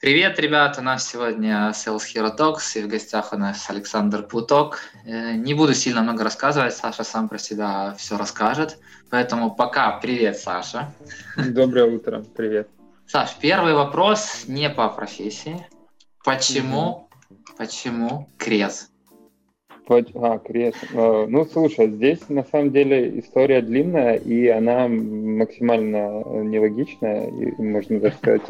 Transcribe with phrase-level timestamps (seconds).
[0.00, 0.80] Привет, ребята!
[0.80, 4.80] У нас сегодня Sales Hero Talks, и в гостях у нас Александр Путок.
[5.04, 8.78] Э, не буду сильно много рассказывать, Саша сам про себя все расскажет.
[9.10, 10.94] Поэтому пока привет, Саша.
[11.36, 12.70] Доброе утро, привет.
[13.06, 15.66] Саш, первый вопрос не по профессии.
[16.24, 18.90] Почему, mm почему крест?
[19.86, 20.78] А, крест.
[20.94, 28.00] Э, ну, слушай, здесь на самом деле история длинная, и она максимально нелогичная, и можно
[28.00, 28.48] даже сказать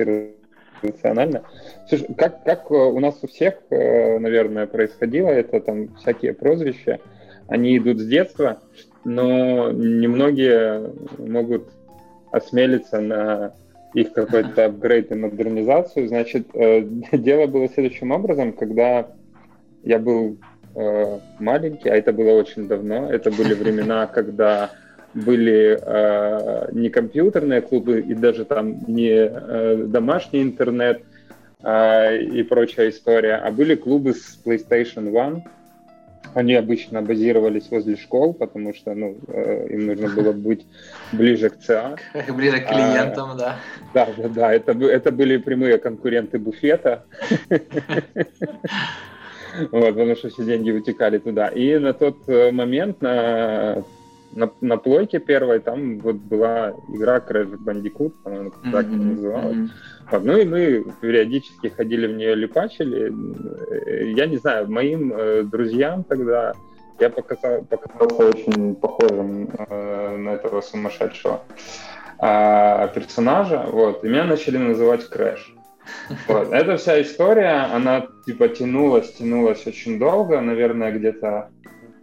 [0.82, 1.42] эмоционально.
[1.88, 7.00] Слушай, как, как э, у нас у всех, э, наверное, происходило, это там всякие прозвища,
[7.48, 8.60] они идут с детства,
[9.04, 11.68] но немногие могут
[12.30, 13.54] осмелиться на
[13.94, 16.08] их какой-то апгрейд и модернизацию.
[16.08, 19.08] Значит, э, дело было следующим образом, когда
[19.82, 20.38] я был
[21.40, 24.70] маленький, а это было очень давно, это были времена, когда
[25.14, 31.02] были э, не компьютерные клубы и даже там не э, домашний интернет
[31.62, 35.42] э, и прочая история, а были клубы с PlayStation One.
[36.32, 40.64] Они обычно базировались возле школ, потому что ну, э, им нужно было быть
[41.12, 41.96] ближе к ЦА.
[42.28, 43.56] Ближе к клиентам, а, да.
[43.94, 44.52] Да, да, да.
[44.52, 47.04] Это, это были прямые конкуренты буфета.
[49.72, 51.48] Вот, потому что все деньги вытекали туда.
[51.48, 53.82] И на тот э, момент, на
[54.32, 58.70] на, на плойке первой там вот была игра Crash Bandicoot, по-моему, mm-hmm.
[58.72, 59.14] так mm-hmm.
[59.14, 59.56] называлась.
[59.56, 59.70] Mm-hmm.
[60.10, 63.12] Вот, ну и мы периодически ходили в нее липачили.
[64.14, 66.52] Я не знаю, моим э, друзьям тогда
[66.98, 71.42] я показал, показался очень похожим э, на этого сумасшедшего
[72.20, 75.54] э, персонажа, вот, и меня начали называть Крэш.
[76.28, 76.52] Вот.
[76.52, 81.50] Эта вся история, она типа тянулась, тянулась очень долго, наверное, где-то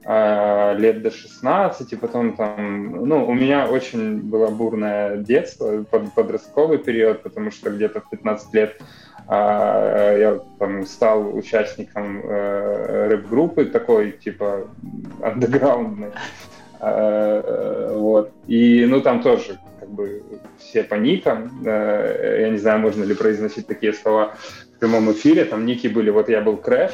[0.07, 6.77] лет до 16, и потом там, ну, у меня очень было бурное детство, под, подростковый
[6.77, 8.81] период, потому что где-то в 15 лет
[9.27, 14.69] а, я там стал участником э, рэп-группы такой, типа,
[15.21, 16.11] андеграундной,
[16.79, 20.23] а, вот, и, ну, там тоже, как бы,
[20.57, 24.35] все по никам, э, я не знаю, можно ли произносить такие слова
[24.75, 26.93] в прямом эфире, там ники были, вот я был Крэш,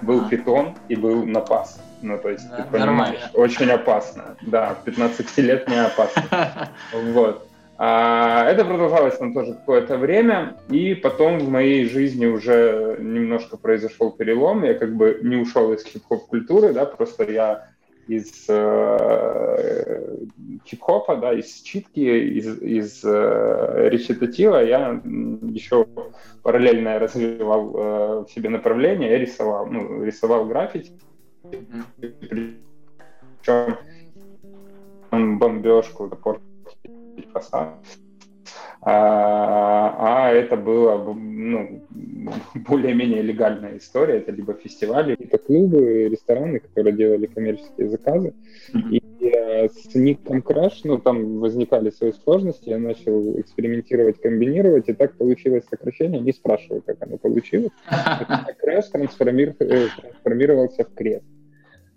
[0.00, 1.80] был Питон и был Напас.
[2.04, 3.30] Ну, то есть, да, ты понимаешь, нормально.
[3.32, 4.36] очень опасно.
[4.42, 6.68] Да, 15 лет не опасно.
[6.92, 7.48] Вот.
[7.76, 14.10] А, это продолжалось там тоже какое-то время, и потом в моей жизни уже немножко произошел
[14.10, 14.64] перелом.
[14.64, 17.68] Я как бы не ушел из хип-хоп культуры, да, просто я
[18.06, 20.26] из э,
[20.66, 25.86] хип-хопа, да, из читки, из, из э, речитатива я еще
[26.42, 30.92] параллельно развивал э, в себе направление, я рисовал, ну, рисовал граффити,
[33.40, 33.76] причем
[35.38, 37.74] бомбежку, портить фасад.
[38.86, 41.82] А, а это было ну,
[42.54, 44.18] более-менее легальная история.
[44.18, 48.34] Это либо фестивали, либо клубы, рестораны, которые делали коммерческие заказы.
[48.90, 54.92] И э, с ником Crash, ну, там возникали свои сложности, я начал экспериментировать, комбинировать, и
[54.92, 56.20] так получилось сокращение.
[56.20, 57.70] Не спрашиваю, как оно получилось.
[57.90, 61.24] Crash трансформир, э, трансформировался в крест.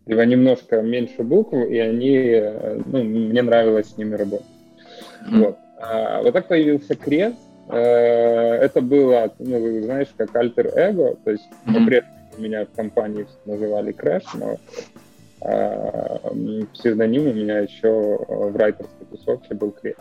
[0.07, 4.45] Либо немножко меньше букв, и они, э, ну, мне нравилось с ними работать.
[5.29, 5.57] Вот.
[5.79, 7.37] А, вот так появился крест.
[7.69, 11.73] Э, это было, ну, знаешь, как альтер-эго, то есть mm-hmm.
[11.73, 14.57] по-прежнему меня в компании называли Crash, но
[15.41, 16.19] а,
[16.73, 19.99] псевдоним у меня еще в райтерской тусовке был Крест.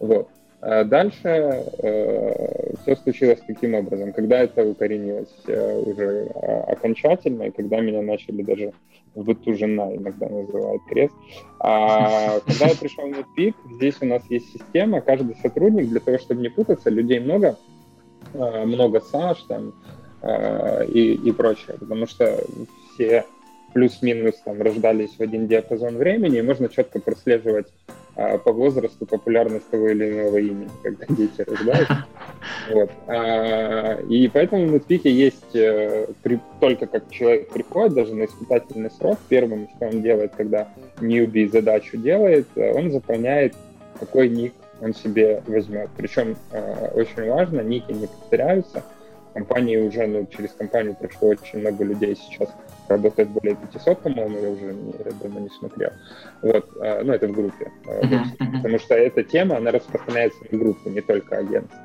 [0.00, 0.28] Вот.
[0.66, 4.14] А дальше э, все случилось таким образом.
[4.14, 8.72] Когда это укоренилось э, уже а, окончательно, и когда меня начали даже
[9.14, 11.12] в быту жена иногда называют крест.
[11.60, 16.16] А когда я пришел на пик, здесь у нас есть система, каждый сотрудник, для того,
[16.16, 17.58] чтобы не путаться, людей много,
[18.32, 19.74] э, много Саш там
[20.22, 22.42] э, и, и прочее, потому что
[22.94, 23.26] все
[23.74, 27.66] плюс-минус там рождались в один диапазон времени, и можно четко прослеживать
[28.16, 32.06] а, по возрасту популярность того или иного имени, когда дети рождаются.
[32.70, 32.90] Вот.
[33.06, 38.90] А, и поэтому в Netpeak есть э, при, только как человек приходит, даже на испытательный
[38.90, 40.68] срок, первым, что он делает, когда
[40.98, 43.54] newbie задачу делает, он заполняет,
[43.98, 45.88] какой ник он себе возьмет.
[45.96, 48.82] Причем э, очень важно, ники не повторяются.
[49.32, 52.48] Компании уже, ну, через компанию прошло очень много людей сейчас
[52.88, 55.90] работает более 500, по-моему, я уже не, давно не смотрел.
[56.42, 57.70] Вот, а, ну, это в группе.
[57.84, 58.56] Uh-huh.
[58.56, 61.78] Потому что эта тема, она распространяется на группу, не только агентство.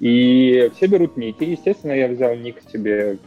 [0.00, 1.44] И все берут ники.
[1.44, 3.18] Естественно, я взял ник тебе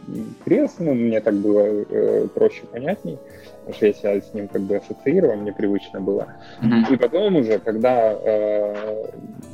[0.44, 3.18] крест, ну, мне так было э, проще, понятней,
[3.60, 6.34] потому что я себя с ним как бы ассоциировал, мне привычно было.
[6.60, 6.94] Uh-huh.
[6.94, 9.06] И потом уже, когда э,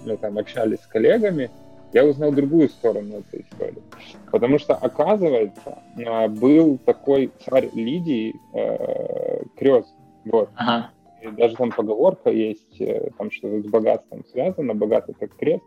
[0.05, 1.51] мы там общались с коллегами,
[1.93, 3.83] я узнал другую сторону этой истории
[4.31, 9.95] Потому что, оказывается, а, был такой царь Лидии э, Крест.
[10.25, 10.51] Вот.
[10.57, 10.91] Ага.
[11.23, 15.63] И даже там поговорка есть, э, там что-то с богатством связано, богатый как крест.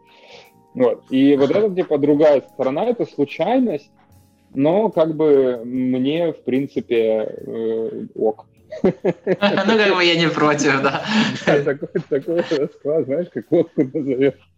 [0.73, 1.03] Вот.
[1.09, 3.89] И вот это, типа, другая сторона, это случайность,
[4.53, 8.45] но как бы мне, в принципе, э, ок.
[8.83, 11.05] Ну, как бы я не против, да.
[12.09, 14.51] Такой расклад, знаешь, как лодку назовешь,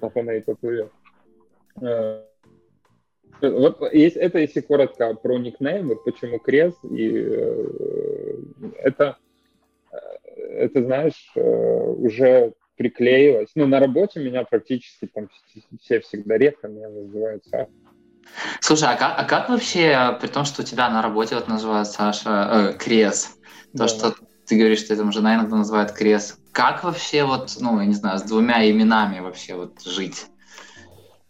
[0.00, 0.90] так она и поплывет.
[1.80, 2.22] Э,
[3.40, 8.36] вот есть, это если коротко про никнейм, вот почему крест, и э,
[8.82, 9.16] это,
[9.92, 9.96] э,
[10.36, 13.50] это, знаешь, уже приклеилось.
[13.54, 15.28] Ну, на работе меня практически там
[15.80, 17.68] все всегда редко меня называют Саша.
[18.60, 21.88] Слушай, а как, а как вообще, при том, что у тебя на работе вот называют
[21.88, 23.36] Саша э, Крес,
[23.72, 23.88] то, да.
[23.88, 24.14] что
[24.46, 28.18] ты говоришь, что там жена иногда называет Крес, как вообще вот, ну, я не знаю,
[28.18, 30.26] с двумя именами вообще вот жить?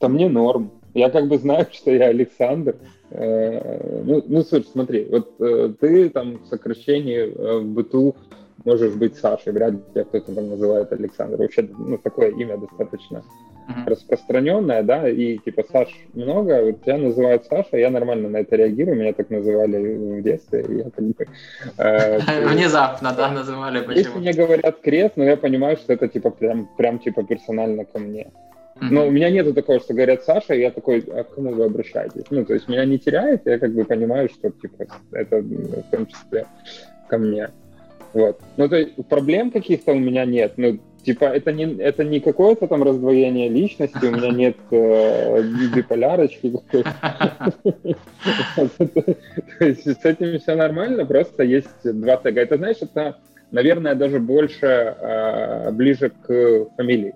[0.01, 0.73] Да мне норм.
[0.95, 2.77] Я как бы знаю, что я Александр.
[3.11, 8.17] Э, ну, ну, слушай, смотри, вот э, ты там в сокращении э, в быту
[8.65, 11.39] можешь быть Сашей, вряд ли тебя кто-то там называет Александр.
[11.39, 13.23] Вообще, ну, такое имя достаточно
[13.69, 13.87] uh-huh.
[13.87, 18.99] распространенное, да, и типа Саш много, вот тебя называют Саша, я нормально на это реагирую,
[18.99, 21.27] меня так называли в детстве, я как бы...
[22.55, 23.97] Внезапно, да, называли, почему?
[23.97, 27.99] Если мне говорят крест, но я понимаю, что это типа прям, прям типа персонально ко
[27.99, 28.31] мне.
[28.81, 31.65] Но у меня нету такого, что говорят Саша, и я такой, а к кому вы
[31.65, 32.25] обращаетесь?
[32.31, 36.07] Ну, то есть меня не теряет, я как бы понимаю, что типа это в том
[36.07, 36.47] числе
[37.09, 37.51] ко мне.
[38.13, 38.41] Вот.
[38.57, 40.55] Ну, то есть проблем каких-то у меня нет.
[40.57, 45.43] Ну, типа, это не, это не какое-то там раздвоение личности, у меня нет э,
[45.75, 46.53] биполярочки.
[49.59, 52.41] То есть с этим все нормально, просто есть два тега.
[52.41, 53.19] Это, знаешь, это,
[53.51, 57.15] наверное, даже больше э, ближе к фамилии.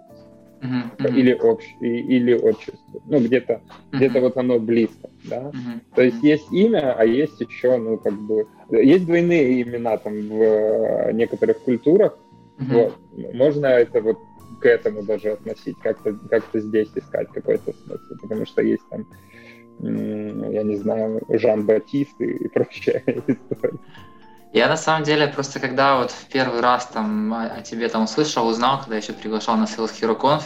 [0.64, 1.14] Uh-huh.
[1.14, 3.96] или общ или отчеству ну где-то uh-huh.
[3.98, 5.80] где-то вот оно близко да uh-huh.
[5.94, 10.42] то есть есть имя а есть еще ну как бы есть двойные имена там в
[10.42, 12.18] э, некоторых культурах
[12.58, 12.72] uh-huh.
[12.72, 14.16] вот можно это вот
[14.62, 19.06] к этому даже относить как-то как-то здесь искать какой-то смысл потому что есть там
[19.80, 23.78] я не знаю Жан Батист и, и прочая история
[24.54, 28.46] я на самом деле просто когда вот в первый раз там о, тебе там услышал,
[28.46, 30.44] узнал, когда еще приглашал на Sales Hero Conf,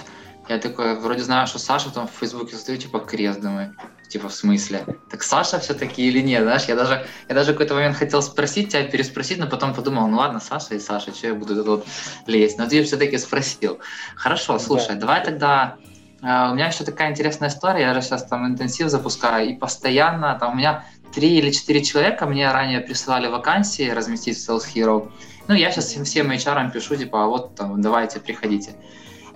[0.48, 3.76] я такой, вроде знаю, что Саша там в Фейсбуке стою, типа, крест, думаю,
[4.08, 4.86] типа, в смысле?
[5.10, 6.64] Так Саша все-таки или нет, знаешь?
[6.64, 10.40] Я даже, я даже какой-то момент хотел спросить тебя, переспросить, но потом подумал, ну ладно,
[10.40, 11.86] Саша и Саша, что я буду тут вот
[12.26, 12.58] лезть?
[12.58, 13.78] Но ты все-таки спросил.
[14.16, 15.00] Хорошо, слушай, да.
[15.00, 15.76] давай тогда
[16.20, 20.36] Uh, у меня еще такая интересная история, я же сейчас там интенсив запускаю, и постоянно
[20.40, 20.84] там у меня
[21.14, 25.10] три или четыре человека мне ранее присылали вакансии разместить в Sales Hero.
[25.46, 28.72] Ну, я сейчас всем, всем HR пишу, типа, а вот там, давайте, приходите.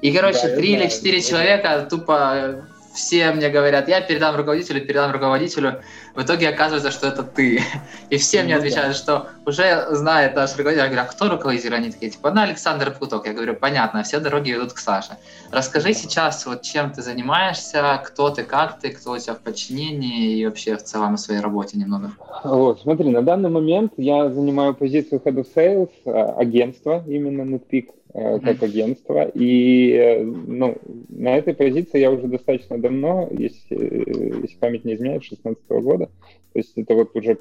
[0.02, 5.82] И, короче, три или четыре человека тупо все мне говорят, я передам руководителю, передам руководителю.
[6.14, 7.62] В итоге оказывается, что это ты.
[8.10, 8.94] И все ну, мне отвечают, да.
[8.94, 10.82] что уже знает наш руководитель.
[10.82, 11.74] Я говорю, а кто руководитель?
[11.74, 13.26] Они такие, типа, ну, Александр Плуток.
[13.26, 15.16] Я говорю, понятно, все дороги ведут к Саше.
[15.50, 20.38] Расскажи сейчас, вот чем ты занимаешься, кто ты, как ты, кто у тебя в подчинении
[20.38, 22.12] и вообще в целом о своей работе немного.
[22.44, 27.86] Вот, смотри, на данный момент я занимаю позицию Head of Sales а, агентства именно NetPeak
[28.12, 29.28] как агентство.
[29.34, 30.76] И э, ну,
[31.08, 36.06] на этой позиции я уже достаточно давно, если, если память не изменяет, 16 -го года.
[36.52, 37.38] То есть это вот уже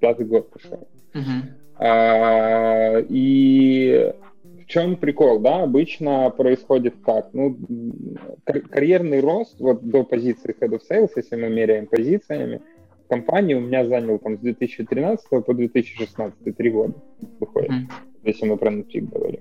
[0.00, 0.86] пятый год пошел.
[1.14, 1.42] Uh-huh.
[1.76, 4.12] А, и
[4.62, 7.30] в чем прикол, да, обычно происходит как?
[7.32, 7.56] Ну,
[8.44, 12.60] кар- карьерный рост вот до позиции Head of Sales, если мы меряем позициями,
[13.08, 16.94] компании у меня занял там с 2013 по 2016, три года
[17.40, 17.92] выходит, uh-huh.
[18.24, 19.40] если мы про Netflix говорим.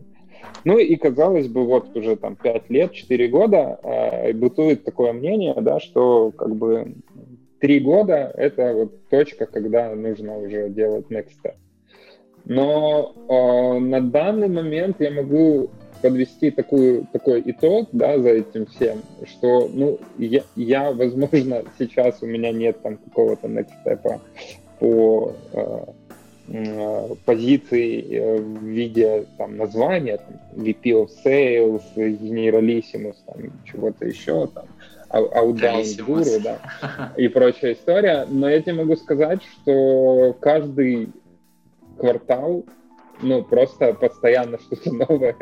[0.65, 5.55] Ну и, казалось бы, вот уже там 5 лет, 4 года э, бытует такое мнение,
[5.59, 6.95] да, что как бы
[7.59, 11.55] 3 года— это вот точка, когда нужно уже делать next step.
[12.45, 15.69] Но э, на данный момент я могу
[16.01, 22.25] подвести такую, такой итог да, за этим всем, что ну, я, я, возможно, сейчас у
[22.25, 24.19] меня нет там какого-то next step
[24.79, 25.85] по э,
[26.49, 34.47] Э, позиции э, в виде там, названия, там, VP of Sales, Generalissimus, там, чего-то еще,
[34.47, 34.65] там,
[35.09, 38.27] Outbound Guru, да, и прочая история.
[38.29, 41.09] Но я тебе могу сказать, что каждый
[41.97, 42.65] квартал,
[43.21, 45.37] ну, просто постоянно что-то новое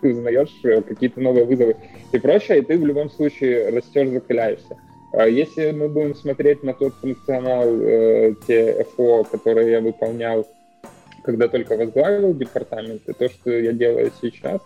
[0.00, 1.76] ты узнаешь, э, какие-то новые вызовы
[2.12, 4.78] и прочее, и ты в любом случае растешь, закаляешься.
[5.12, 10.46] А если мы будем смотреть на тот функционал, э, те FO, которые я выполнял,
[11.24, 14.60] когда только возглавил департамент, и то, что я делаю сейчас,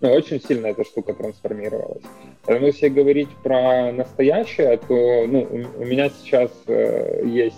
[0.00, 2.02] ну, очень сильно эта штука трансформировалась.
[2.46, 5.46] Поэтому если говорить про настоящее, то ну,
[5.78, 7.56] у, меня сейчас э, есть...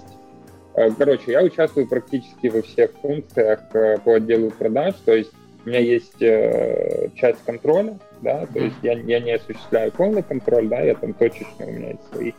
[0.74, 5.30] Э, короче, я участвую практически во всех функциях по отделу продаж, то есть
[5.64, 10.68] у меня есть э, часть контроля, да, то есть я, я не осуществляю полный контроль,
[10.68, 12.32] да, я там точечно, у меня есть свои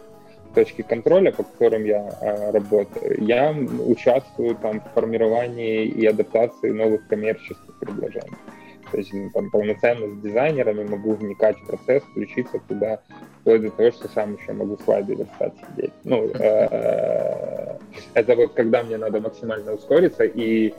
[0.53, 3.23] точки контроля, по которым я э, работаю.
[3.23, 3.51] Я
[3.85, 8.37] участвую там в формировании и адаптации новых коммерческих предложений.
[8.91, 12.99] То есть ну, там полноценно с дизайнерами могу вникать в процесс, включиться туда,
[13.41, 15.93] вплоть до того, что сам еще могу слайды верстать сидеть.
[16.03, 17.77] Ну, э,
[18.13, 20.73] это вот когда мне надо максимально ускориться, и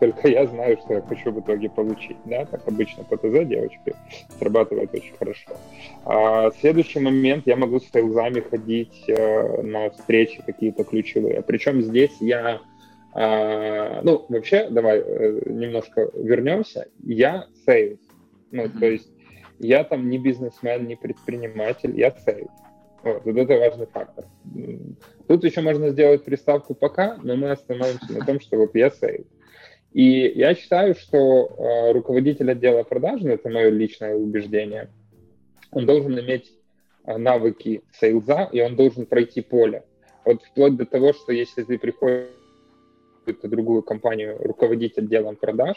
[0.00, 2.16] только я знаю, что я хочу в итоге получить.
[2.24, 2.44] Да?
[2.44, 3.94] Так обычно по ТЗ девочки
[4.38, 5.50] срабатывает очень хорошо.
[6.04, 11.42] А следующий момент, я могу с сейлзами ходить э, на встречи какие-то ключевые.
[11.42, 12.60] Причем здесь я
[13.14, 16.88] а, ну, вообще, давай э, немножко вернемся.
[17.04, 18.00] Я sales.
[18.50, 19.08] Ну, то есть
[19.60, 22.50] я там не бизнесмен, не предприниматель, я sales.
[23.04, 24.24] Вот, вот это важный фактор.
[25.28, 29.26] Тут еще можно сделать приставку пока, но мы остановимся на том, что вот я sales.
[29.92, 34.90] И я считаю, что э, руководитель отдела продаж, это мое личное убеждение,
[35.70, 36.50] он должен иметь
[37.06, 39.84] э, навыки сейлза, и он должен пройти поле.
[40.24, 42.30] Вот вплоть до того, что если ты приходишь
[43.24, 45.76] какую-то другую компанию руководить отделом продаж.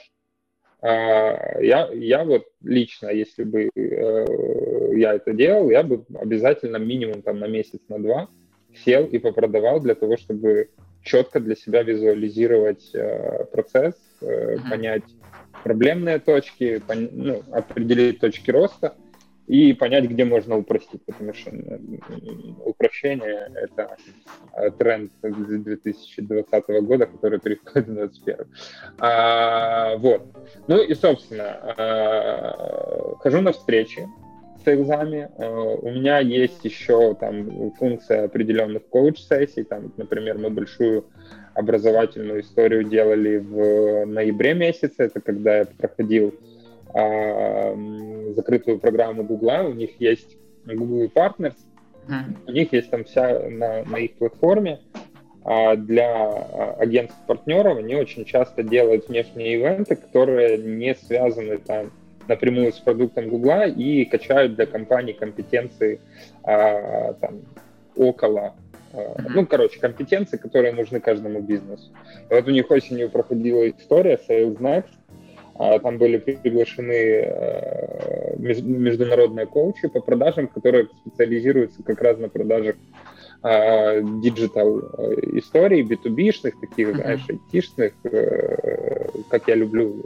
[0.81, 4.25] А, я, я вот лично, если бы э,
[4.96, 8.27] я это делал, я бы обязательно минимум там на месяц, на два
[8.86, 10.69] сел и попродавал для того, чтобы
[11.03, 15.03] четко для себя визуализировать э, процесс, э, понять
[15.63, 16.81] проблемные точки,
[17.12, 18.96] ну, определить точки роста–
[19.48, 21.51] и понять, где можно упростить, потому что
[22.66, 23.96] упрощение— это
[24.54, 28.46] э, тренд 2020 года, который переходит в 2021.
[29.00, 30.24] А, вот.
[30.68, 31.46] Ну и, собственно,
[31.77, 34.06] а, хожу на встречи
[34.60, 35.30] с сейлзами.
[35.38, 39.63] А, у меня есть еще там функция определенных коуч-сессий.
[39.63, 41.06] Там, например, мы большую
[41.54, 45.04] образовательную историю делали в ноябре месяце.
[45.04, 46.36] Это когда я проходил
[46.94, 51.56] закрытую программу Гугла, у них есть Google Partners,
[52.48, 54.79] у них есть там вся на, на их платформе.
[55.50, 61.91] А для а, агентств-партнеров, они очень часто делают внешние ивенты, которые не связаны там
[62.27, 66.01] напрямую с продуктом Гугла и качают для компаний компетенции
[66.44, 67.41] а, там,
[67.96, 68.56] около
[68.94, 69.25] Uh-huh.
[69.29, 71.91] Ну, короче, компетенции, которые нужны каждому бизнесу.
[72.29, 75.06] И вот у них осенью проходила история Sales Next, а,
[75.57, 83.16] там были приглашены э, международные коучи по продажам, которые специализируются как раз на продажах а,
[84.22, 90.04] диджитал э, историй, B2B -шных, таких, знаешь, IT -шных, э, как я люблю,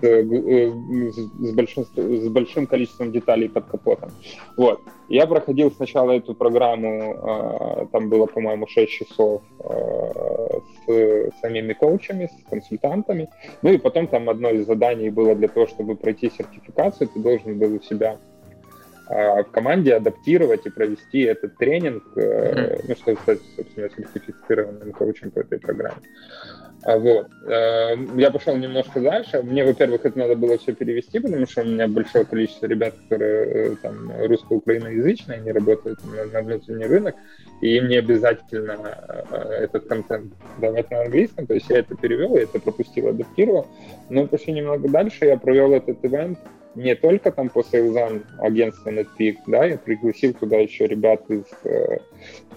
[0.00, 4.10] с, большим, с большим количеством деталей под капотом.
[4.56, 4.80] Вот.
[5.08, 9.42] Я проходил сначала эту программу, а, там было, по-моему, 6 часов
[10.86, 13.28] с самими коучами, с консультантами.
[13.62, 17.58] Ну и потом там одно из заданий было для того, чтобы пройти сертификацию, ты должен
[17.58, 18.37] был у себя а,
[19.08, 22.84] в команде адаптировать и провести этот тренинг, mm-hmm.
[22.88, 26.02] ну, чтобы стать, собственно, сертифицированным коучем по этой программе.
[26.84, 27.28] А, вот.
[27.46, 29.42] Э, я пошел немножко дальше.
[29.42, 33.72] Мне, во-первых, это надо было все перевести, потому что у меня большое количество ребят, которые
[33.72, 37.16] э, там русско-украиноязычные, они работают на внутренний рынок,
[37.60, 38.76] и им не обязательно
[39.58, 41.46] этот контент давать на английском.
[41.46, 43.66] То есть я это перевел, я это пропустил, адаптировал.
[44.08, 46.38] Но пошли немного дальше, я провел этот ивент
[46.74, 51.98] не только там по сейлзам агентства NetPeak, да, я пригласил туда еще ребят из э,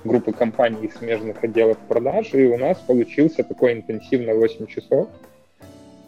[0.03, 5.09] группы компаний из смежных отделов продаж, и у нас получился такой интенсивно 8 часов.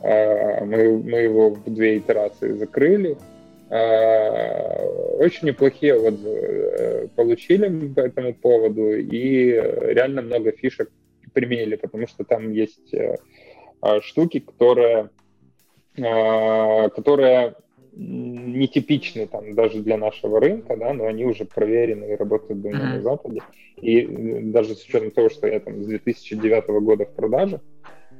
[0.03, 3.17] Э, мы, мы его в две итерации закрыли.
[3.69, 4.85] Э,
[5.17, 10.91] очень неплохие отзывы э, получили по этому поводу, и реально много фишек
[11.33, 13.15] применили, потому что там есть э,
[13.81, 15.09] э штуки, которые,
[15.97, 17.55] э, которые
[17.95, 22.95] нетипичны там даже для нашего рынка, да, но они уже проверены и работают давно mm-hmm.
[22.95, 23.41] на Западе.
[23.77, 24.05] И
[24.51, 27.61] даже с учетом того, что я там с 2009 года в продаже,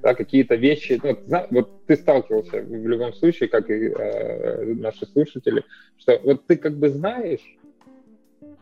[0.02, 1.18] да, какие-то вещи, ну,
[1.50, 5.64] вот ты сталкивался в любом случае, как и э, наши слушатели,
[5.98, 7.42] что вот ты как бы знаешь,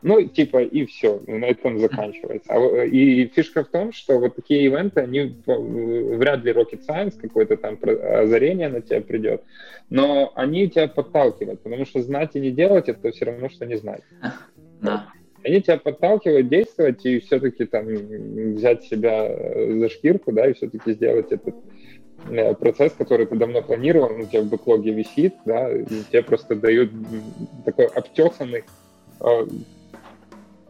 [0.04, 2.52] ну, типа, и все, на этом заканчивается.
[2.52, 7.58] А, и фишка в том, что вот такие ивенты, они вряд ли rocket science, какое-то
[7.58, 9.44] там озарение на тебя придет,
[9.90, 13.76] но они тебя подталкивают, потому что знать и не делать, это все равно, что не
[13.76, 14.02] знать.
[14.82, 15.08] Да.
[15.44, 17.86] Они тебя подталкивают действовать и все-таки там
[18.56, 19.28] взять себя
[19.80, 21.56] за шкирку, да, и все-таки сделать этот
[22.30, 26.56] э, процесс, который ты давно планировал, у тебя в бэклоге висит, да, и тебе просто
[26.56, 26.92] дают
[27.66, 28.64] такой обтесанный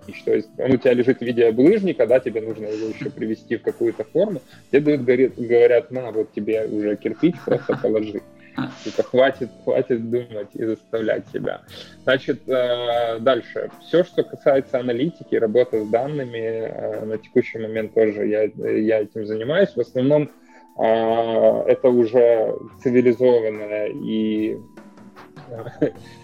[0.08, 3.10] и что есть, он у тебя лежит в виде булыжника, да, тебе нужно его еще
[3.10, 4.42] привести в какую-то форму,
[4.72, 8.22] тебе дают, говорят, говорят, на, вот тебе уже кирпич, просто положи.
[8.84, 11.62] Типа, хватит, хватит думать и заставлять себя.
[12.04, 13.70] Значит, э, дальше.
[13.82, 19.26] Все, что касается аналитики, работы с данными, э, на текущий момент тоже я, я этим
[19.26, 19.70] занимаюсь.
[19.70, 20.84] В основном э,
[21.68, 24.58] это уже цивилизованная и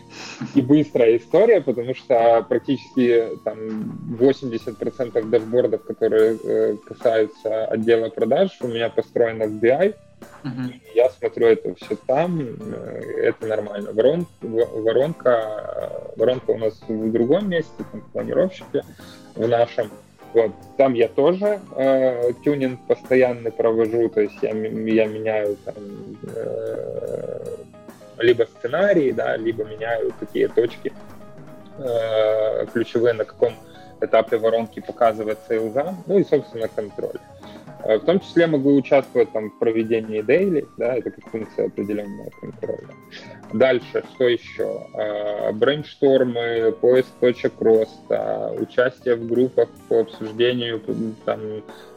[0.56, 8.68] и быстрая история, потому что практически там 80% дашбордов, которые э, касаются отдела продаж, у
[8.68, 9.96] меня построено в BI.
[10.44, 10.74] Uh-huh.
[10.96, 13.92] Я смотрю это все там, э, это нормально.
[13.94, 18.84] Ворон, воронка, воронка у нас в другом месте, там, в планировщике,
[19.36, 19.90] в нашем.
[20.34, 20.52] Вот.
[20.78, 25.76] Там я тоже э, тюнинг постоянный провожу, то есть я, я меняю там,
[26.36, 27.58] э,
[28.20, 30.94] либо сценарии, да, либо меняю какие точки
[31.78, 33.54] э, ключевые, на каком
[34.02, 37.20] этапе воронки показывает сейлза, ну и, собственно, контроль.
[37.84, 42.30] Э, в том числе могу участвовать там, в проведении дейли, да, это как функция определенного
[42.42, 42.90] контроля.
[43.54, 44.88] Дальше, что еще?
[44.94, 50.82] Э, брейнштормы, поиск точек роста, участие в группах по обсуждению
[51.26, 51.40] там,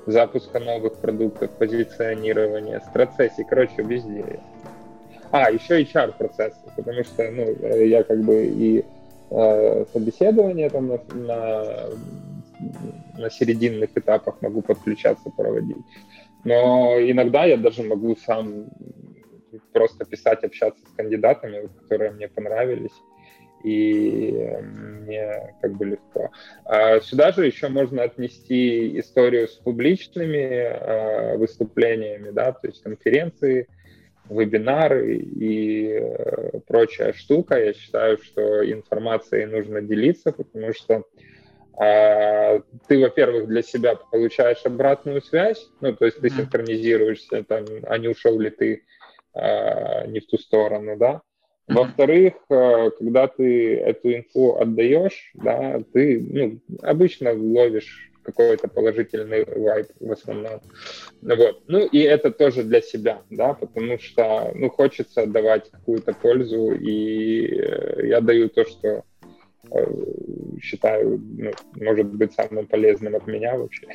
[0.06, 4.40] запуска новых продуктов, позиционирование, страцессии, короче, везде.
[5.32, 8.84] А, еще HR-процесс, потому что ну, я как бы и
[9.30, 11.64] э, собеседование там на, на,
[13.16, 15.76] на серединных этапах могу подключаться, проводить.
[16.44, 18.66] Но иногда я даже могу сам
[19.72, 22.94] просто писать, общаться с кандидатами, которые мне понравились,
[23.62, 24.32] и
[24.62, 26.30] мне как бы легко.
[26.64, 33.68] А сюда же еще можно отнести историю с публичными э, выступлениями, да, то есть конференции,
[34.30, 37.58] вебинары и э, прочая штука.
[37.58, 41.04] Я считаю, что информацией нужно делиться, потому что
[41.80, 47.98] э, ты, во-первых, для себя получаешь обратную связь, ну, то есть ты синхронизируешься, там, а
[47.98, 48.82] не ушел ли ты
[49.34, 51.22] э, не в ту сторону, да.
[51.66, 59.86] Во-вторых, э, когда ты эту инфу отдаешь, да, ты ну, обычно ловишь какой-то положительный вайб
[60.00, 60.60] в основном.
[61.22, 61.62] Вот.
[61.68, 67.46] Ну и это тоже для себя, да, потому что, ну, хочется давать какую-то пользу, и
[67.46, 69.04] э, я даю то, что
[69.70, 69.86] э,
[70.60, 73.86] считаю, ну, может быть самым полезным от меня вообще.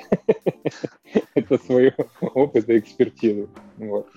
[1.36, 3.50] Это свой опыт и экспертизу.
[3.78, 4.08] Вот.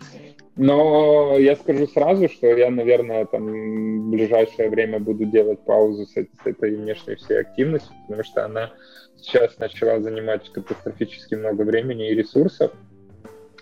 [0.56, 6.12] Но я скажу сразу, что я, наверное, там в ближайшее время буду делать паузу с,
[6.12, 8.72] с этой внешней всей активностью, потому что она
[9.20, 12.72] сейчас начала занимать катастрофически много времени и ресурсов.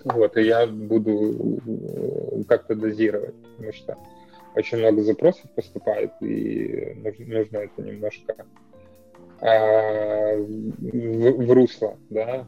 [0.05, 3.97] Вот, и я буду э, как-то дозировать, потому что
[4.55, 8.35] очень много запросов поступает, и нужно, нужно это немножко
[9.40, 12.47] а, в, в русло, да,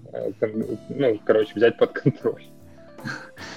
[0.88, 2.44] ну, короче, взять под контроль.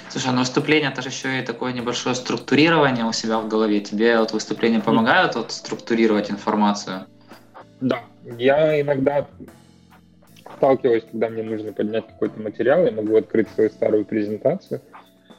[0.09, 3.79] Слушай, ну выступление это же еще и такое небольшое структурирование у себя в голове.
[3.79, 7.07] Тебе вот выступления помогают вот структурировать информацию?
[7.81, 8.03] Да,
[8.37, 9.27] я иногда
[10.57, 14.81] сталкиваюсь, когда мне нужно поднять какой-то материал, я могу открыть свою старую презентацию,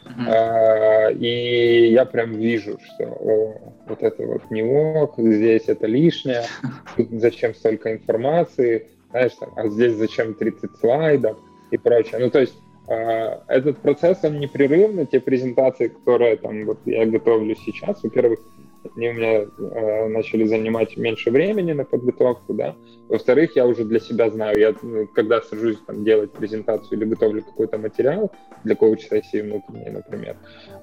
[0.05, 0.29] Uh-huh.
[0.29, 6.43] А, и я прям вижу, что о, вот это вот не ок, здесь это лишнее,
[6.97, 11.39] тут зачем столько информации, знаешь, там, а здесь зачем 30 слайдов
[11.71, 12.19] и прочее.
[12.19, 12.55] Ну, то есть
[12.89, 18.41] а, этот процесс, он непрерывный, те презентации, которые там вот я готовлю сейчас, во-первых,
[18.97, 22.75] они у меня э, начали занимать меньше времени на подготовку, да.
[23.09, 27.43] Во-вторых, я уже для себя знаю, я ну, когда сажусь там делать презентацию или готовлю
[27.43, 28.31] какой-то материал
[28.65, 30.37] для коуч-сессии внутренней, например,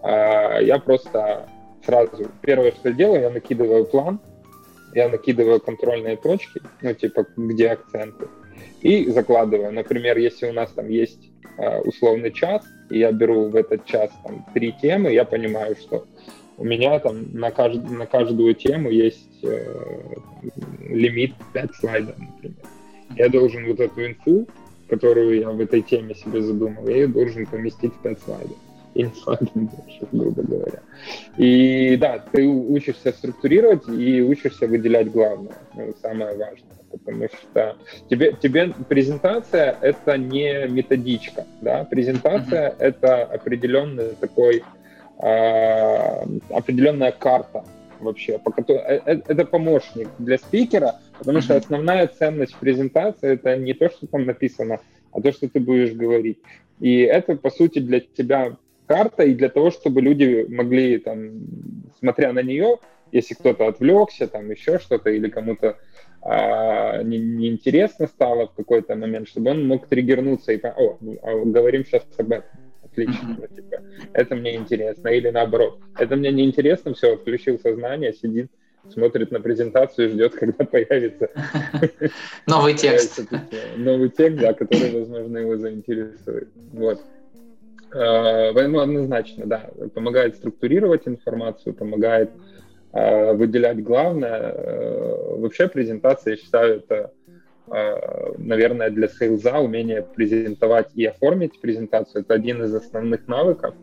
[0.03, 1.49] э, я просто
[1.85, 4.19] сразу, первое, что делаю, я накидываю план,
[4.93, 8.27] я накидываю контрольные точки, ну, типа, где акценты,
[8.81, 9.71] и закладываю.
[9.71, 14.11] Например, если у нас там есть э, условный час, и я беру в этот час
[14.23, 16.05] там три темы, я понимаю, что
[16.59, 17.89] у меня там на, кажд...
[17.89, 19.73] на каждую тему есть э,
[20.89, 22.57] лимит 5 слайдов, например.
[23.15, 24.47] Я должен вот эту инфу,
[24.89, 28.57] которую я в этой теме себе задумал, я ее должен поместить в 5 слайдов.
[28.93, 30.81] И не слайдов больше, грубо говоря.
[31.37, 37.77] И да, ты учишься структурировать и учишься выделять главное, ну, самое важное потому что
[38.09, 44.63] тебе, тебе презентация— это не методичка, да, презентация mm-hmm.— это определенный такой
[45.19, 47.63] определенная карта
[47.99, 53.57] вообще, по которой, э, э, это помощник для спикера, потому что основная ценность презентации это
[53.57, 54.79] не то, что там написано,
[55.11, 56.39] а то, что ты будешь говорить.
[56.79, 61.31] И это, по сути, для тебя карта, и для того, чтобы люди могли, там,
[61.99, 62.77] смотря на нее,
[63.11, 65.77] если кто-то отвлекся, там еще что-то, или кому-то
[66.21, 71.85] а, неинтересно не стало в какой-то момент, чтобы он мог триггернуться и о, а, говорим
[71.85, 72.49] сейчас об этом.
[73.03, 73.55] Отлично, mm-hmm.
[73.55, 73.83] типа,
[74.13, 75.09] это мне интересно.
[75.09, 78.51] Или наоборот, это мне не интересно, все, включил сознание, сидит,
[78.89, 81.29] смотрит на презентацию и ждет, когда появится
[82.47, 83.21] новый текст.
[83.77, 86.49] Новый текст, да, который, возможно, его заинтересует.
[86.73, 87.01] Вот.
[87.91, 92.31] А, поэтому однозначно, да, помогает структурировать информацию, помогает
[92.93, 94.53] э, выделять главное.
[94.55, 97.09] Э, вообще презентация, я считаю, это, э,
[98.37, 102.21] наверное, для сейлза умение презентовать и оформить презентацию.
[102.21, 103.75] Это один из основных навыков.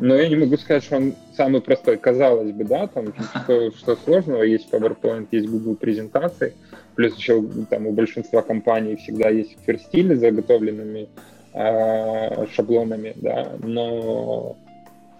[0.00, 1.98] Но я не могу сказать, что он самый простой.
[1.98, 6.54] Казалось бы, да, там что, что сложного, есть PowerPoint, есть Google презентации,
[6.96, 11.08] плюс еще там у большинства компаний всегда есть ферстили с заготовленными
[11.52, 14.56] э, шаблонами, да, но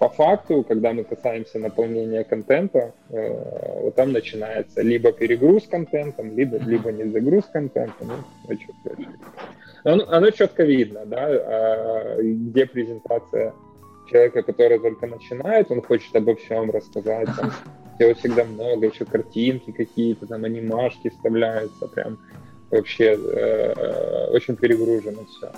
[0.00, 6.56] по факту, когда мы касаемся наполнения контента, э, вот там начинается либо перегруз контентом, либо,
[6.56, 8.08] либо не загруз контентом.
[8.08, 8.14] Ну,
[8.48, 8.70] очень,
[9.84, 13.52] оно, оно четко видно, да, э, где презентация
[14.08, 17.52] человека, который только начинает, он хочет обо всем рассказать, там,
[17.96, 22.18] всего всегда много, еще картинки какие-то, там, анимашки вставляются, прям
[22.70, 25.52] вообще э, очень перегружено все.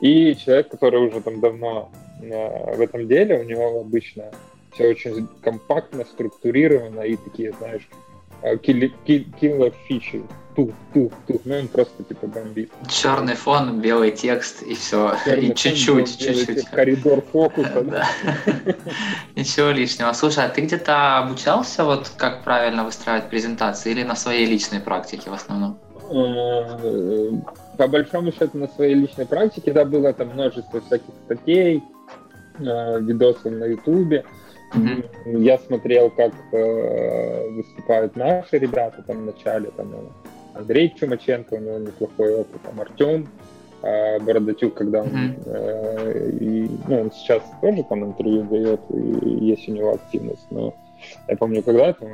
[0.00, 1.90] И человек, который уже там давно
[2.22, 4.30] э, в этом деле, у него обычно
[4.72, 7.88] все очень компактно, структурировано и такие, знаешь,
[8.62, 10.22] киллер фичи,
[10.54, 12.70] тух, тух, тух, ну он просто типа бомбит.
[12.88, 16.64] Черный фон, белый текст и все, Черный и чуть-чуть, чуть-чуть.
[16.66, 17.82] Коридор фокуса.
[17.82, 18.08] Да.
[19.36, 20.12] Ничего лишнего.
[20.12, 25.30] Слушай, а ты где-то обучался, вот как правильно выстраивать презентации или на своей личной практике
[25.30, 25.78] в основном?
[26.10, 27.32] Э,
[27.76, 31.82] по большому счету на своей личной практике, да, было там множество всяких статей,
[32.58, 34.24] э, видосов на ютубе,
[34.74, 35.40] Mm-hmm.
[35.42, 39.94] Я смотрел, как э, выступают наши ребята там в начале, там
[40.54, 43.28] Андрей Чумаченко, у него неплохой опыт, там Артем
[43.82, 45.42] э, Бородатюк, когда он, mm-hmm.
[45.46, 50.74] э, и, ну, он сейчас тоже там интервью дает, и есть у него активность, но
[51.28, 52.06] я помню, когда-то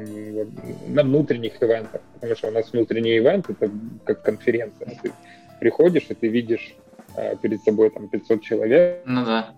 [0.88, 3.70] на внутренних ивентах, потому что у нас внутренний ивент это
[4.04, 4.98] как конференция.
[5.02, 5.12] Ты
[5.60, 6.74] приходишь, и ты видишь
[7.16, 9.54] э, перед собой там 500 человек, ну да,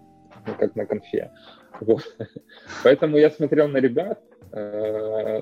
[0.46, 1.30] ну, как на конфе.
[1.80, 2.02] Вот.
[2.84, 4.20] Поэтому я смотрел на ребят,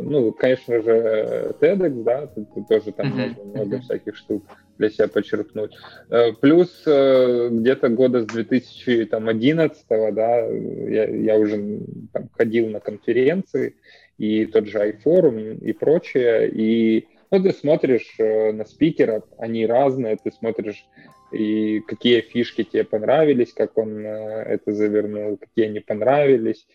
[0.01, 3.29] ну, конечно же, TEDx, да, тут, тоже там uh-huh.
[3.29, 4.43] можно много всяких штук
[4.79, 5.77] для себя подчеркнуть.
[6.11, 11.81] Э, плюс э, где-то года с 2011, да, я, я уже
[12.13, 13.77] там, ходил на конференции,
[14.19, 20.17] и тот же iForum и прочее, и ну, ты смотришь э, на спикеров, они разные,
[20.23, 20.85] ты смотришь
[21.33, 26.67] и какие фишки тебе понравились, как он э, это завернул, какие не понравились,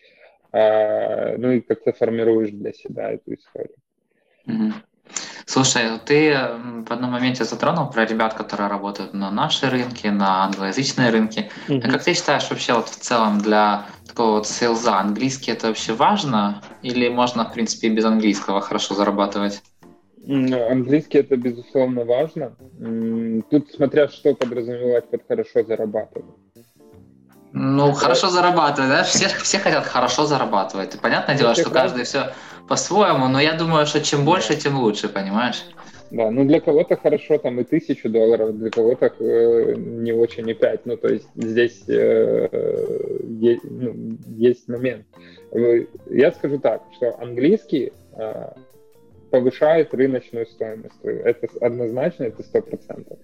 [0.52, 3.76] ну и как ты формируешь для себя эту историю.
[5.46, 6.32] Слушай, ты
[6.86, 11.50] в одном моменте затронул про ребят, которые работают на нашей рынке, на англоязычные рынки.
[11.68, 11.80] Mm-hmm.
[11.82, 15.92] А как ты считаешь вообще вот в целом для такого вот сейлза английский это вообще
[15.92, 19.60] важно или можно в принципе без английского хорошо зарабатывать?
[20.28, 22.54] Английский это безусловно важно.
[23.50, 26.26] Тут смотря что подразумевать под хорошо зарабатывать.
[27.52, 29.02] Ну, хорошо зарабатывать, да?
[29.02, 30.98] Все, все хотят хорошо зарабатывать.
[31.00, 32.32] Понятное дело, что каждый все
[32.68, 35.64] по-своему, но я думаю, что чем больше, тем лучше, понимаешь?
[36.10, 40.54] Да, ну для кого-то хорошо там и тысячу долларов, для кого-то э, не очень и
[40.54, 40.84] пять.
[40.84, 42.48] Ну, то есть здесь э,
[43.28, 43.94] есть, ну,
[44.26, 45.06] есть момент.
[46.08, 48.48] Я скажу так, что английский э,
[49.30, 51.00] повышает рыночную стоимость.
[51.02, 53.18] Это однозначно, это сто процентов.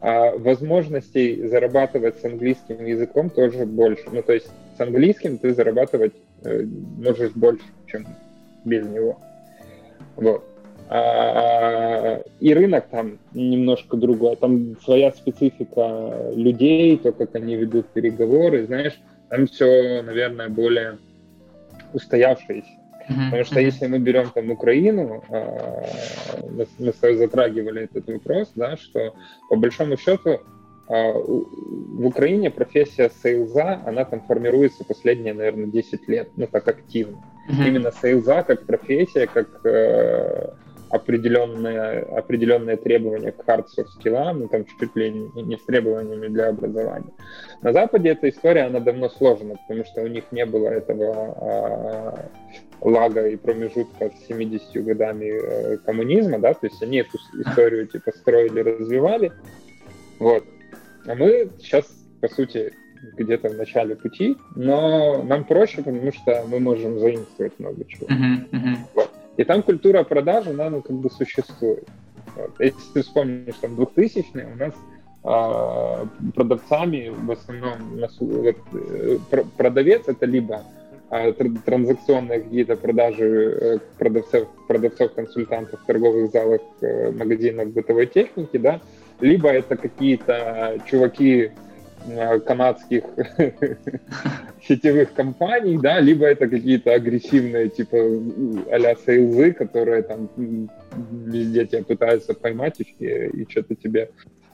[0.00, 4.04] А возможностей зарабатывать с английским языком тоже больше.
[4.12, 6.12] Ну, то есть с английским ты зарабатывать
[6.44, 6.64] э,
[6.98, 8.06] можешь больше, чем
[8.64, 9.18] без него.
[10.16, 10.44] Вот.
[10.88, 14.36] А, и рынок там немножко другой.
[14.36, 20.98] Там своя специфика людей, то, как они ведут переговоры, знаешь, там все, наверное, более
[21.92, 22.68] устоявшееся.
[23.08, 25.84] Потому что если мы берем там Украину, а,
[26.50, 29.14] мы, мы затрагивали этот вопрос, да, что
[29.48, 30.40] по большому счету
[30.88, 37.22] а, в Украине профессия сейлза, она там формируется последние, наверное, 10 лет, ну так активно.
[37.48, 37.68] Mm-hmm.
[37.68, 40.48] Именно сейлза как профессия, как э,
[40.90, 46.28] определенные, определенные требования к hard soft скиллам, ну, там чуть ли не, не с требованиями
[46.28, 47.12] для образования.
[47.62, 52.30] На Западе эта история, она давно сложена, потому что у них не было этого а,
[52.80, 58.12] лага и промежутка с 70 годами э, коммунизма, да, то есть они эту историю типа
[58.12, 59.32] строили, развивали,
[60.18, 60.44] вот.
[61.06, 61.86] А мы сейчас,
[62.20, 62.72] по сути,
[63.16, 68.06] где-то в начале пути, но нам проще, потому что мы можем заимствовать много чего.
[68.06, 68.76] Uh-huh, uh-huh.
[68.94, 69.10] Вот.
[69.36, 71.84] И там культура продажи, она ну, как бы существует.
[72.34, 72.52] Вот.
[72.58, 74.74] Если ты вспомнишь, там, 2000-е, у нас
[75.28, 79.18] а, продавцами в основном вот, э,
[79.56, 80.62] продавец это либо
[81.08, 88.80] транзакционные какие-то продажи э, продавцов, продавцов, консультантов торговых залах, э, магазинах бытовой техники, да,
[89.20, 91.52] либо это какие-то чуваки
[92.46, 93.02] канадских
[94.62, 97.96] сетевых компаний, да, либо это какие-то агрессивные, типа,
[98.70, 100.28] а-ля сейлзы, которые там
[101.26, 104.10] везде тебя пытаются поймать и, и что-то тебе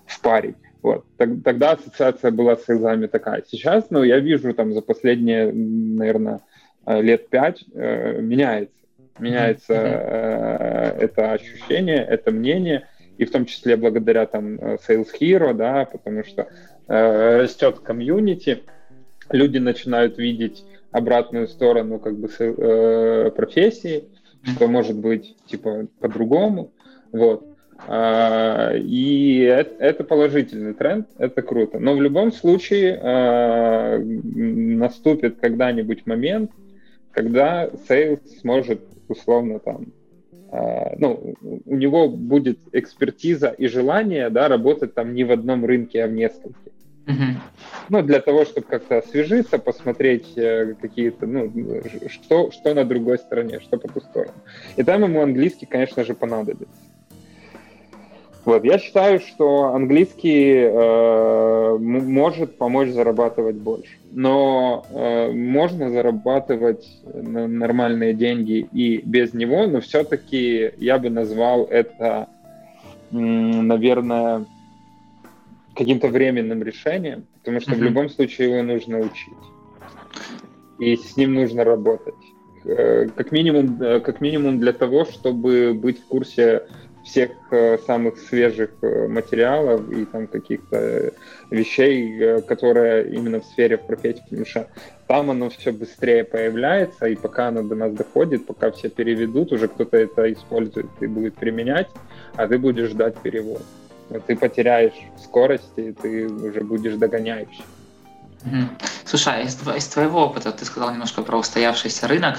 [0.07, 0.57] впарить.
[0.83, 1.05] Вот.
[1.17, 3.45] Тогда ассоциация была с сейлзами такая.
[3.49, 6.41] Сейчас, ну, я вижу там за последние, наверное,
[6.87, 8.75] лет пять э, меняется.
[9.19, 15.85] Меняется э, это ощущение, это мнение, и в том числе благодаря там Sales Hero, да,
[15.85, 16.49] потому что
[16.89, 18.63] э, растет комьюнити,
[19.31, 24.05] люди начинают видеть обратную сторону как бы э, профессии,
[24.45, 26.73] что может быть типа по-другому,
[27.13, 27.52] вот.
[27.89, 31.79] А, и это положительный тренд, это круто.
[31.79, 36.51] Но в любом случае а, наступит когда-нибудь момент,
[37.11, 39.87] когда sales сможет условно там,
[40.51, 46.05] а, ну, у него будет экспертиза и желание, да, работать там не в одном рынке,
[46.05, 46.57] а в нескольких.
[47.07, 47.35] Mm-hmm.
[47.89, 51.53] Ну, для того, чтобы как-то освежиться, посмотреть э, какие-то, ну,
[52.07, 54.35] что, что на другой стороне, что по ту сторону.
[54.77, 56.77] И там ему английский, конечно же, понадобится.
[58.45, 68.15] Вот, я считаю, что английский э, может помочь зарабатывать больше, но э, можно зарабатывать нормальные
[68.15, 72.29] деньги и без него, но все-таки я бы назвал это,
[73.13, 74.45] наверное,
[75.77, 77.79] каким-то временным решением, потому что mm-hmm.
[77.79, 79.33] в любом случае его нужно учить,
[80.81, 82.15] и с ним нужно работать,
[82.65, 86.65] э, как минимум, э, как минимум для того, чтобы быть в курсе
[87.05, 91.13] всех э, самых свежих э, материалов и там каких-то
[91.51, 94.67] вещей, э, которые именно в сфере профессии, потому что
[95.09, 99.69] там оно все быстрее появляется, и пока оно до нас доходит, пока все переведут, уже
[99.69, 101.89] кто-то это использует и будет применять,
[102.37, 103.63] а ты будешь ждать перевод.
[104.27, 107.65] Ты потеряешь скорость, и ты уже будешь догоняющий.
[109.05, 112.39] Слушай, а из, из твоего опыта, ты сказал немножко про устоявшийся рынок,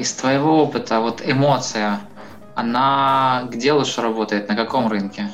[0.00, 2.00] из твоего опыта вот эмоция,
[2.58, 5.28] она где лучше работает, на каком рынке?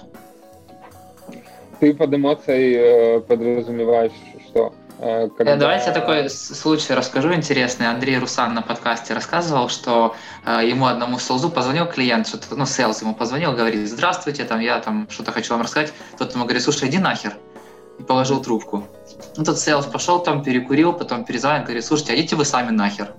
[1.80, 4.12] Ты под эмоцией э, подразумеваешь
[4.46, 4.74] что?
[4.98, 5.56] Э, когда...
[5.56, 7.88] Давайте я такой случай расскажу интересный.
[7.88, 13.00] Андрей Русан на подкасте рассказывал, что э, ему одному селзу позвонил клиент, что-то, ну, селз
[13.00, 15.94] ему позвонил, говорит, здравствуйте, там, я там что-то хочу вам рассказать.
[16.18, 17.32] Тот ему говорит, слушай, иди нахер.
[17.98, 18.84] И положил трубку.
[19.38, 23.14] Ну, тот селс пошел там, перекурил, потом перезвонил, говорит, слушайте, а идите вы сами нахер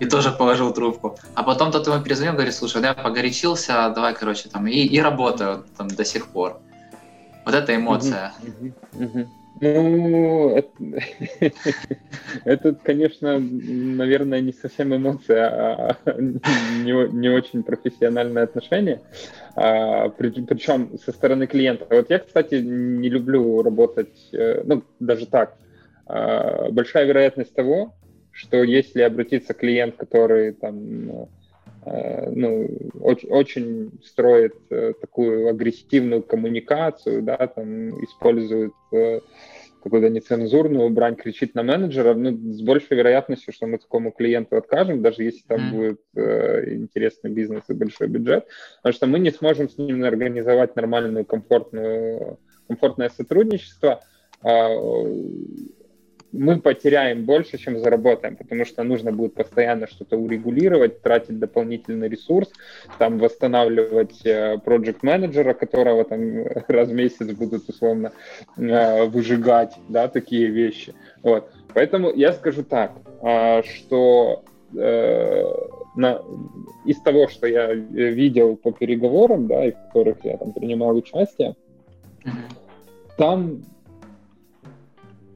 [0.00, 1.16] и тоже положил трубку.
[1.34, 5.00] А потом тот ему перезвонил, говорит, слушай, да, я погорячился, давай, короче, там, и, и
[5.00, 6.60] работаю там до сих пор.
[7.44, 8.32] Вот эта эмоция.
[9.60, 10.70] Ну, это,
[12.44, 19.00] это, конечно, наверное, не совсем эмоция, а не, не очень профессиональное отношение.
[19.56, 21.86] А, при, причем со стороны клиента.
[21.90, 25.56] Вот я, кстати, не люблю работать, э, ну, даже так.
[26.06, 27.94] А, большая вероятность того,
[28.38, 31.28] что если обратиться клиент, который там
[31.84, 32.68] э, ну,
[33.00, 39.18] очень, очень строит э, такую агрессивную коммуникацию, да, там использует э,
[39.82, 45.02] какую-то нецензурную брань, кричит на менеджера, ну, с большей вероятностью, что мы такому клиенту откажем,
[45.02, 45.76] даже если там mm.
[45.76, 48.46] будет э, интересный бизнес и большой бюджет,
[48.82, 54.00] потому что мы не сможем с ним организовать нормальную, комфортную, комфортное сотрудничество,
[54.42, 54.68] а,
[56.32, 62.50] мы потеряем больше, чем заработаем, потому что нужно будет постоянно что-то урегулировать, тратить дополнительный ресурс,
[62.98, 64.22] там восстанавливать
[64.64, 68.12] проект менеджера которого там раз в месяц будут условно
[68.56, 70.94] э, выжигать, да, такие вещи.
[71.22, 71.50] Вот.
[71.74, 74.42] Поэтому я скажу так, а, что
[74.74, 75.44] э,
[75.96, 76.22] на,
[76.84, 81.54] из того, что я видел по переговорам, да, и в которых я там принимал участие,
[83.16, 83.62] там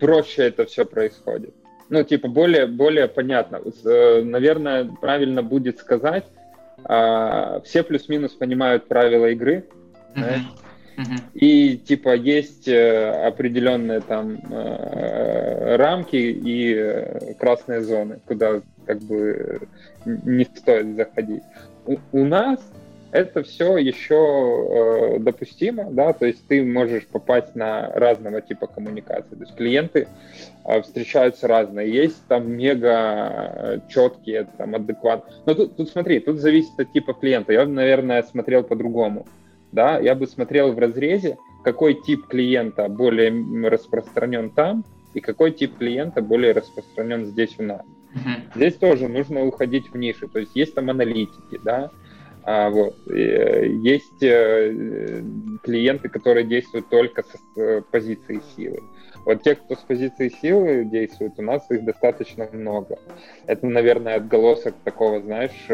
[0.03, 1.55] проще это все происходит.
[1.89, 3.61] Ну, типа, более, более понятно.
[3.85, 6.25] Э, наверное, правильно будет сказать,
[6.85, 9.65] а, все плюс-минус понимают правила игры,
[10.17, 10.41] mm-hmm.
[10.97, 11.21] Mm-hmm.
[11.35, 19.61] и, типа, есть э, определенные там э, рамки и красные зоны, куда, как бы,
[20.05, 21.43] не стоит заходить.
[21.87, 22.61] У, у нас
[23.13, 29.37] это все еще э, допустимо, да, то есть ты можешь попасть на разного типа коммуникации.
[29.37, 30.09] То есть клиенты
[30.65, 35.37] э, встречаются разные, есть там мега четкие, там адекватные.
[35.45, 37.53] Но тут, тут смотри, тут зависит от типа клиента.
[37.53, 39.27] Я, наверное, смотрел по-другому,
[39.73, 45.77] да, я бы смотрел в разрезе, какой тип клиента более распространен там, и какой тип
[45.77, 47.83] клиента более распространен здесь у нас.
[48.55, 51.91] Здесь тоже нужно уходить в ниши, то есть есть там аналитики, да,
[52.45, 52.97] а, вот.
[53.09, 55.23] Э, есть э,
[55.63, 58.81] клиенты, которые действуют только с э, позиции силы.
[59.25, 62.99] Вот те, кто с позиции силы действует, у нас их достаточно много.
[63.47, 65.69] Это, наверное, отголосок такого, знаешь,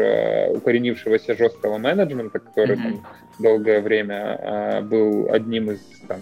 [0.55, 2.83] укоренившегося жесткого менеджмента, который mm-hmm.
[2.83, 3.07] там
[3.39, 6.19] долгое время был одним из там,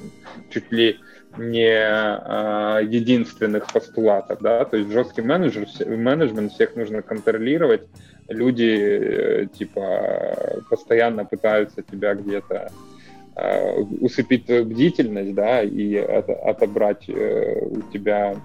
[0.49, 0.99] чуть ли
[1.37, 7.83] не а, единственных постулатов, да, то есть жесткий менеджер, менеджмент всех нужно контролировать,
[8.27, 12.71] люди э, типа постоянно пытаются тебя где-то
[13.35, 18.35] э, усыпить твою бдительность, да, и это, отобрать э, у тебя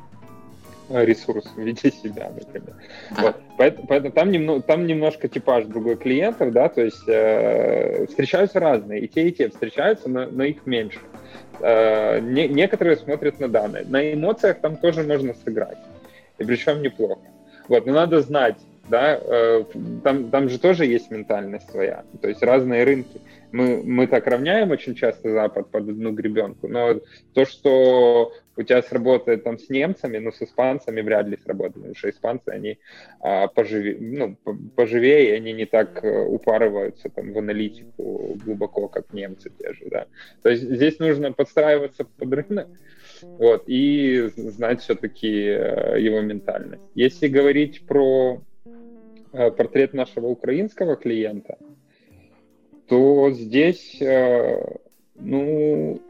[0.89, 2.75] ресурс в виде себя, например.
[3.19, 3.37] Вот.
[3.57, 9.03] Поэтому, поэтому там, немного, там немножко типаж другой клиентов, да, то есть э, встречаются разные,
[9.03, 11.01] и те, и те встречаются, но, но их меньше.
[11.61, 13.85] Э, не, некоторые смотрят на данные.
[13.87, 15.79] На эмоциях там тоже можно сыграть,
[16.39, 17.21] и причем неплохо.
[17.69, 18.57] Вот, но надо знать,
[18.89, 19.65] да, э,
[20.03, 23.21] там, там же тоже есть ментальность своя, то есть разные рынки.
[23.53, 27.01] Мы, мы так равняем очень часто Запад под одну гребенку, но
[27.35, 31.95] то, что у тебя сработает там с немцами, ну, с испанцами вряд ли сработает, потому
[31.95, 32.79] что испанцы, они
[33.21, 34.37] а, поживее, ну,
[34.77, 40.07] поживее, они не так э, упарываются там в аналитику глубоко, как немцы те же, да.
[40.43, 42.69] То есть здесь нужно подстраиваться под рынок,
[43.23, 46.83] вот, и знать все-таки э, его ментальность.
[46.95, 48.43] Если говорить про
[49.35, 51.57] Э, портрет нашего украинского клиента,
[52.87, 53.97] то здесь,
[55.15, 56.03] ну,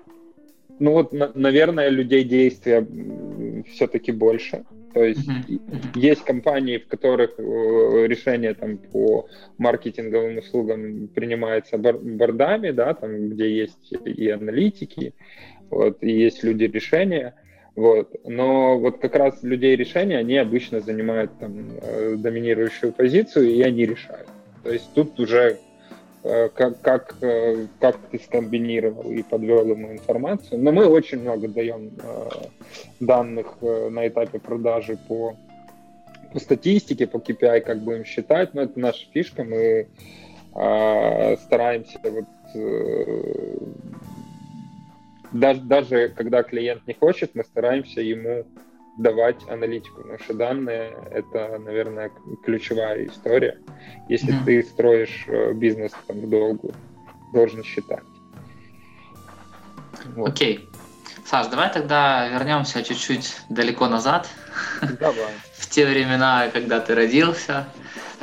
[0.82, 2.84] ну вот, наверное, людей действия
[3.72, 4.64] все-таки больше.
[4.92, 5.92] То есть mm-hmm.
[5.94, 7.42] есть компании, в которых э,
[8.08, 15.14] решение там по маркетинговым услугам принимается бордами, да, там где есть и аналитики,
[15.70, 17.34] вот, и есть люди решения.
[17.76, 18.14] Вот.
[18.24, 23.86] Но вот как раз людей решения, они обычно занимают там э, доминирующую позицию, и они
[23.86, 24.28] решают.
[24.64, 25.58] То есть тут уже
[26.22, 30.60] как, как, э, как ты скомбинировал и подвел ему информацию.
[30.60, 31.90] Но мы очень много даем
[33.00, 35.36] данных на этапе продажи по,
[36.32, 38.54] по статистике, по KPI, как будем считать.
[38.54, 39.44] Но это наша фишка.
[39.44, 39.88] Мы
[40.52, 42.26] стараемся вот
[45.32, 48.44] даже, даже когда клиент не хочет, мы стараемся ему
[49.02, 50.06] давать аналитику.
[50.06, 52.10] Наши данные— это, наверное,
[52.44, 53.58] ключевая история.
[54.08, 54.44] Если mm-hmm.
[54.44, 56.72] ты строишь э, бизнес там, в долгу,
[57.32, 58.04] должен считать.
[60.16, 60.30] Вот.
[60.30, 60.68] Окей.
[61.24, 64.28] Саш, давай тогда вернемся чуть-чуть далеко назад.
[65.00, 65.32] Давай.
[65.54, 67.66] В те времена, когда ты родился.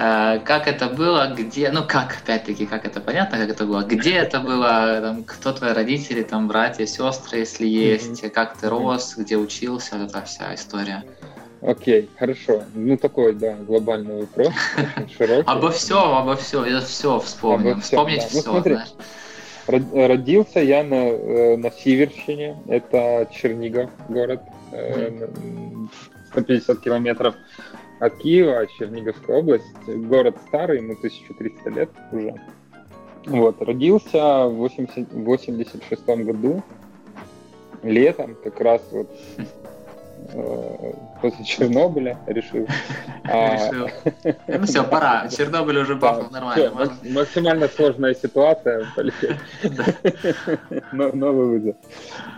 [0.01, 4.13] Э, как это было, где, ну как, опять-таки, как это понятно, как это было, где
[4.13, 8.29] это было, там, кто твои родители, там, братья, сестры, если есть, mm-hmm.
[8.29, 11.03] как ты рос, где учился, эта вся история.
[11.61, 12.63] Окей, okay, хорошо.
[12.73, 14.53] Ну, такой, да, глобальный вопрос,
[15.17, 15.43] широкий.
[15.45, 17.81] Обо всем, обо всем, я все вспомнил.
[17.81, 18.93] Вспомнить все, ну, знаешь.
[19.67, 24.41] Родился я на, э, на Сиверщине, это Чернигов город,
[26.31, 27.35] 150 километров
[27.99, 32.33] от Киева, Черниговская область, город старый, ему 1300 лет уже.
[33.25, 36.63] Вот, родился в 80, 86 году,
[37.83, 39.09] летом, как раз вот
[40.33, 42.67] э, после Чернобыля решил.
[43.31, 43.57] А,
[44.47, 45.27] ну все, пора.
[45.27, 46.89] Чернобыль уже бахнул нормально.
[47.03, 48.87] Максимально сложная ситуация.
[50.91, 51.75] Новый вызов.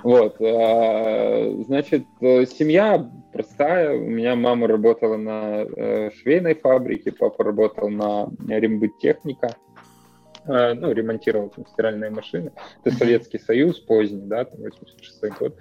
[0.03, 0.35] Вот.
[0.41, 3.95] А, значит, семья простая.
[3.97, 9.55] У меня мама работала на э, швейной фабрике, папа работал на рембыттехника.
[10.45, 12.51] Э, ну, ремонтировал там стиральные машины.
[12.83, 15.59] Это Советский Союз поздний, да, там 86 год.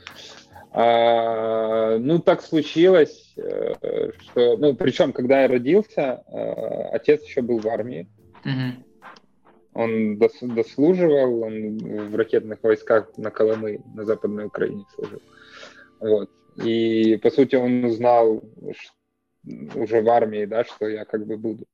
[0.73, 6.23] А, ну, так случилось, э, что, ну, причем, когда я родился,
[6.93, 8.09] отец еще был в армии.
[8.45, 8.85] Mm-hmm.
[9.75, 15.23] Он дос, дослуживал, он в ракетных войсках на Колымы, на Западной Украине служил.
[16.01, 16.31] Вот.
[16.65, 18.43] И, по сути, он узнал
[19.75, 21.65] уже в армии, да, что я как бы буду.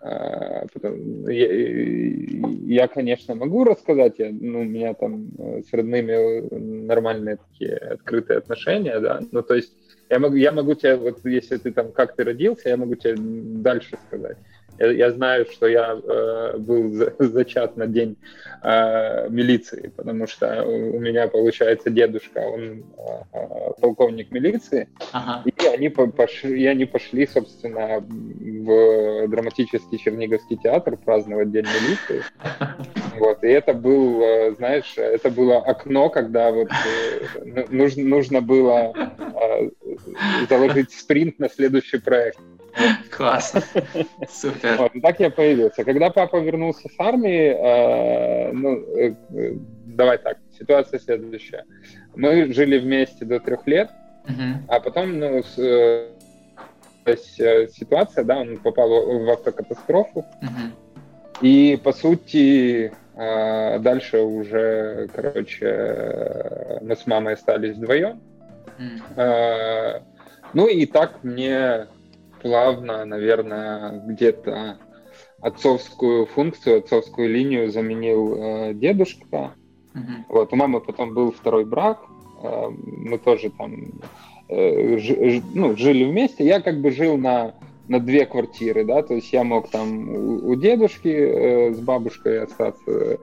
[0.00, 0.66] А,
[1.28, 8.38] я, конечно, могу рассказать, я, ну, у меня там э, с родными нормальные такие открытые
[8.38, 9.72] отношения, да, ну, то есть
[10.10, 13.14] я могу, я могу тебе, вот если ты там, как ты родился, я могу тебе
[13.16, 14.38] дальше сказать.
[14.82, 18.16] Я, я знаю, что я э, был за, зачат на день
[18.62, 22.82] э, милиции, потому что у, у меня, получается, дедушка, он
[23.32, 25.44] э, полковник милиции, ага.
[25.44, 32.24] и они пошли, и они пошли, собственно, в драматический Черниговский театр праздновать День милиции.
[33.18, 38.92] Вот, и это был, э, знаешь, это было окно, когда вот э, нужно, нужно было
[38.96, 39.70] э,
[40.48, 42.38] заложить спринт на следующий проект.
[43.10, 43.54] Класс.
[44.30, 44.76] Супер.
[44.78, 45.84] Вот, так я появился.
[45.84, 49.14] Когда папа вернулся с армии, э, ну, э,
[49.86, 51.64] давай так, ситуация следующая.
[52.14, 53.90] Мы жили вместе до трех лет,
[54.68, 56.08] а потом, ну, с, э,
[57.06, 60.24] ситуация, да, он попал в автокатастрофу,
[61.40, 68.20] и, по сути, э, дальше уже, короче, э, мы с мамой остались вдвоем.
[69.16, 70.00] Э,
[70.54, 71.86] ну и так мне
[72.42, 74.78] плавно, наверное, где-то
[75.40, 79.54] отцовскую функцию, отцовскую линию заменил э, дедушка.
[79.94, 80.24] Mm-hmm.
[80.28, 82.02] Вот у мамы потом был второй брак,
[82.42, 83.92] э, мы тоже там
[84.48, 86.44] э, ж, ну, жили вместе.
[86.44, 87.54] Я как бы жил на
[87.88, 92.44] на две квартиры, да, то есть я мог там у, у дедушки э, с бабушкой
[92.44, 93.18] остаться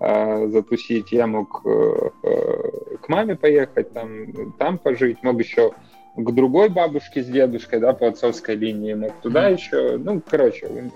[0.00, 5.72] э, затусить, я мог э, э, к маме поехать, там, там пожить, мог еще
[6.16, 9.54] к другой бабушке с дедушкой, да, по отцовской линии, мог туда mm-hmm.
[9.54, 10.90] еще, ну, короче,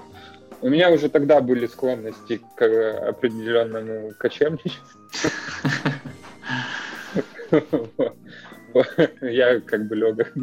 [0.60, 5.00] у меня уже тогда были склонности к определенному кочевничеству.
[9.20, 10.34] Я как бы лег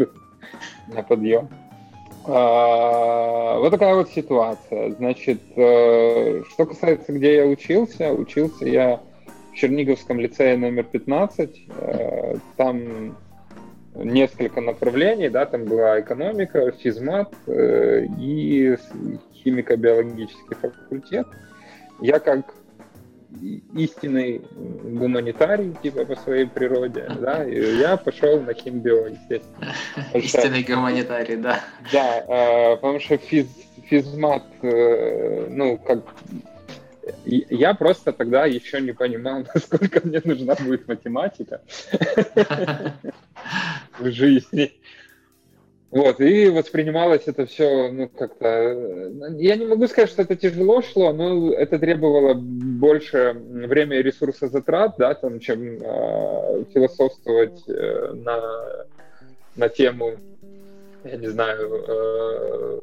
[0.87, 1.49] на подъем.
[2.25, 4.91] А, вот такая вот ситуация.
[4.91, 9.01] Значит, э, что касается, где я учился, учился я
[9.51, 11.67] в Черниговском лицее номер 15.
[11.67, 13.17] Э, там
[13.95, 18.75] несколько направлений, да, там была экономика, физмат э, и
[19.43, 21.27] химико-биологический факультет.
[22.01, 22.53] Я как
[23.73, 24.41] истинный
[24.83, 29.73] гуманитарий, типа, по своей природе, да, и я пошел на химбио, естественно.
[30.13, 31.59] Истинный гуманитарий, да.
[31.91, 33.47] Да, э, потому что физ,
[33.85, 36.03] физмат, э, ну, как
[37.25, 41.61] я просто тогда еще не понимал, насколько мне нужна будет математика
[43.99, 44.73] в жизни.
[45.91, 49.11] Вот, и воспринималось это все, ну, как-то...
[49.37, 54.47] Я не могу сказать, что это тяжело шло, но это требовало больше времени и ресурса
[54.47, 58.41] затрат, да, там, чем э, философствовать э, на,
[59.55, 60.13] на тему,
[61.03, 62.79] я не знаю, э,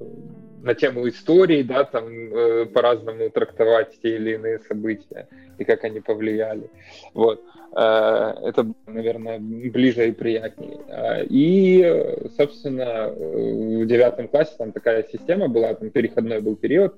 [0.62, 6.00] на тему истории, да, там э, по-разному трактовать те или иные события и как они
[6.00, 6.70] повлияли.
[7.14, 7.42] Вот.
[7.74, 10.80] Э, это, наверное, ближе и приятнее.
[10.88, 16.96] Э, и, собственно, в девятом классе там такая система была, там переходной был период,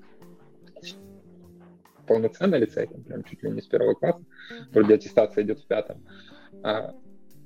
[2.07, 4.23] полноценный лицей, там, прям чуть ли не с первого класса,
[4.73, 6.03] вроде аттестация идет в пятом.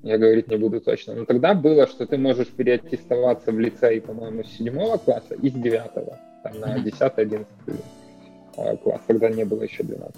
[0.03, 1.15] Я говорить не буду точно.
[1.15, 5.53] Но тогда было, что ты можешь переаттестоваться в лицей, по-моему, с седьмого класса и с
[5.53, 7.47] девятого, там, на 10-11
[8.57, 10.15] а, класс, когда не было еще 12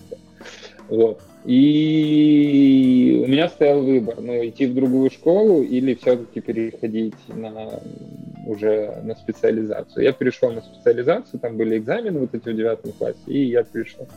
[0.89, 1.21] вот.
[1.45, 7.81] И у меня стоял выбор, ну, идти в другую школу или все-таки переходить на
[8.47, 10.05] уже на специализацию.
[10.05, 14.09] Я перешел на специализацию, там были экзамены вот эти в девятом классе, и я перешел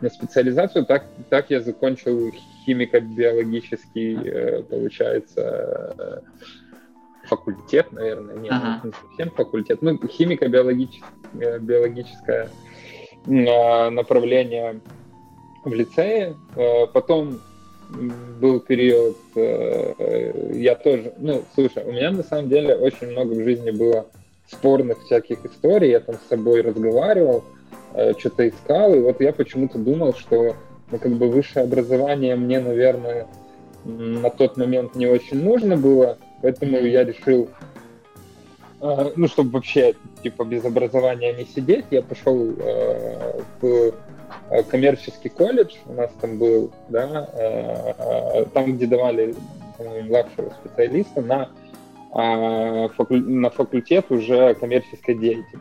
[0.00, 0.84] на специализацию.
[0.84, 2.32] Так, так я закончил
[2.66, 6.24] химико-биологический, э, получается,
[7.24, 8.80] факультет, наверное, нет, ага.
[8.84, 12.50] не совсем факультет, ну, химико-биологическое
[13.26, 14.80] э, направление
[15.68, 17.40] в лицее, э, потом
[18.40, 23.42] был период, э, я тоже, ну, слушай, у меня на самом деле очень много в
[23.42, 24.06] жизни было
[24.46, 27.44] спорных всяких историй, я там с собой разговаривал,
[27.94, 30.54] э, что-то искал, и вот я почему-то думал, что
[30.90, 33.26] ну, как бы высшее образование мне, наверное,
[33.84, 37.48] на тот момент не очень нужно было, поэтому я решил,
[38.80, 42.54] ну, чтобы вообще, типа, без образования не сидеть, я пошел
[43.60, 43.92] в
[44.70, 49.34] коммерческий колледж у нас там был, да, э, э, там, где давали
[49.78, 51.48] младшего специалиста на,
[52.12, 55.58] на факультет уже коммерческой деятельности.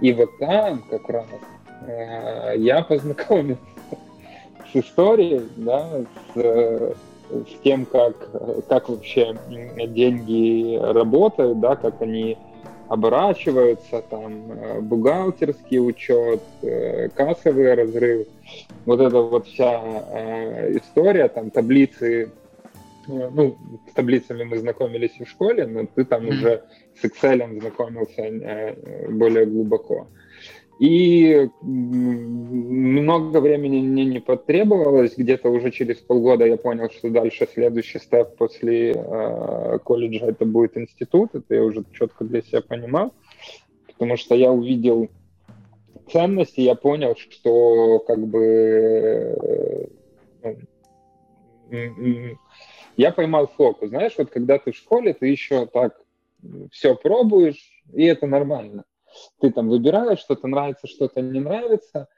[0.00, 1.26] И вот там как раз
[2.56, 3.60] я познакомился
[4.72, 5.88] с историей, да,
[6.34, 8.14] с, с тем, как,
[8.68, 12.38] как вообще деньги работают, да, как они
[12.90, 18.26] оборачиваются, там, э, бухгалтерский учет, э, кассовый разрыв,
[18.84, 19.80] вот эта вот вся
[20.10, 22.32] э, история, там, таблицы,
[23.06, 23.56] ну,
[23.88, 26.28] с таблицами мы знакомились в школе, но ты там mm-hmm.
[26.30, 26.62] уже
[27.00, 28.76] с Excel знакомился
[29.08, 30.08] более глубоко.
[30.80, 35.14] И много времени мне не потребовалось.
[35.14, 40.78] Где-то уже через полгода я понял, что дальше следующий степ после э, колледжа это будет
[40.78, 41.34] институт.
[41.34, 43.12] Это я уже четко для себя понимал.
[43.88, 45.10] Потому что я увидел
[46.10, 48.40] ценности, я понял, что как бы
[50.42, 50.54] э,
[51.70, 52.38] ну,
[52.96, 53.90] я поймал фокус.
[53.90, 56.00] Знаешь, вот когда ты в школе, ты еще так
[56.72, 58.84] все пробуешь, и это нормально
[59.40, 62.08] ты там выбираешь, что-то нравится, что-то не нравится.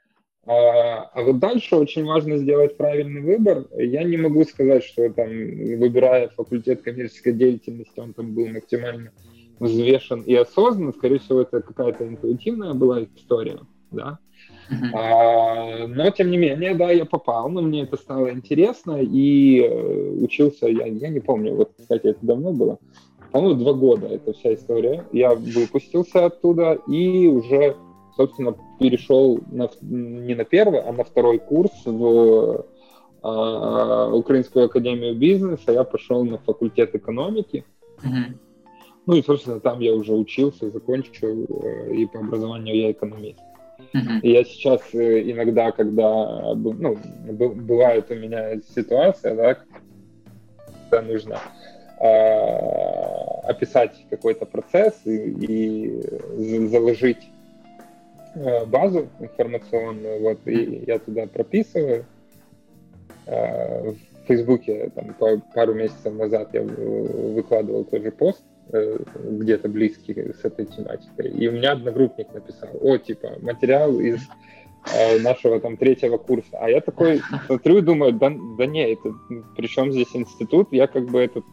[0.45, 3.65] А, а вот дальше очень важно сделать правильный выбор.
[3.77, 9.11] Я не могу сказать, что там, выбирая факультет коммерческой деятельности, он там был максимально
[9.59, 10.93] взвешен и осознан.
[10.93, 13.59] Скорее всего, это какая-то интуитивная была история,
[13.91, 14.19] да.
[14.69, 14.97] Uh-huh.
[14.97, 20.09] А, но, тем не менее, да, я попал, но мне это стало интересно, и э,
[20.21, 22.79] учился, я, я не помню, вот, кстати, это давно было,
[23.33, 25.05] по-моему, два года эта вся история.
[25.11, 27.75] Я выпустился оттуда и уже,
[28.15, 32.65] собственно, перешел на, не на первый, а на второй курс в
[33.23, 35.71] э, Украинскую академию бизнеса.
[35.71, 37.65] Я пошел на факультет экономики.
[38.03, 38.37] Mm-hmm.
[39.07, 43.39] Ну и, собственно, там я уже учился, закончил, э, и по образованию я экономист.
[43.93, 44.21] Uh-huh.
[44.21, 49.57] И я сейчас э, иногда, когда ну, бывает у меня ситуация, да,
[50.89, 51.72] когда нужно а,
[52.03, 56.01] описать какой-то процесс и,
[56.37, 57.29] и заложить
[58.35, 62.05] а, базу информационную, вот, и я туда прописываю.
[63.27, 65.13] А, в Фейсбуке там,
[65.53, 68.41] пару месяцев назад я выкладывал тоже пост,
[68.71, 71.29] э, где-то близкий с этой тематикой.
[71.29, 74.21] И у меня одногруппник написал, о, типа, материал из
[74.95, 76.51] э, нашего там третьего курса.
[76.53, 79.13] А я такой смотрю и думаю, да, да не, это
[79.57, 81.43] причем здесь институт, я как бы этот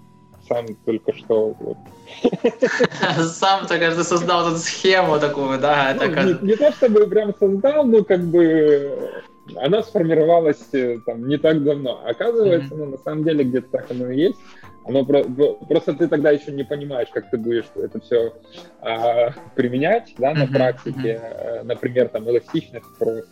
[0.50, 1.78] сам только что вот.
[3.24, 5.96] Сам, так кажется, создал эту схему такую, да?
[5.96, 9.22] Ну, не, не то чтобы прям создал, но как бы
[9.56, 12.02] она сформировалась э, там не так давно.
[12.04, 12.84] Оказывается, mm-hmm.
[12.84, 14.38] ну, на самом деле где-то так оно и есть.
[14.84, 15.24] Оно про-
[15.68, 18.32] просто ты тогда еще не понимаешь, как ты будешь это все
[18.80, 20.52] а, применять, да, на mm-hmm.
[20.52, 21.20] практике.
[21.22, 21.62] Mm-hmm.
[21.62, 23.28] Например, там эластичность спроса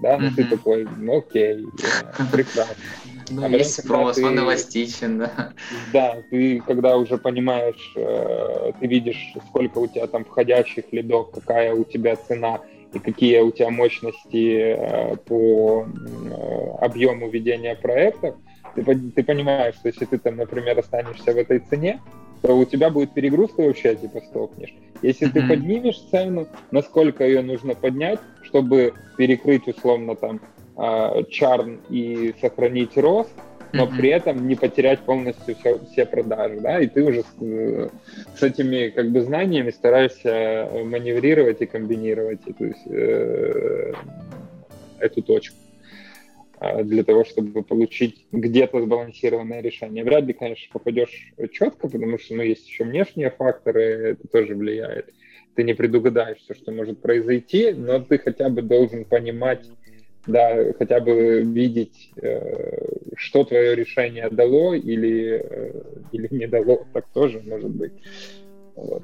[0.00, 0.34] да, ну mm-hmm.
[0.34, 1.66] ты такой, ну окей,
[2.32, 2.74] прекрасно.
[3.30, 5.52] Ну, а есть спрос, ты, он эластичен, да.
[5.92, 11.74] Да, ты когда уже понимаешь, э, ты видишь, сколько у тебя там входящих лидов, какая
[11.74, 12.60] у тебя цена
[12.92, 18.36] и какие у тебя мощности э, по э, объему ведения проектов,
[18.74, 22.00] ты, ты понимаешь, что если ты там, например, останешься в этой цене,
[22.42, 24.74] то у тебя будет перегрузка вообще, типа, стопнешь.
[25.02, 25.32] Если mm-hmm.
[25.32, 30.40] ты поднимешь цену, насколько ее нужно поднять, чтобы перекрыть, условно, там,
[30.76, 33.32] э, чарн и сохранить рост,
[33.72, 33.96] но mm-hmm.
[33.96, 37.88] при этом не потерять полностью все, все продажи, да, и ты уже с, э,
[38.36, 43.92] с этими как бы знаниями стараешься маневрировать и комбинировать есть, э,
[45.00, 45.56] эту точку.
[46.84, 50.02] Для того, чтобы получить где-то сбалансированное решение.
[50.02, 55.12] Вряд ли, конечно, попадешь четко, потому что ну, есть еще внешние факторы, это тоже влияет.
[55.54, 59.66] Ты не предугадаешь все, что может произойти, но ты хотя бы должен понимать,
[60.26, 67.06] да, хотя бы видеть, э, что твое решение дало или, э, или не дало, так
[67.12, 67.92] тоже может быть.
[68.74, 69.02] Вот.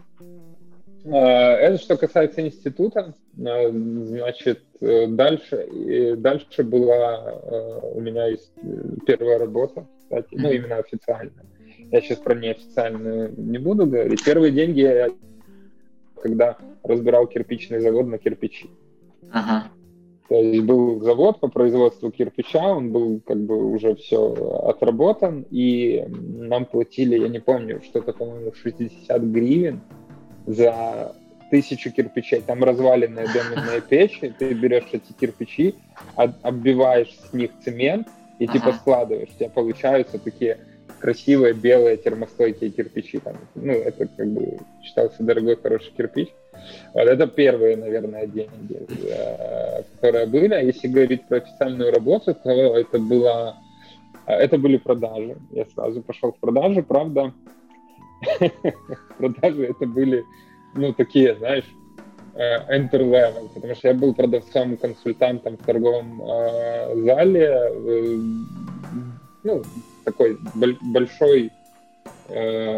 [1.05, 3.15] А, это что касается института.
[3.35, 8.69] Значит, э, дальше, дальше была э, у меня есть э,
[9.07, 11.47] первая работа, кстати, ну, именно официальная.
[11.91, 14.25] Я сейчас про неофициальную не буду говорить.
[14.25, 15.09] Первые деньги я
[16.23, 18.71] когда разбирал кирпичный завод на кирпичи.
[19.33, 19.69] Ага.
[20.33, 24.33] То есть был завод по производству кирпича, он был как бы уже все
[24.67, 29.83] отработан, и нам платили, я не помню, что-то, по-моему, 60 гривен
[30.47, 31.15] за
[31.51, 32.41] тысячу кирпичей.
[32.41, 35.75] Там разваленные доменные печи, ты берешь эти кирпичи,
[36.17, 38.09] оббиваешь с них цемент
[38.39, 39.29] и типа складываешь.
[39.35, 40.61] У тебя получаются такие
[40.99, 43.19] красивые белые термостойкие кирпичи.
[43.19, 43.37] Там.
[43.55, 46.31] Ну, это как бы считался дорогой, хороший кирпич.
[46.95, 48.79] Вот это первые, наверное, деньги,
[49.09, 50.55] э, которые были.
[50.55, 53.57] А если говорить про официальную работу, то это было
[54.27, 55.37] это были продажи.
[55.51, 57.33] Я сразу пошел в продажи, правда,
[59.19, 60.25] продажи это были,
[60.75, 61.67] ну, такие, знаешь,
[62.35, 67.73] э, enter level, потому что я был продавцом-консультантом в торговом э, зале,
[69.43, 69.63] ну,
[70.05, 71.51] такой большой,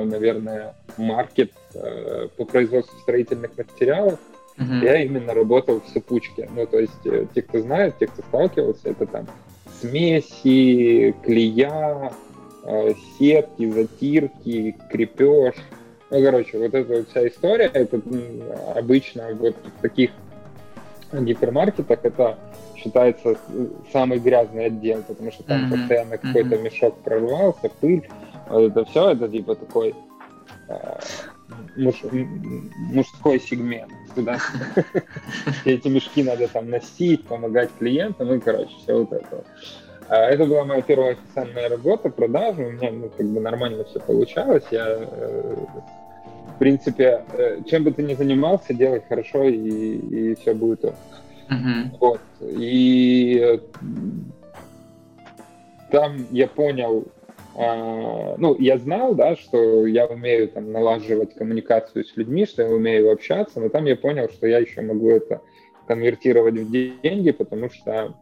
[0.05, 4.19] наверное, маркет э, по производству строительных материалов.
[4.59, 4.85] Uh-huh.
[4.85, 6.49] Я именно работал в сыпучке.
[6.55, 9.27] Ну, то есть, э, те, кто знает, те, кто сталкивался, это там
[9.81, 12.13] смеси, клея,
[12.67, 15.55] Э, сетки, затирки, крепеж.
[16.11, 18.01] Ну, короче, вот эта вот вся история, это
[18.75, 20.13] обычно вот в таких
[21.13, 22.39] гипермаркетах это
[22.75, 23.37] считается
[23.93, 25.79] самый грязный отдел, потому что там mm-hmm.
[25.79, 28.09] постоянно какой-то мешок прорвался, пыль,
[28.49, 29.95] вот это все, это типа такой
[30.69, 31.01] э,
[31.77, 32.03] муж,
[32.93, 33.93] мужской сегмент.
[34.15, 34.39] Туда
[35.65, 39.45] эти мешки надо там носить, помогать клиентам, ну, короче, все вот это.
[40.09, 44.01] А это была моя первая официальная работа, продажи, у меня ну, как бы нормально все
[44.01, 45.57] получалось, я э,
[46.55, 50.85] в принципе, э, чем бы ты ни занимался, делай хорошо, и, и все будет
[51.51, 51.99] Uh-huh.
[52.01, 52.21] Вот.
[52.41, 53.59] И э,
[55.91, 57.05] там я понял,
[57.57, 62.69] а, ну, я знал, да, что я умею там налаживать коммуникацию с людьми, что я
[62.69, 65.41] умею общаться, но там я понял, что я еще могу это
[65.87, 68.15] конвертировать в деньги, потому что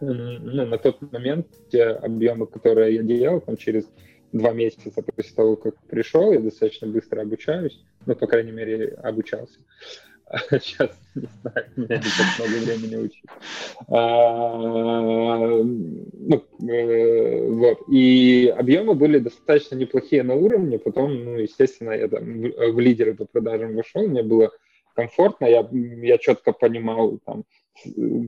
[0.00, 3.88] ну, на тот момент те объемы, которые я делал, там через
[4.32, 9.60] два месяца после того, как пришел, я достаточно быстро обучаюсь, ну, по крайней мере, обучался.
[10.50, 13.24] Сейчас, не знаю, меня не так много времени учить.
[13.88, 14.56] А,
[15.62, 17.78] ну, э, вот.
[17.88, 20.78] И объемы были достаточно неплохие на уровне.
[20.78, 24.50] Потом, ну, естественно, я там в лидеры по продажам вошел, мне было
[24.94, 27.44] комфортно, я, я четко понимал, там,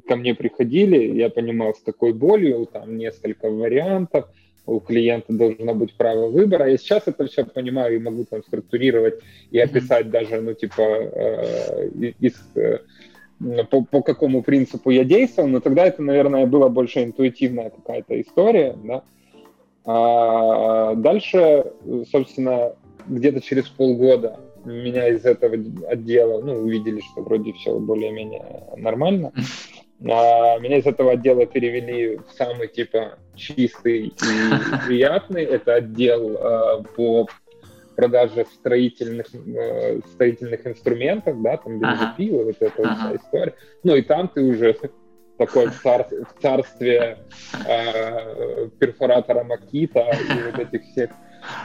[0.07, 4.27] ко мне приходили, я понимал, с какой болью, там несколько вариантов,
[4.69, 6.71] у клиента должно быть право выбора.
[6.71, 9.15] Я сейчас это все понимаю и могу там структурировать
[9.51, 10.11] и описать mm-hmm.
[10.11, 11.91] даже, ну, типа, э,
[12.21, 12.79] из, э,
[13.71, 18.77] по, по какому принципу я действовал, но тогда это, наверное, была больше интуитивная какая-то история,
[18.85, 19.03] да.
[19.85, 21.65] А дальше,
[22.11, 22.75] собственно,
[23.07, 25.57] где-то через полгода меня из этого
[25.89, 28.45] отдела, ну, увидели, что вроде все более-менее
[28.77, 29.33] нормально.
[30.05, 34.15] А меня из этого отдела перевели в самый, типа, чистый и
[34.87, 35.45] приятный.
[35.45, 37.29] Это отдел э, по
[37.97, 42.47] продаже строительных, э, строительных инструментов, да, там бензопилы, ага.
[42.47, 42.95] вот эта ага.
[42.95, 43.55] вся история.
[43.83, 44.77] Ну и там ты уже
[45.37, 47.19] такой в, цар, в царстве
[47.67, 51.11] э, перфоратора Макита и вот этих всех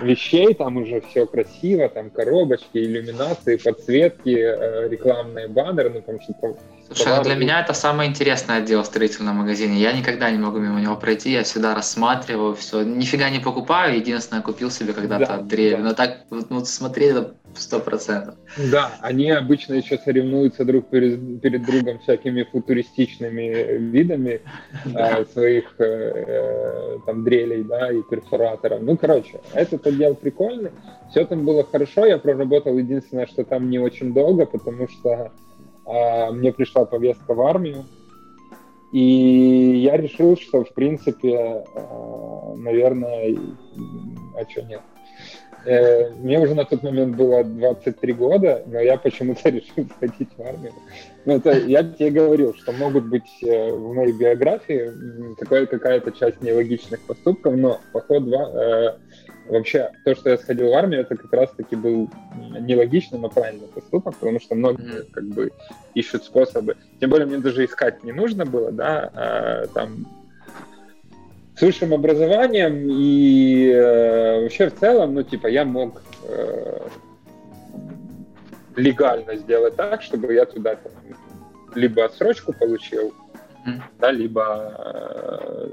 [0.01, 6.57] вещей, там уже все красиво, там коробочки, иллюминации, подсветки, э, рекламные баннеры, ну там что-то
[6.95, 9.79] Слушай, ну для меня это самый интересный отдел в строительном магазине.
[9.79, 12.83] Я никогда не могу мимо него пройти, я всегда рассматриваю все.
[12.83, 15.77] Нифига не покупаю, единственное, купил себе когда-то да, дрель.
[15.77, 15.83] Да.
[15.83, 18.35] Но так ну, смотреть это сто процентов.
[18.71, 24.41] Да, они обычно еще соревнуются друг перед, перед другом всякими футуристичными видами
[24.85, 28.81] э, своих э, там дрелей, да, и перфораторов.
[28.81, 30.71] Ну, короче, этот отдел прикольный.
[31.09, 35.31] Все там было хорошо, я проработал единственное, что там не очень долго, потому что
[35.85, 37.85] мне пришла повестка в армию,
[38.93, 43.35] и я решил, что, в принципе, а, наверное,
[44.37, 44.81] а что нет.
[45.65, 50.41] Э, мне уже на тот момент было 23 года, но я почему-то решил сходить в
[50.41, 50.73] армию.
[51.25, 54.91] Ну, это, я тебе говорил, что могут быть э, в моей биографии
[55.65, 58.97] какая-то часть нелогичных поступков, но поход в, э,
[59.47, 62.09] Вообще, то, что я сходил в армию, это как раз-таки был
[62.59, 65.51] нелогичный, но правильный поступок, потому что многие как бы
[65.93, 66.77] ищут способы.
[66.99, 70.07] Тем более мне даже искать не нужно было, да, а, там
[71.57, 76.87] с высшим образованием и э, вообще в целом, ну, типа, я мог э,
[78.75, 80.91] легально сделать так, чтобы я туда там,
[81.75, 83.13] либо отсрочку получил,
[83.67, 83.81] mm-hmm.
[83.99, 85.67] да, либо э,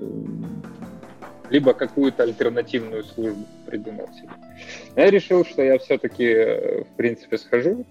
[1.50, 4.30] либо какую-то альтернативную службу придумал себе.
[4.96, 7.84] Я решил, что я все-таки, э, в принципе, схожу,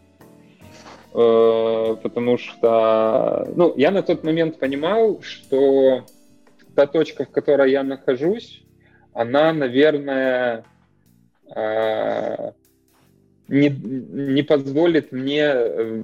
[1.13, 6.05] э, потому что, ну, я на тот момент понимал, что
[6.75, 8.63] та точка, в которой я нахожусь,
[9.13, 10.63] она, наверное,
[11.53, 12.51] э,
[13.49, 16.03] не, не позволит мне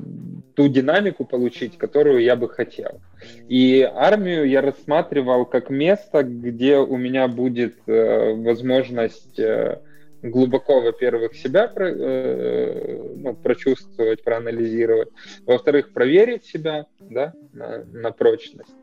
[0.56, 3.01] ту динамику получить, которую я бы хотел.
[3.49, 9.82] И армию я рассматривал как место, где у меня будет э, возможность э,
[10.22, 15.10] глубоко, во-первых, себя про, э, ну, прочувствовать, проанализировать,
[15.45, 18.74] во-вторых, проверить себя да, на, на прочность.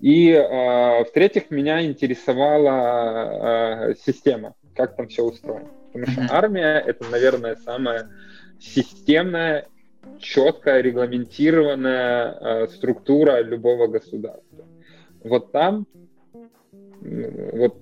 [0.00, 5.70] И, э, в-третьих, меня интересовала э, система, как там все устроено.
[5.92, 8.10] Потому что армия— это, наверное, самая
[8.58, 9.66] системная
[10.18, 14.64] четкая, регламентированная э, структура любого государства.
[15.22, 15.86] Вот там
[17.00, 17.76] вот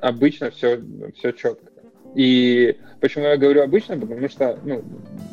[0.00, 0.80] обычно все,
[1.14, 1.70] все четко.
[2.14, 4.82] И почему я говорю обычно, потому что ну,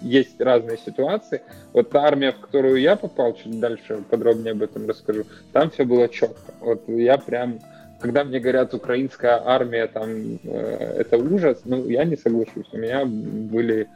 [0.04, 1.42] есть разные ситуации.
[1.74, 5.86] Вот та армия, в которую я попал, чуть дальше подробнее об этом расскажу, там все
[5.86, 6.54] было четко.
[6.60, 7.60] Вот я прям,
[8.02, 10.10] когда мне говорят, украинская армия, там,
[10.44, 12.68] э, это ужас, ну, я не соглашусь.
[12.74, 13.88] У меня были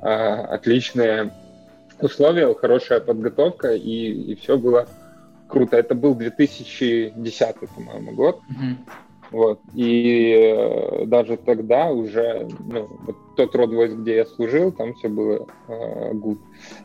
[0.00, 1.30] отличные
[2.00, 4.86] условия, хорошая подготовка, и, и все было
[5.48, 5.76] круто.
[5.76, 8.40] Это был 2010, по-моему, год.
[8.50, 8.76] Mm-hmm.
[9.30, 9.60] Вот.
[9.76, 15.08] И э, даже тогда уже ну, вот тот род войск, где я служил, там все
[15.08, 16.38] было э, good.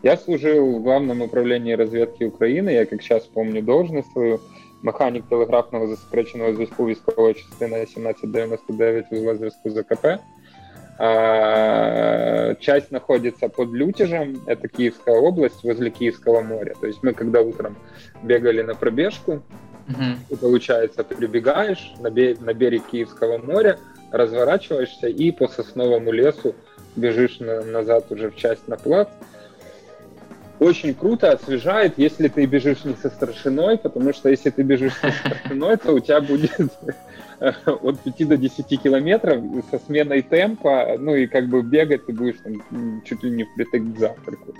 [0.03, 4.39] Я служил в главном управлении разведки Украины, я как сейчас помню должность свою,
[4.83, 10.07] механік телеграфного засекреченого зв'язку військової частини 1799 узла зв'язку ЗКП.
[11.02, 16.74] А, часть находится под Лютежем, это Киевская область, возле Киевского моря.
[16.78, 17.78] То есть мы когда утром
[18.22, 19.42] бегали на пробежку,
[19.88, 20.04] угу.
[20.28, 23.78] и получается прибегаешь на, берег, на берег Киевского моря,
[24.12, 26.54] разворачиваешься и по сосновому лесу
[26.96, 29.08] бежишь на, назад уже в часть на плац,
[30.60, 35.10] очень круто освежает, если ты бежишь не со старшиной, потому что если ты бежишь со
[35.10, 36.52] старшиной, то у тебя будет
[37.40, 42.36] от 5 до 10 километров со сменой темпа, ну и как бы бегать ты будешь
[42.44, 44.54] там, чуть ли не впритык к завтраку.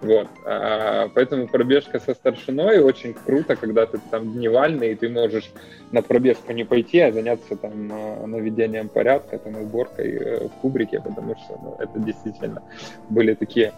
[0.00, 0.28] Вот.
[0.44, 5.50] А, поэтому пробежка со старшиной очень круто, когда ты там дневальный, и ты можешь
[5.90, 11.00] на пробежку не пойти, а заняться там а, наведением порядка, там уборкой э, в кубрике,
[11.00, 12.62] потому что ну, это действительно
[13.08, 13.72] были такие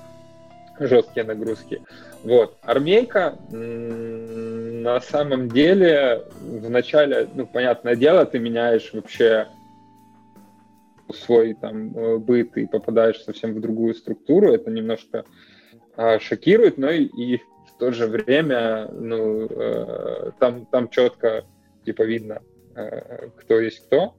[0.87, 1.83] жесткие нагрузки.
[2.24, 2.57] Вот.
[2.62, 9.47] Армейка на самом деле вначале, ну, понятное дело, ты меняешь вообще
[11.12, 14.53] свой там э, быт и попадаешь совсем в другую структуру.
[14.53, 15.24] Это немножко
[15.97, 21.45] э, шокирует, но и, и в то же время, ну, э, там, там четко
[21.85, 22.41] типа видно,
[22.76, 24.14] э, кто есть кто.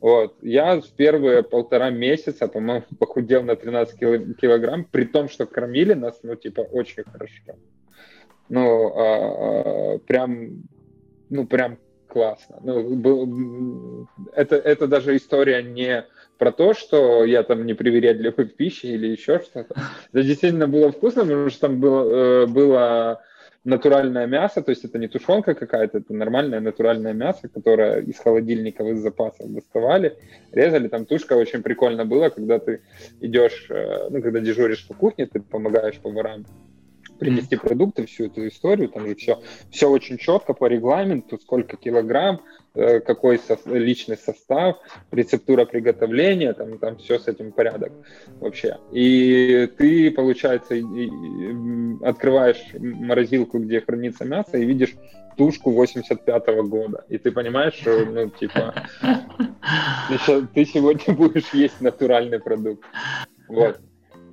[0.00, 0.36] Вот.
[0.42, 6.20] Я в первые полтора месяца, по-моему, похудел на 13 килограмм, при том, что кормили нас,
[6.22, 7.58] ну, типа, очень хорошо.
[8.48, 10.62] Ну, а, а, прям,
[11.28, 11.78] ну, прям
[12.08, 12.60] классно.
[12.62, 16.06] Ну, был, это, это даже история не
[16.38, 19.74] про то, что я там не привередливый в пище или еще что-то.
[20.12, 23.22] Это действительно было вкусно, потому что там было, э, было
[23.64, 28.86] натуральное мясо, то есть это не тушенка какая-то, это нормальное натуральное мясо, которое из холодильников,
[28.88, 30.16] из запасов доставали,
[30.52, 30.88] резали.
[30.88, 32.80] Там тушка очень прикольно было, когда ты
[33.20, 36.44] идешь, э, ну, когда дежуришь по кухне, ты помогаешь поварам
[37.18, 39.40] принести продукты, всю эту историю, там же все,
[39.70, 42.40] все очень четко по регламенту, сколько килограмм,
[42.78, 44.76] Э, какой со, личный состав,
[45.10, 47.92] рецептура приготовления, там, там все с этим порядок
[48.38, 48.76] вообще.
[48.92, 54.94] И ты, получается, и, и, открываешь морозилку, где хранится мясо, и видишь
[55.36, 57.04] тушку 85-го года.
[57.08, 58.72] И ты понимаешь, что, ну, типа,
[60.26, 62.84] ты, ты сегодня будешь есть натуральный продукт.
[63.48, 63.80] Вот.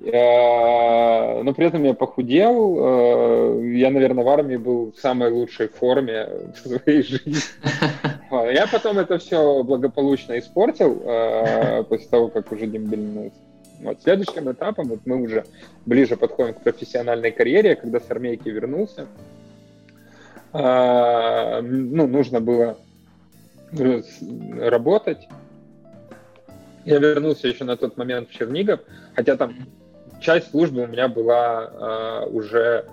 [0.02, 2.76] Э, но при этом я похудел.
[2.78, 7.36] Э, я, наверное, в армии был в самой лучшей форме в своей жизни.
[8.30, 13.36] Я потом это все благополучно испортил э, после того, как уже демобилизовался.
[13.82, 14.02] Вот.
[14.02, 15.44] Следующим этапом, вот мы уже
[15.84, 19.06] ближе подходим к профессиональной карьере, когда с армейки вернулся,
[20.54, 22.78] ну, нужно было
[23.72, 25.28] работать.
[26.86, 28.80] Я вернулся еще на тот момент в Чернигов,
[29.14, 29.54] хотя там
[30.26, 31.70] часть службы у меня была
[32.26, 32.84] э, уже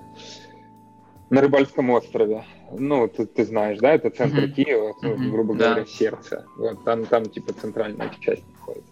[1.32, 2.44] на Рыбальском острове.
[2.72, 4.52] Ну, ты, ты знаешь, да, это центр mm-hmm.
[4.52, 5.30] Киева, mm-hmm.
[5.32, 5.86] грубо говоря, да.
[5.86, 6.46] сердце.
[6.58, 8.92] Вот там, там типа центральная часть находится.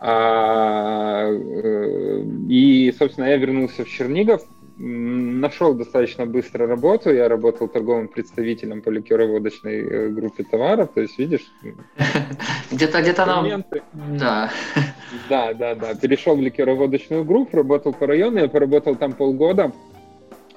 [0.00, 4.42] А, э, и, собственно, я вернулся в Чернигов,
[4.78, 7.12] нашел достаточно быстро работу.
[7.12, 10.90] Я работал торговым представителем по ликероводочной э, группе товаров.
[10.92, 11.46] То есть, видишь...
[12.72, 13.64] Где-то где-то нам...
[14.18, 14.50] Да.
[15.28, 15.94] Да, да, да.
[15.94, 18.38] Перешел в ликероводочную группу, работал по району.
[18.38, 19.72] Я поработал там полгода.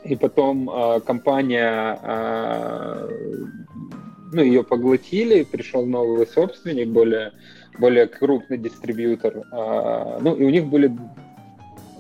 [0.04, 3.10] И потом э, компания, э,
[4.32, 7.34] ну, ее поглотили, пришел новый собственник, более,
[7.78, 9.44] более крупный дистрибьютор.
[9.52, 10.96] Э, ну, и у них были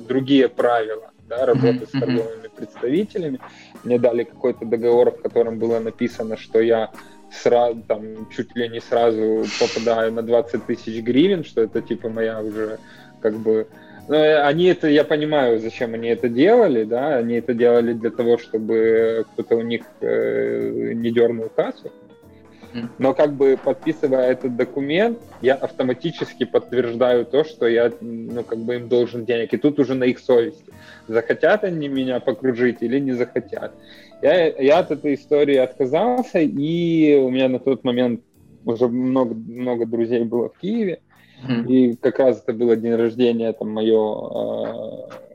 [0.07, 3.39] другие правила да, работы с торговыми представителями.
[3.83, 6.91] Мне дали какой-то договор, в котором было написано, что я
[7.31, 12.41] сразу, там, чуть ли не сразу попадаю на 20 тысяч гривен, что это типа моя
[12.41, 12.79] уже
[13.21, 13.67] как бы
[14.09, 18.39] ну, они это, я понимаю, зачем они это делали, да, они это делали для того,
[18.39, 21.91] чтобы кто-то у них э, не дернул кассу.
[22.97, 28.75] Но как бы подписывая этот документ, я автоматически подтверждаю то, что я, ну, как бы
[28.75, 29.53] им должен денег.
[29.53, 30.71] И тут уже на их совести.
[31.07, 33.73] Захотят они меня покружить или не захотят.
[34.21, 38.21] Я, я от этой истории отказался, и у меня на тот момент
[38.65, 41.01] уже много, много друзей было в Киеве.
[41.67, 45.29] И как раз это было день рождения, там, мое э,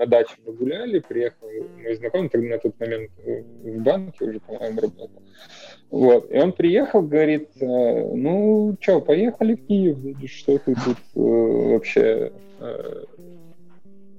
[0.00, 1.46] на даче мы гуляли, приехал
[1.76, 5.22] мой знакомый, тогда на тот момент в банке уже, по-моему, работал.
[5.90, 6.30] Вот.
[6.30, 12.32] И он приехал, говорит, «Э, ну, что, поехали в Киев, что ты тут э, вообще...
[12.60, 13.04] Э,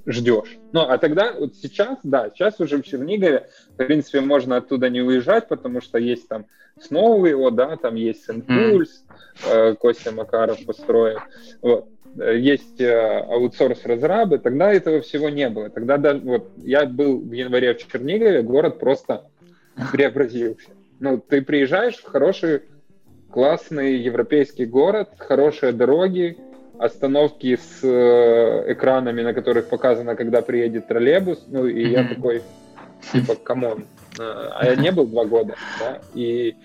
[0.05, 0.57] ждешь.
[0.71, 5.01] Ну, а тогда, вот сейчас, да, сейчас уже в Чернигове, в принципе, можно оттуда не
[5.01, 6.45] уезжать, потому что есть там
[6.79, 9.03] снова его, да, там есть Сент-Пульс,
[9.47, 11.19] э, Костя Макаров построил,
[11.61, 11.87] вот.
[12.15, 15.69] Есть э, аутсорс-разрабы, тогда этого всего не было.
[15.69, 19.29] Тогда даже, вот, я был в январе в Чернигове, город просто
[19.93, 20.71] преобразился.
[21.01, 22.61] Ну, ты приезжаешь в хороший,
[23.31, 26.37] классный европейский город, хорошие дороги,
[26.77, 31.89] остановки с э, экранами, на которых показано, когда приедет троллейбус, ну, и mm-hmm.
[31.89, 32.43] я такой,
[33.11, 33.85] типа, come on.
[34.19, 36.55] Э, а я не был два года, да, и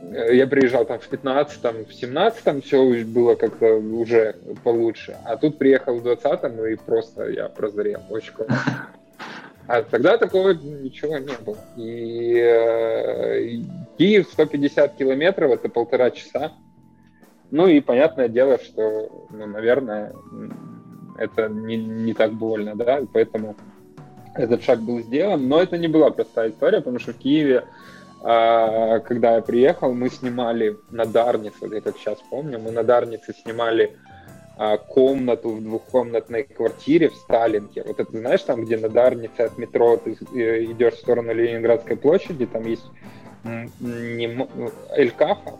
[0.00, 4.34] э, я приезжал там в 15-м, в 17-м, все было как-то уже
[4.64, 8.88] получше, а тут приехал в 20-м, ну и просто я прозрел, очень классно.
[9.72, 11.56] А тогда такого ничего не было.
[11.78, 13.62] И э,
[13.96, 16.52] Киев 150 километров, это полтора часа.
[17.50, 20.12] Ну и понятное дело, что, ну, наверное,
[21.16, 23.56] это не, не так больно, да, поэтому
[24.34, 25.48] этот шаг был сделан.
[25.48, 27.64] Но это не была простая история, потому что в Киеве,
[28.22, 33.32] э, когда я приехал, мы снимали на Дарнице, я как сейчас помню, мы на Дарнице
[33.42, 33.96] снимали
[34.88, 37.82] комнату в двухкомнатной квартире в Сталинке.
[37.86, 41.96] Вот это знаешь, там, где на Дарнице от метро ты э, идешь в сторону Ленинградской
[41.96, 42.84] площади, там есть
[43.80, 44.46] не,
[44.94, 45.58] Элькафа,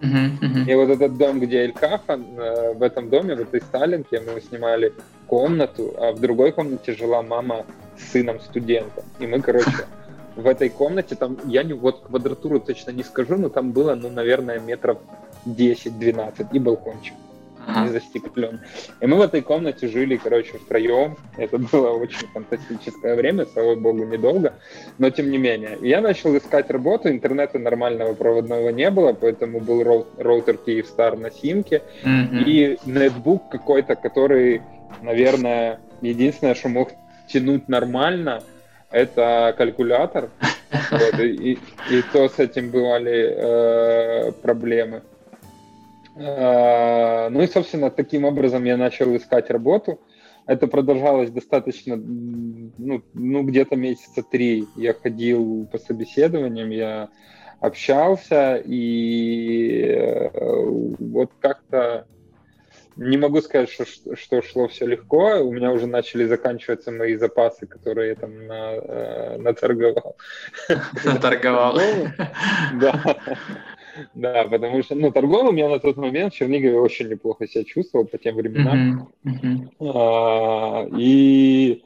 [0.00, 4.92] и вот этот дом, где Элькафа, э, в этом доме, в этой Сталинке, мы снимали
[5.26, 7.66] комнату, а в другой комнате жила мама
[7.98, 9.04] с сыном студентом.
[9.18, 9.70] И мы, короче,
[10.36, 14.08] в этой комнате, там, я не, вот квадратуру точно не скажу, но там было, ну,
[14.08, 14.98] наверное, метров
[15.46, 17.14] 10-12 и балкончик
[17.68, 17.86] ага.
[17.86, 18.60] не застеклен.
[19.00, 21.16] И мы в этой комнате жили, короче, втроем.
[21.36, 24.54] Это было очень фантастическое время, слава богу, недолго,
[24.98, 25.78] но тем не менее.
[25.80, 31.82] Я начал искать работу, интернета нормального проводного не было, поэтому был роутер Kyivstar на симке
[32.04, 32.44] mm-hmm.
[32.44, 34.62] и нетбук какой-то, который,
[35.02, 36.90] наверное, единственное, что мог
[37.28, 38.42] тянуть нормально,
[38.90, 40.30] это калькулятор.
[40.90, 41.58] Вот, и, и,
[41.90, 45.02] и то с этим бывали э, проблемы.
[46.18, 50.00] Э, ну и, собственно, таким образом я начал искать работу.
[50.46, 54.66] Это продолжалось достаточно, ну, ну где-то месяца три.
[54.76, 57.10] Я ходил по собеседованиям, я
[57.60, 60.30] общался, и э,
[60.98, 62.06] вот как-то
[62.96, 63.84] не могу сказать, что,
[64.16, 65.36] что шло все легко.
[65.40, 70.16] У меня уже начали заканчиваться мои запасы, которые я там на, э, наторговал.
[71.04, 71.78] Наторговал.
[72.80, 73.16] Да.
[74.14, 78.06] Да, потому что, ну, торговым я на тот момент в Чернигове очень неплохо себя чувствовал
[78.06, 79.08] по тем временам.
[79.80, 81.82] А, и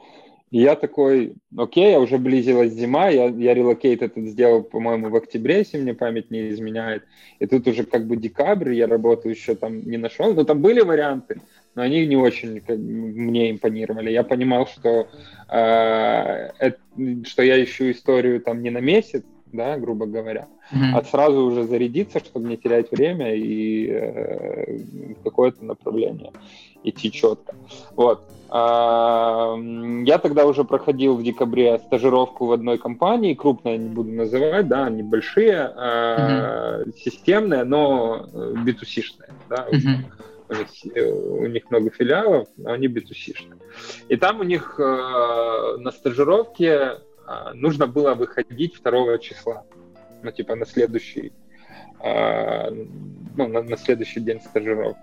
[0.55, 5.57] я такой, окей, я уже близилась зима, я, я релокейт этот сделал, по-моему, в октябре,
[5.57, 7.03] если мне память не изменяет.
[7.39, 10.31] И тут уже как бы декабрь, я работу еще там не нашел.
[10.35, 11.41] Но там были варианты,
[11.73, 14.11] но они не очень как, мне импонировали.
[14.11, 15.07] Я понимал, что,
[15.49, 16.77] э, это,
[17.25, 19.23] что я ищу историю там не на месяц,
[19.53, 20.95] да, грубо говоря, mm-hmm.
[20.95, 24.79] а сразу уже зарядиться, чтобы не терять время и э,
[25.23, 26.31] какое-то направление
[26.83, 27.55] идти четко.
[27.95, 28.21] Вот.
[28.49, 29.55] А,
[30.05, 34.85] я тогда уже проходил в декабре стажировку в одной компании, крупная не буду называть, да,
[34.85, 36.97] они большие, а, mm-hmm.
[36.97, 38.83] системные, но b 2
[39.49, 40.05] да, mm-hmm.
[40.49, 43.01] у, них, э, у них много филиалов, но они 2
[44.09, 49.63] И там у них э, на стажировке а, нужно было выходить 2 числа,
[50.21, 51.33] ну, типа на следующий,
[51.99, 54.99] а, ну, на, на следующий день стажировки.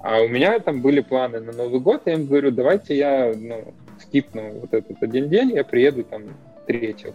[0.00, 3.72] А у меня там были планы на Новый год, я им говорю, давайте я ну,
[4.00, 6.24] скипну вот этот один день, я приеду там
[6.66, 7.14] третьего,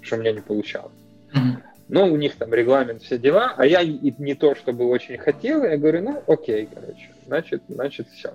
[0.00, 0.94] что у меня не получалось.
[1.34, 1.62] Mm-hmm.
[1.88, 5.62] Но у них там регламент, все дела, а я и не то, чтобы очень хотел,
[5.62, 8.32] я говорю, ну окей, короче, значит, значит все.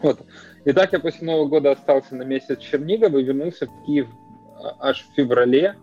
[0.00, 0.20] Вот.
[0.64, 4.08] И так я после Нового года остался на месяц в Чернигово и вернулся в Киев
[4.80, 5.76] аж в феврале,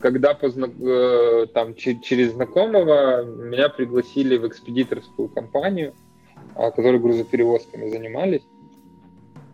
[0.00, 0.68] когда позна...
[0.68, 5.94] Э, там, через знакомого меня пригласили в экспедиторскую компанию,
[6.54, 8.42] а, которые грузоперевозками занимались.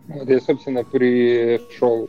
[0.06, 2.08] Вот я, собственно, пришел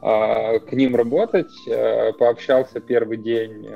[0.00, 3.68] а, к ним работать, а, пообщался первый день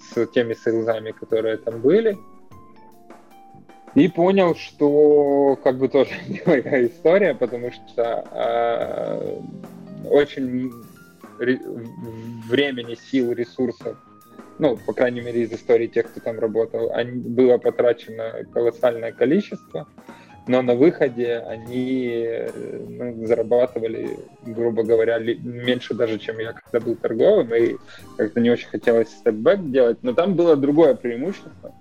[0.00, 2.16] с теми сейлзами, которые там были,
[3.94, 9.42] и понял, что как бы тоже не моя история, потому что
[10.04, 10.72] очень
[12.48, 13.96] времени, сил, ресурсов,
[14.58, 19.86] ну, по крайней мере, из истории тех, кто там работал, они, было потрачено колоссальное количество,
[20.48, 22.26] но на выходе они
[22.88, 27.76] ну, зарабатывали, грубо говоря, меньше даже, чем я когда был торговым, и
[28.16, 31.74] как-то не очень хотелось степбэк делать, но там было другое преимущество.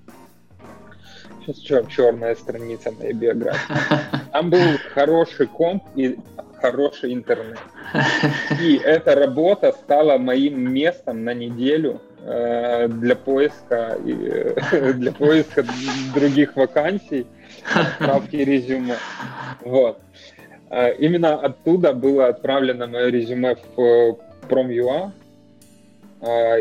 [1.45, 3.73] Сейчас черная страница моей биографии.
[4.33, 4.59] Там был
[4.93, 6.19] хороший комп и
[6.61, 7.59] хороший интернет.
[8.61, 15.65] И эта работа стала моим местом на неделю э, для поиска э, для поиска
[16.13, 17.27] других вакансий,
[17.73, 18.97] отправки резюме.
[19.61, 19.99] Вот.
[20.69, 24.17] Э, именно оттуда было отправлено мое резюме в
[24.49, 25.11] Prom.ua.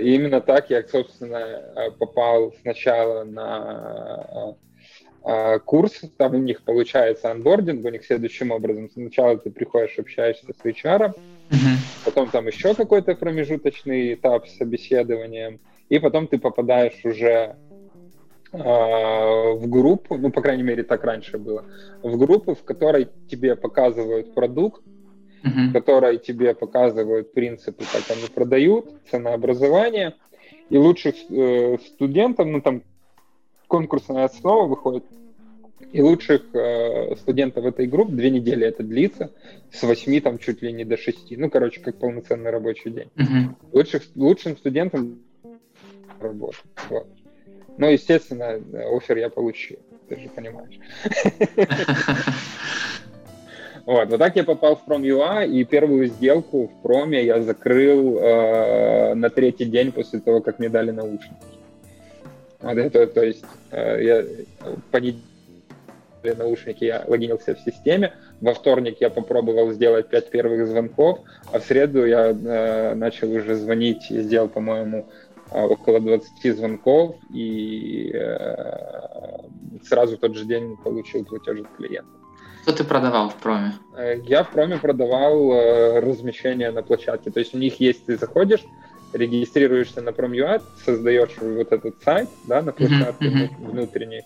[0.02, 1.62] И именно так я, собственно,
[1.98, 4.54] попал сначала на
[5.64, 8.88] курс, там у них получается анбординг, у них следующим образом.
[8.90, 11.14] Сначала ты приходишь, общаешься с HR,
[12.04, 15.58] потом там еще какой-то промежуточный этап с собеседованием,
[15.88, 17.56] и потом ты попадаешь уже
[18.52, 21.64] э, в группу, ну, по крайней мере, так раньше было,
[22.02, 24.82] в группу, в которой тебе показывают продукт,
[25.44, 25.70] uh-huh.
[25.70, 30.14] в которой тебе показывают принципы, как они продают, ценообразование,
[30.70, 32.82] и лучших э, студентов, ну, там
[33.68, 35.04] конкурсная основа выходит,
[35.92, 39.30] и лучших э, студентов этой группы две недели это длится,
[39.70, 41.36] с восьми там чуть ли не до шести.
[41.36, 43.10] Ну, короче, как полноценный рабочий день.
[43.16, 43.54] Uh-huh.
[43.72, 45.20] Лучших, лучшим студентам
[46.20, 46.56] работа.
[46.90, 47.06] Вот.
[47.78, 48.60] Но, естественно,
[48.96, 50.78] офер я получил, ты же понимаешь.
[53.86, 59.14] Вот, вот так я попал в Prom.ua, и первую сделку в Проме я закрыл э,
[59.14, 61.36] на третий день после того, как мне дали наушники.
[62.66, 64.24] Вот это, то есть э, я
[64.90, 65.22] понедельник
[66.34, 71.20] наушники я логинился в системе, во вторник я попробовал сделать пять первых звонков,
[71.52, 75.08] а в среду я э, начал уже звонить и сделал, по-моему,
[75.52, 79.38] э, около 20 звонков и э,
[79.84, 82.10] сразу в тот же день получил платеж от клиента.
[82.62, 83.74] Что ты продавал в проме?
[83.96, 87.30] Э, я в проме продавал э, размещение на площадке.
[87.30, 88.64] То есть у них есть, ты заходишь,
[89.12, 94.22] регистрируешься на Prom.ua, создаешь вот этот сайт да, на площадке uh-huh, внутренней,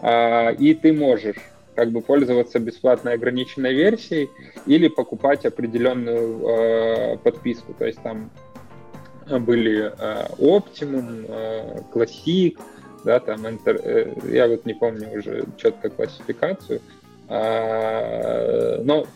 [0.00, 1.36] а, и ты можешь
[1.74, 4.30] как бы пользоваться бесплатной ограниченной версией
[4.66, 7.74] или покупать определенную э, подписку.
[7.74, 8.30] То есть там
[9.26, 12.58] были э, Optimum, э, Classic,
[13.04, 16.80] да, там Enter, э, я вот не помню уже четко классификацию,
[17.28, 19.06] э, но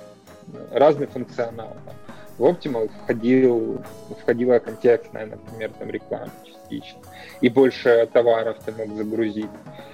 [0.73, 1.77] разный функционал.
[1.85, 1.95] Там
[2.39, 3.83] в Optimal входил,
[4.23, 6.99] входила контекстная, например, там реклама частично.
[7.41, 9.47] И больше товаров ты мог загрузить.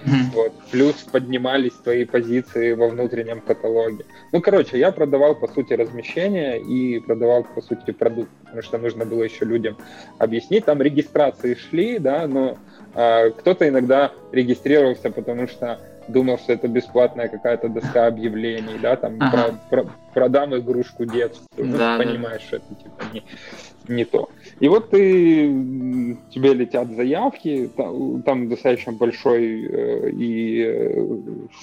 [0.05, 0.35] Mm-hmm.
[0.35, 0.53] Вот.
[0.71, 4.05] Плюс поднимались твои позиции во внутреннем каталоге.
[4.33, 9.05] Ну, короче, я продавал, по сути, размещение и продавал, по сути, продукт, потому что нужно
[9.05, 9.77] было еще людям
[10.19, 10.65] объяснить.
[10.65, 12.59] Там регистрации шли, да, но
[12.95, 19.17] э, кто-то иногда регистрировался, потому что думал, что это бесплатная какая-то доска объявлений, да, там
[19.21, 19.59] ага.
[19.71, 22.47] про, про, продам игрушку детскую, ну, да, понимаешь, да.
[22.47, 23.23] что это типа не,
[23.89, 24.29] не то.
[24.61, 25.47] И вот ты,
[26.31, 31.07] тебе летят заявки, там, там достаточно большой э, и э,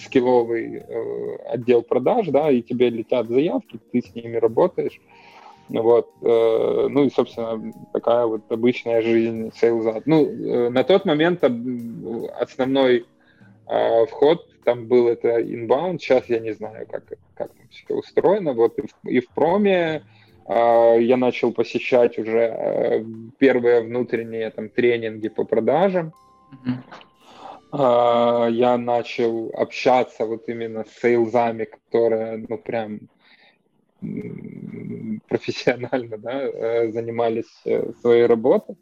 [0.04, 5.00] скилловый э, отдел продаж, да, и тебе летят заявки, ты с ними работаешь.
[5.70, 10.02] Вот, э, ну и, собственно, такая вот обычная жизнь сейлза.
[10.06, 13.06] Ну, э, на тот момент основной
[13.70, 17.04] а вход там был это inbound, сейчас я не знаю, как,
[17.36, 18.54] как там все устроено.
[18.54, 20.04] Вот и в, и в проме
[20.48, 23.06] а, я начал посещать уже а,
[23.38, 26.14] первые внутренние там тренинги по продажам.
[26.52, 28.52] Mm-hmm.
[28.52, 33.02] я начал общаться вот именно с сейлзами, которые, ну, прям
[35.28, 38.76] профессионально да, э, занимались э, своей работой.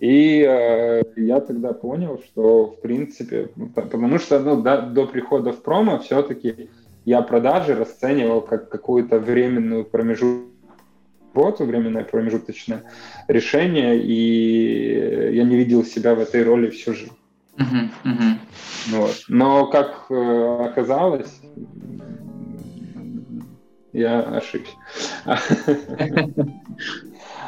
[0.00, 5.52] И э, я тогда понял, что в принципе, ну, потому что ну, до, до прихода
[5.52, 6.70] в промо все-таки
[7.04, 10.52] я продажи расценивал как какую-то временную промежутку
[11.34, 12.82] работу, временное промежуточное
[13.26, 17.12] решение, и я не видел себя в этой роли всю жизнь.
[17.56, 18.34] Uh-huh, uh-huh.
[18.90, 19.24] Вот.
[19.28, 21.40] Но как оказалось,
[23.92, 24.74] я ошибся.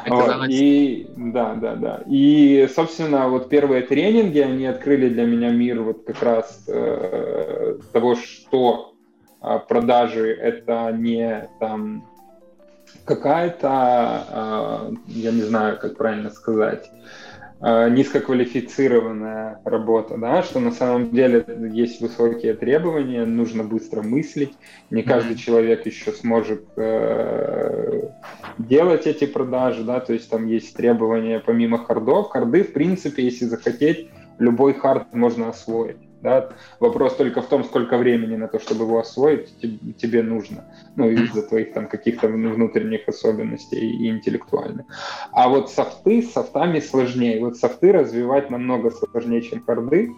[0.07, 2.03] Вот, и да, да, да.
[2.05, 8.15] И, собственно, вот первые тренинги, они открыли для меня мир вот как раз э, того,
[8.15, 8.93] что
[9.41, 12.03] э, продажи это не там
[13.05, 16.87] какая-то, э, я не знаю, как правильно сказать,
[17.65, 24.53] низкоквалифицированная работа, да, что на самом деле есть высокие требования, нужно быстро мыслить,
[24.91, 28.09] не каждый человек еще сможет э,
[28.59, 33.45] делать эти продажи, да, то есть там есть требования помимо хардов, харды, в принципе, если
[33.45, 35.97] захотеть, любой хард можно освоить.
[36.25, 36.49] Да?
[36.79, 39.55] Вопрос только в том, сколько времени на то, чтобы его освоить,
[39.97, 40.65] тебе нужно.
[40.95, 44.87] Ну, из-за твоих там каких-то внутренних особенностей и интеллектуальных.
[45.31, 47.39] А вот софты с софтами сложнее.
[47.39, 50.15] Вот софты развивать намного сложнее, чем харды.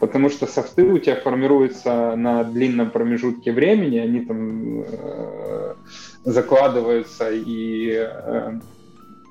[0.00, 5.74] потому что софты у тебя формируются на длинном промежутке времени, они там э,
[6.24, 8.58] закладываются и э,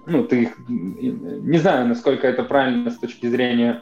[0.06, 3.82] ну, ты их, не знаю, насколько это правильно с точки зрения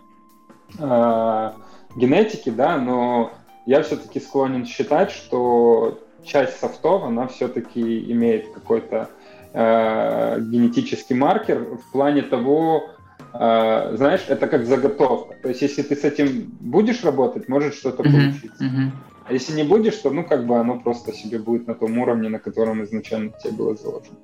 [0.79, 1.51] э,
[1.95, 3.31] генетики, да, но
[3.65, 9.09] я все-таки склонен считать, что часть софтов, она все-таки имеет какой-то
[9.53, 12.89] э, генетический маркер в плане того,
[13.33, 15.35] э, знаешь, это как заготовка.
[15.41, 18.11] То есть, если ты с этим будешь работать, может что-то mm-hmm.
[18.11, 18.63] получиться.
[18.63, 18.91] Mm-hmm.
[19.25, 22.29] А если не будешь, то, ну, как бы оно просто себе будет на том уровне,
[22.29, 24.17] на котором изначально тебе было заложено.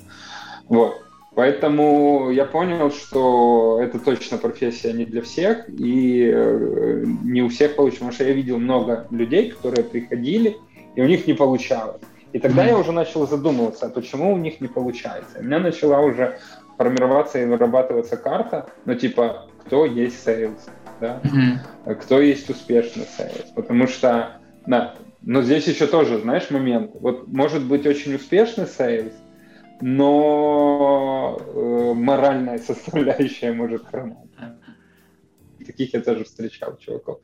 [0.69, 1.01] Вот.
[1.35, 7.75] Поэтому я понял, что это точно профессия не для всех, и э, не у всех
[7.75, 10.57] получится, потому что я видел много людей, которые приходили,
[10.95, 12.01] и у них не получалось.
[12.33, 12.69] И тогда mm-hmm.
[12.69, 15.39] я уже начал задумываться, почему у них не получается.
[15.39, 16.37] У меня начала уже
[16.77, 20.59] формироваться и вырабатываться карта, ну типа, кто есть sales,
[20.99, 21.19] да?
[21.23, 21.95] mm-hmm.
[21.95, 23.45] кто есть успешный sales.
[23.55, 26.91] Потому что, да, но здесь еще тоже, знаешь, момент.
[26.95, 29.13] Вот может быть очень успешный sales,
[29.81, 34.17] но э, моральная составляющая может хромать.
[35.65, 37.19] Таких я тоже встречал, чуваков.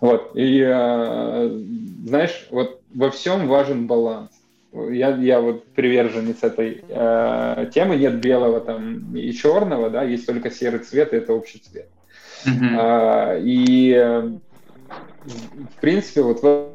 [0.00, 0.32] Вот.
[0.34, 1.60] И, э,
[2.04, 4.30] знаешь, вот во всем важен баланс.
[4.72, 7.96] Я, я вот приверженец этой э, темы.
[7.96, 11.88] Нет белого там и черного, да, есть только серый цвет, и это общий цвет.
[12.44, 12.76] Mm-hmm.
[12.78, 13.94] А, и,
[15.24, 16.72] в принципе, вот в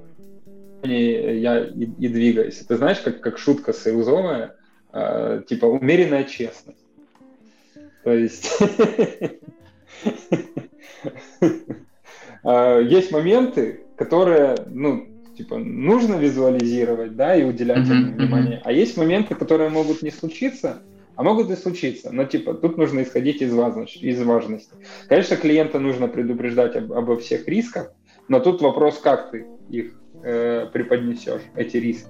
[0.83, 2.59] я и, и двигаюсь.
[2.59, 4.55] Ты знаешь, как, как шутка союзовая,
[4.97, 6.79] э, типа умеренная честность.
[8.03, 8.49] То есть
[12.43, 18.97] а, есть моменты, которые, ну, типа, нужно визуализировать, да, и уделять этому внимание, а есть
[18.97, 20.81] моменты, которые могут не случиться,
[21.15, 22.11] а могут и случиться.
[22.11, 23.97] Но, типа, тут нужно исходить из важности.
[23.97, 24.71] Из важности.
[25.09, 27.91] Конечно, клиента нужно предупреждать об, обо всех рисках,
[28.27, 29.93] но тут вопрос, как ты их
[30.23, 32.07] э, преподнесешь, эти риски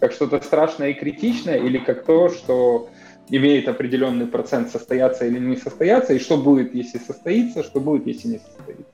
[0.00, 2.88] как что-то страшное и критичное, или как то, что
[3.28, 8.28] имеет определенный процент состояться или не состояться, и что будет, если состоится, что будет, если
[8.28, 8.84] не состоится.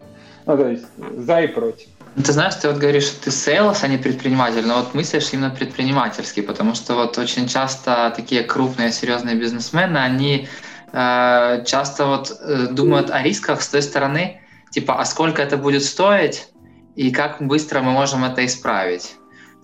[0.44, 0.84] Ну, то есть
[1.16, 1.88] за и против.
[2.24, 5.50] Ты знаешь, ты вот говоришь, что ты sales, а не предприниматель, но вот мыслишь именно
[5.50, 10.48] предпринимательский, потому что вот очень часто такие крупные, серьезные бизнесмены, они
[10.92, 14.40] э, часто вот э, думают о рисках с той стороны,
[14.70, 16.48] типа, а сколько это будет стоить,
[16.94, 19.16] и как быстро мы можем это исправить.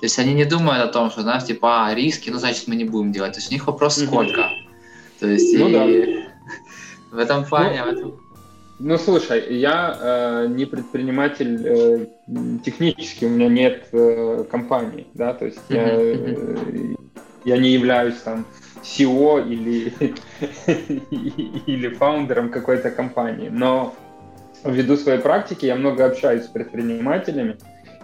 [0.02, 2.74] То есть они не думают о том, что, знаешь, типа, а, риски, ну, значит, мы
[2.74, 3.34] не будем делать.
[3.34, 4.50] То есть у них вопрос сколько.
[5.20, 6.22] То есть ну, и да.
[7.12, 7.84] в этом плане...
[7.84, 8.20] Ну, в этом...
[8.80, 12.06] ну слушай, я э, не предприниматель э,
[12.64, 16.96] технически, у меня нет э, компании, да, то есть я, э,
[17.44, 18.44] я не являюсь там
[18.82, 19.94] CEO или,
[21.66, 23.94] или фаундером какой-то компании, но
[24.64, 27.56] ввиду своей практики я много общаюсь с предпринимателями,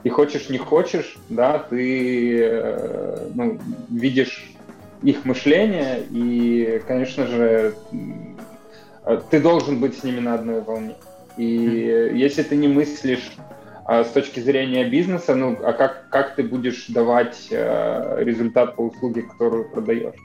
[0.09, 3.59] и хочешь не хочешь, да, ты э, ну,
[3.91, 4.51] видишь
[5.03, 7.75] их мышление, и, конечно же,
[9.31, 10.95] ты должен быть с ними на одной волне.
[11.37, 11.45] И
[12.15, 13.37] если ты не мыслишь
[13.85, 18.83] а с точки зрения бизнеса, ну, а как, как ты будешь давать э, результат по
[18.83, 20.21] услуге, которую продаешь?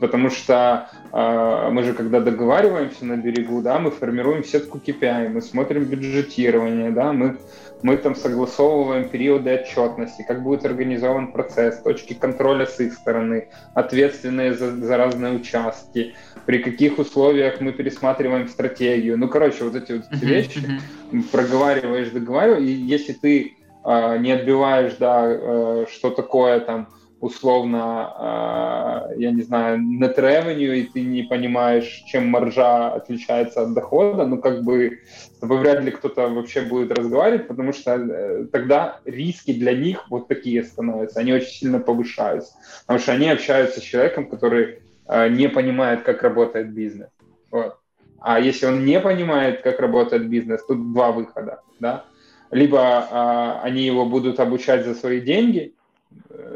[0.00, 5.40] Потому что э, мы же, когда договариваемся на берегу, да, мы формируем сетку KPI, мы
[5.40, 7.38] смотрим бюджетирование, да, мы
[7.82, 14.54] мы там согласовываем периоды отчетности, как будет организован процесс, точки контроля с их стороны, ответственные
[14.54, 16.14] за, за разные участки,
[16.46, 19.18] при каких условиях мы пересматриваем стратегию.
[19.18, 20.80] Ну, короче, вот эти вот uh-huh, вещи
[21.12, 21.22] uh-huh.
[21.30, 26.88] проговариваешь, договариваешь, и если ты э, не отбиваешь, да, э, что такое там
[27.26, 33.74] условно, э, я не знаю, net revenue, и ты не понимаешь, чем маржа отличается от
[33.74, 35.00] дохода, ну, как бы
[35.34, 40.10] с тобой вряд ли кто-то вообще будет разговаривать, потому что э, тогда риски для них
[40.10, 44.78] вот такие становятся, они очень сильно повышаются, потому что они общаются с человеком, который
[45.08, 47.08] э, не понимает, как работает бизнес.
[47.50, 47.76] Вот.
[48.20, 52.04] А если он не понимает, как работает бизнес, тут два выхода, да,
[52.50, 55.74] либо э, они его будут обучать за свои деньги,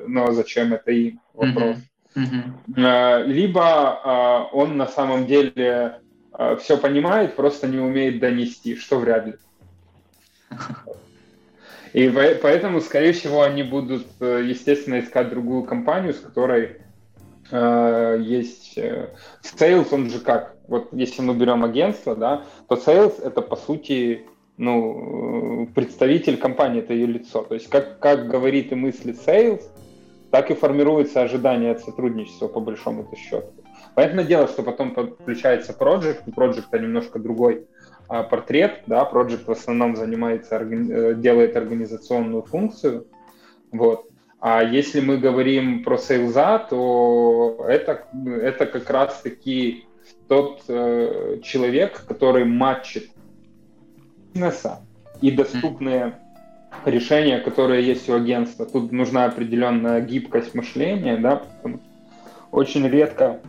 [0.06, 1.20] но зачем это им?
[1.34, 1.76] Вопрос.
[2.16, 3.26] Mm-hmm.
[3.26, 6.00] Либо он на самом деле
[6.58, 9.34] все понимает, просто не умеет донести, что вряд ли.
[11.92, 16.76] И поэтому, скорее всего, они будут, э, естественно, искать другую компанию, с которой
[17.50, 18.78] э, есть...
[18.78, 19.10] Э,
[19.42, 20.54] sales, он же как?
[20.68, 24.24] Вот если мы берем агентство, да, то sales— это, по сути,
[24.60, 27.42] ну, представитель компании, это ее лицо.
[27.42, 29.62] То есть как, как говорит и мыслит sales,
[30.30, 33.46] так и формируется ожидание от сотрудничества по большому счету.
[33.94, 37.66] Понятное дело, что потом подключается Project, у Project немножко другой
[38.08, 43.06] а, портрет, да, проект в основном занимается, органи- делает организационную функцию,
[43.72, 44.06] вот.
[44.40, 49.86] А если мы говорим про сейлза, то это, это как раз-таки
[50.28, 53.10] тот э, человек, который матчит
[54.32, 54.80] бизнеса
[55.20, 56.14] и доступные
[56.84, 58.66] решения, которые есть у агентства.
[58.66, 61.42] Тут нужна определенная гибкость мышления, да,
[62.50, 63.40] очень редко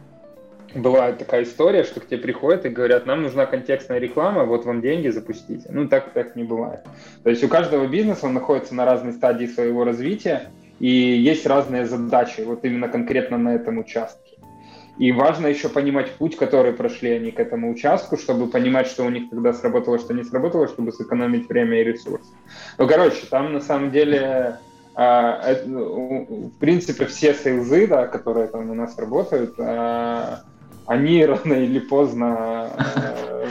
[0.75, 4.81] бывает такая история, что к тебе приходят и говорят, нам нужна контекстная реклама, вот вам
[4.81, 5.65] деньги, запустите.
[5.69, 6.81] Ну, так, так не бывает.
[7.23, 10.49] То есть у каждого бизнеса он находится на разной стадии своего развития,
[10.79, 14.30] и есть разные задачи, вот именно конкретно на этом участке.
[15.01, 19.09] И важно еще понимать путь, который прошли они к этому участку, чтобы понимать, что у
[19.09, 22.29] них тогда сработало, что не сработало, чтобы сэкономить время и ресурсы.
[22.77, 24.59] Ну, короче, там на самом деле,
[24.93, 30.43] а, ну, в принципе, все сейлзы, да, которые там у нас работают, а,
[30.85, 33.47] они рано или поздно а,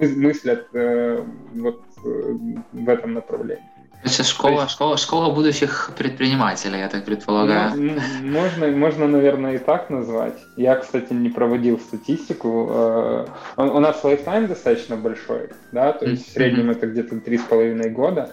[0.00, 1.22] мыслят э,
[1.56, 2.36] вот э,
[2.72, 3.73] в этом направлении.
[4.04, 4.72] Это школа, есть...
[4.72, 7.72] школа, школа будущих предпринимателей, я так предполагаю.
[7.74, 10.38] Ну, можно, можно, наверное, и так назвать.
[10.56, 12.68] Я, кстати, не проводил статистику.
[12.70, 13.26] Э,
[13.56, 17.90] у нас лайфтайм достаточно большой, да, то есть в среднем это где-то три с половиной
[17.90, 18.30] года.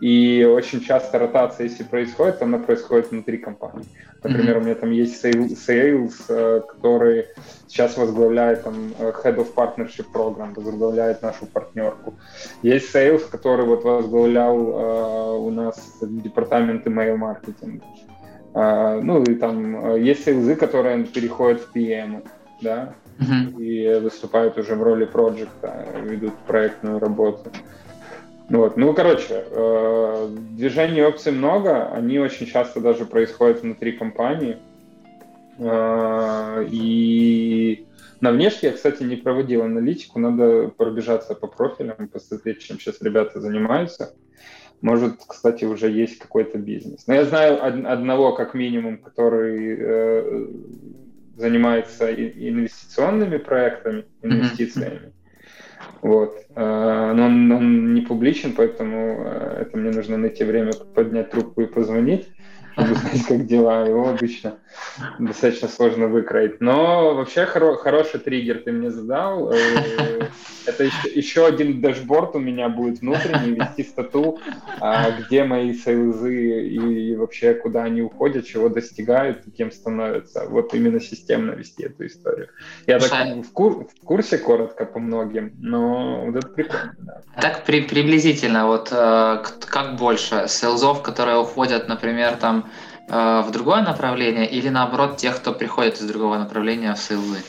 [0.00, 3.86] И очень часто ротация, если происходит, она происходит внутри компании.
[4.22, 4.60] Например, mm-hmm.
[4.60, 7.26] у меня там есть sales, э, который
[7.68, 12.14] сейчас возглавляет там э, Head of Partnership Program, возглавляет нашу партнерку.
[12.62, 17.84] Есть sales, который вот возглавлял uh, у нас департамент email маркетинга.
[18.54, 22.26] Uh, ну и там есть сейлзы, которые переходят в PM,
[22.62, 23.60] да, mm-hmm.
[23.60, 27.50] и выступают уже в роли проекта, ведут проектную работу.
[28.48, 28.76] Вот.
[28.76, 34.58] Ну, короче, э, движений опций много, они очень часто даже происходят внутри компании.
[35.58, 37.86] Э, и
[38.20, 43.40] на внешке я, кстати, не проводил аналитику, надо пробежаться по профилям, посмотреть, чем сейчас ребята
[43.40, 44.14] занимаются.
[44.82, 47.06] Может, кстати, уже есть какой-то бизнес.
[47.06, 50.46] Но я знаю одного, как минимум, который э,
[51.36, 55.13] занимается инвестиционными проектами, инвестициями.
[56.04, 56.36] Вот.
[56.54, 61.62] Э, но он, он не публичен, поэтому э, это мне нужно найти время поднять трубку
[61.62, 62.28] и позвонить
[62.76, 63.86] чтобы узнать, как дела.
[63.86, 64.58] Его обычно
[65.18, 66.60] достаточно сложно выкроить.
[66.60, 69.52] Но вообще хоро- хороший триггер ты мне задал.
[69.52, 70.28] Э,
[70.66, 74.38] это еще, еще один дашборд у меня будет внутренний, вести стату,
[74.80, 80.46] а, где мои сейлзы и вообще куда они уходят, чего достигают и кем становятся.
[80.48, 82.48] Вот именно системно вести эту историю.
[82.86, 83.12] Я так
[83.44, 86.94] в, кур- в курсе коротко по многим, но вот это прикольно.
[86.98, 87.22] Да.
[87.40, 92.63] Так при- приблизительно, вот э, как больше сейлзов, которые уходят, например, там
[93.08, 97.42] в другое направление или наоборот тех, кто приходит из другого направления в sales ы?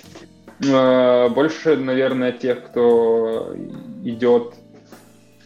[0.64, 3.56] Э, больше, наверное, тех, кто
[4.04, 4.54] идет.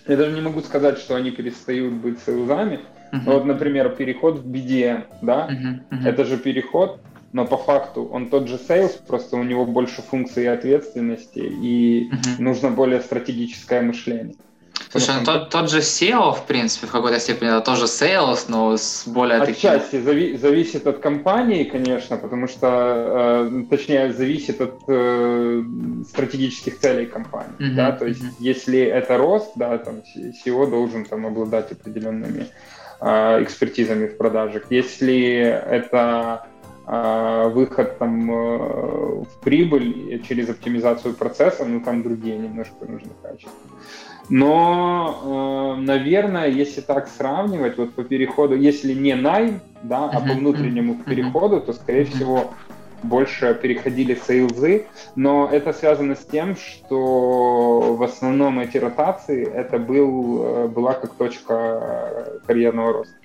[0.07, 2.79] Я даже не могу сказать, что они перестают быть sales ами.
[3.11, 3.19] Uh-huh.
[3.25, 5.79] Вот, например, переход в BDM, да, uh-huh.
[5.89, 6.07] Uh-huh.
[6.07, 6.99] это же переход,
[7.31, 12.11] но по факту он тот же sales, просто у него больше функций и ответственности, и
[12.11, 12.35] uh-huh.
[12.37, 14.35] нужно более стратегическое мышление.
[14.91, 18.75] Слушай, ну, тот, тот же CEO, в принципе, в какой-то степени это тоже sales, но
[18.75, 20.07] с более Отчасти таким...
[20.07, 25.63] зави- зависит от компании, конечно, потому что, э, точнее, зависит от э,
[26.09, 28.33] стратегических целей компании, uh-huh, да, то есть uh-huh.
[28.39, 32.47] если это рост, да, там SEO должен там обладать определенными
[32.99, 34.63] э, экспертизами в продажах.
[34.71, 36.47] Если это
[36.87, 38.57] э, выход там э,
[39.23, 43.51] в прибыль через оптимизацию процесса, ну там другие немножко нужны качества.
[44.29, 50.33] Но, э, наверное, если так сравнивать, вот по переходу, если не найм, да, а по
[50.33, 52.53] внутреннему переходу, то, скорее всего,
[53.01, 60.43] больше переходили сейлзы, но это связано с тем, что в основном эти ротации это был,
[60.43, 63.15] э, была как точка карьерного роста.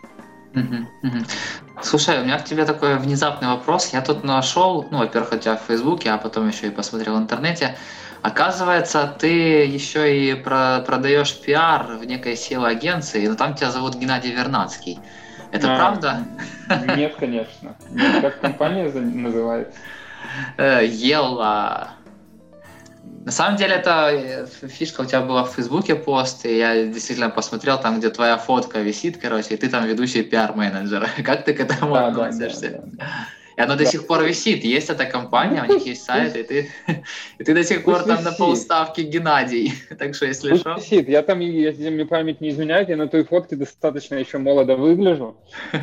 [1.83, 3.93] Слушай, у меня к тебе такой внезапный вопрос.
[3.93, 7.19] Я тут нашел, ну, во-первых, у тебя в Фейсбуке, а потом еще и посмотрел в
[7.19, 7.77] интернете.
[8.25, 14.33] Оказывается, ты еще и про продаешь пиар в некой SEO-агенции, но там тебя зовут Геннадий
[14.33, 14.99] Вернадский.
[15.53, 16.27] Это а, правда?
[16.97, 17.77] Нет, конечно.
[18.23, 19.79] Как компания называется?
[20.57, 21.91] Э, Ела.
[23.27, 27.29] На самом деле, это э, фишка у тебя была в Фейсбуке пост, и я действительно
[27.29, 31.11] посмотрел там, где твоя фотка висит, короче, и ты там ведущий пиар-менеджер.
[31.23, 32.71] Как ты к этому да, относишься?
[32.71, 33.05] Да, да, да.
[33.57, 34.65] И оно до сих пор висит.
[34.65, 36.71] Есть эта компания, у них есть сайт, и ты,
[37.39, 39.73] и ты до сих пор там на полставки Геннадий.
[39.99, 40.75] Так что, если что...
[40.75, 41.09] висит.
[41.09, 45.37] Я там, если мне память не изменяет, я на той фотке достаточно еще молодо выгляжу.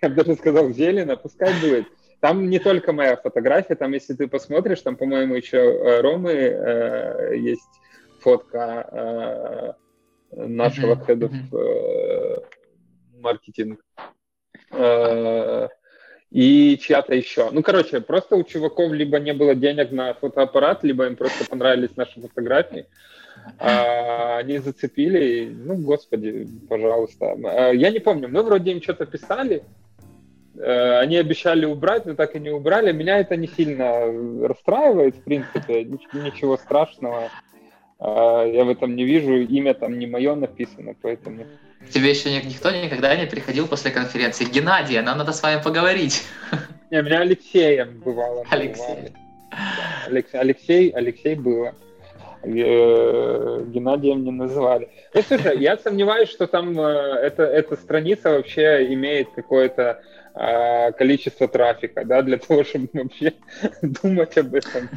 [0.00, 1.86] Я бы даже сказал, зелено, пускай будет.
[2.20, 7.36] Там не только моя фотография, там, если ты посмотришь, там, по-моему, еще э, Ромы э,
[7.36, 7.80] есть
[8.20, 9.76] фотка
[10.30, 12.36] э, нашего of э,
[13.18, 13.80] маркетинг.
[14.70, 15.68] Э,
[16.32, 17.50] и чья-то еще.
[17.52, 21.94] Ну, короче, просто у чуваков либо не было денег на фотоаппарат, либо им просто понравились
[21.96, 22.86] наши фотографии.
[23.58, 27.36] А, они зацепили, ну, господи, пожалуйста.
[27.44, 29.62] А, я не помню, мы вроде им что-то писали,
[30.56, 32.92] э, они обещали убрать, но так и не убрали.
[32.92, 34.06] Меня это не сильно
[34.46, 37.28] расстраивает, в принципе, ничего страшного.
[37.98, 41.44] А, я в этом не вижу, имя там не мое написано, поэтому...
[41.90, 44.44] Тебе еще никто никогда не приходил после конференции.
[44.44, 46.22] Геннадий, нам надо с вами поговорить.
[46.90, 48.44] Не, меня Алексеем бывало.
[48.50, 49.12] Алексей.
[50.32, 51.74] Алексей, Алексей было.
[52.44, 54.88] Э, Геннадием не называли.
[55.14, 60.02] Ну, слушай, я сомневаюсь, что там э, это, эта страница вообще имеет какое-то
[60.34, 63.34] а, количество трафика, да, для того, чтобы вообще
[63.82, 64.88] думать об этом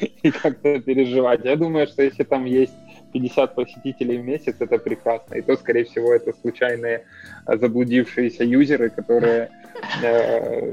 [0.00, 1.44] и как-то переживать.
[1.44, 2.72] Я думаю, что если там есть
[3.12, 5.34] 50 посетителей в месяц, это прекрасно.
[5.34, 7.04] И то, скорее всего, это случайные
[7.46, 9.50] а, заблудившиеся юзеры, которые
[10.02, 10.72] э,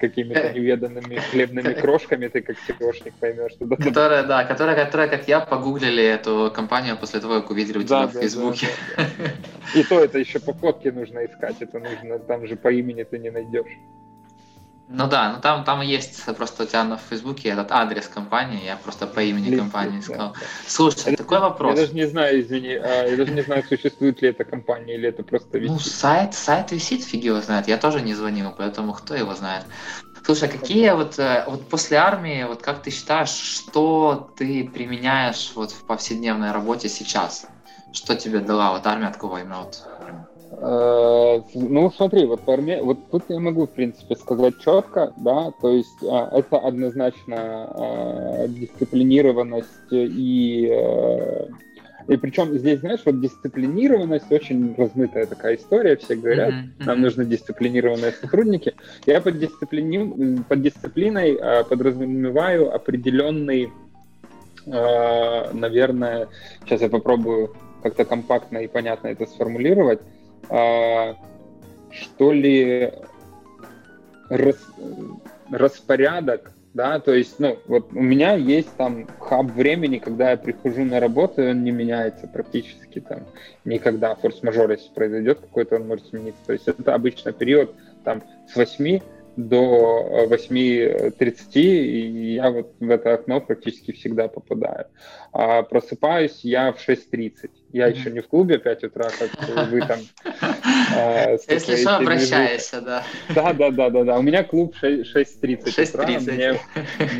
[0.00, 3.52] какими-то неведанными хлебными крошками, ты как SEOшник поймешь.
[3.52, 7.82] Что которые, да, которые, которые, как я, погуглили эту компанию после того, как увидели у
[7.82, 8.66] тебя да, в да, Фейсбуке.
[8.96, 9.80] Да, да.
[9.80, 13.18] И то это еще по фотке нужно искать, это нужно, там же по имени ты
[13.18, 13.78] не найдешь.
[14.88, 18.76] Ну да, ну там, там есть просто у тебя на Фейсбуке этот адрес компании, я
[18.76, 20.02] просто по имени Лист, компании.
[20.08, 20.32] Да, да.
[20.66, 21.74] Слушай, я такой вопрос.
[21.74, 25.08] Я даже не знаю, извини, а, я даже не знаю, существует ли эта компания или
[25.08, 25.72] это просто висит.
[25.72, 27.66] Ну, сайт, сайт висит, фиг его знает.
[27.66, 29.64] Я тоже не звонил, поэтому кто его знает.
[30.22, 35.52] Слушай, а какие вот, э, вот после армии, вот как ты считаешь, что ты применяешь
[35.54, 37.46] вот в повседневной работе сейчас?
[37.92, 39.82] Что тебе дала вот армия от кого именно вот
[41.54, 45.70] ну, смотри, вот, по армии, вот тут я могу, в принципе, сказать четко, да, то
[45.70, 51.46] есть а, это однозначно а, дисциплинированность и э,
[52.06, 56.84] и причем здесь, знаешь, вот дисциплинированность очень размытая такая история, все говорят, mm-hmm.
[56.84, 58.74] нам нужны дисциплинированные сотрудники.
[59.06, 60.42] Я под, дисциплини...
[60.46, 63.72] под дисциплиной э, подразумеваю определенный,
[64.66, 66.28] э, наверное,
[66.64, 70.00] сейчас я попробую как-то компактно и понятно это сформулировать,
[70.50, 71.16] а,
[71.90, 72.92] что ли,
[74.28, 74.56] рас,
[75.50, 80.84] распорядок, да, то есть, ну, вот у меня есть там хаб времени, когда я прихожу
[80.84, 83.20] на работу, и он не меняется практически там
[83.64, 84.16] никогда.
[84.16, 86.40] Форс-мажор, если произойдет какой-то, он может смениться.
[86.46, 87.72] То есть это обычно период
[88.02, 89.00] там с 8
[89.36, 94.86] до 8.30, и я вот в это окно практически всегда попадаю.
[95.32, 97.50] А просыпаюсь я в 6.30.
[97.72, 99.98] Я еще не в клубе 5 утра, как вы там.
[100.96, 103.02] А, Если что, обращайся, да.
[103.34, 104.18] Да, да, да, да, да.
[104.18, 106.58] У меня клуб 6.30 6.30.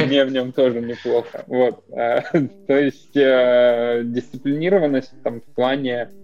[0.06, 1.44] Мне, в нем тоже неплохо.
[1.48, 1.82] Вот.
[1.92, 2.20] А,
[2.66, 6.10] то есть э, дисциплинированность там в плане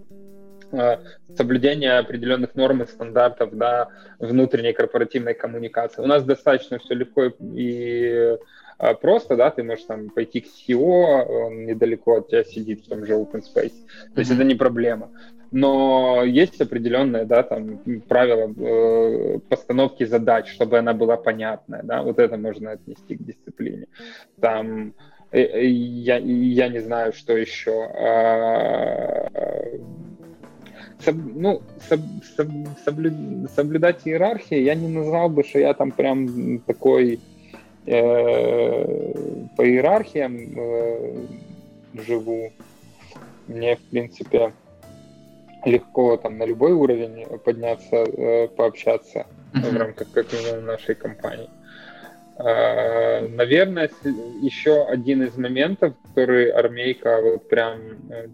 [1.35, 3.89] соблюдение определенных норм и стандартов да,
[4.19, 6.01] внутренней корпоративной коммуникации.
[6.01, 8.37] У нас достаточно все легко и
[8.79, 12.89] э, просто, да, ты можешь там пойти к CEO, он недалеко от тебя сидит в
[12.89, 13.73] том же open space,
[14.13, 14.35] то есть mm-hmm.
[14.35, 15.09] это не проблема.
[15.51, 22.19] Но есть определенные, да, там правила э, постановки задач, чтобы она была понятная, да, вот
[22.19, 23.87] это можно отнести к дисциплине.
[24.39, 24.93] Там
[25.31, 27.71] э, э я, я не знаю, что еще.
[31.03, 31.99] Соб, ну, соб,
[32.35, 32.47] соб,
[32.85, 37.19] соблю, соблюдать иерархию, я не назвал бы, что я там прям такой
[37.85, 39.13] э,
[39.57, 41.25] по иерархиям э,
[42.05, 42.51] живу.
[43.47, 44.53] Мне, в принципе,
[45.65, 49.69] легко там на любой уровень подняться, э, пообщаться mm-hmm.
[49.69, 51.49] в рамках как минимум нашей компании.
[52.41, 53.89] Наверное,
[54.41, 58.27] еще один из моментов, который армейка вот прям э,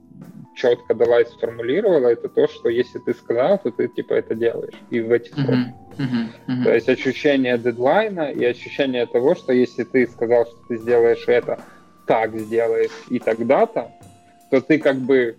[0.55, 4.73] четко дала и сформулировала, это то, что если ты сказал, то ты типа это делаешь.
[4.89, 5.65] И в этих mm-hmm.
[5.97, 6.27] Mm-hmm.
[6.47, 6.63] Mm-hmm.
[6.63, 11.59] То есть ощущение дедлайна и ощущение того, что если ты сказал, что ты сделаешь это,
[12.05, 13.91] так сделаешь и тогда-то,
[14.49, 15.37] то ты как бы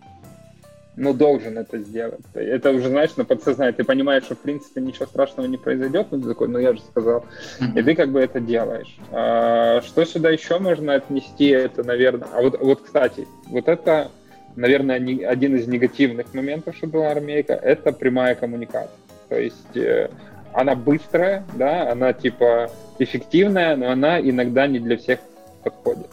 [0.98, 2.20] ну, должен это сделать.
[2.34, 3.72] Это уже, знаешь, на подсознание.
[3.72, 6.80] Ты понимаешь, что, в принципе, ничего страшного не произойдет, но ты такой, ну, я же
[6.80, 7.24] сказал.
[7.60, 7.78] Mm-hmm.
[7.78, 8.98] И ты как бы это делаешь.
[9.12, 11.46] А, что сюда еще можно отнести?
[11.46, 12.28] Это, наверное...
[12.32, 14.10] А вот, вот, кстати, вот это
[14.56, 14.96] наверное,
[15.28, 18.90] один из негативных моментов, что была армейка, это прямая коммуникация.
[19.28, 20.10] То есть э,
[20.52, 25.20] она быстрая, да, она типа эффективная, но она иногда не для всех
[25.62, 26.08] подходит.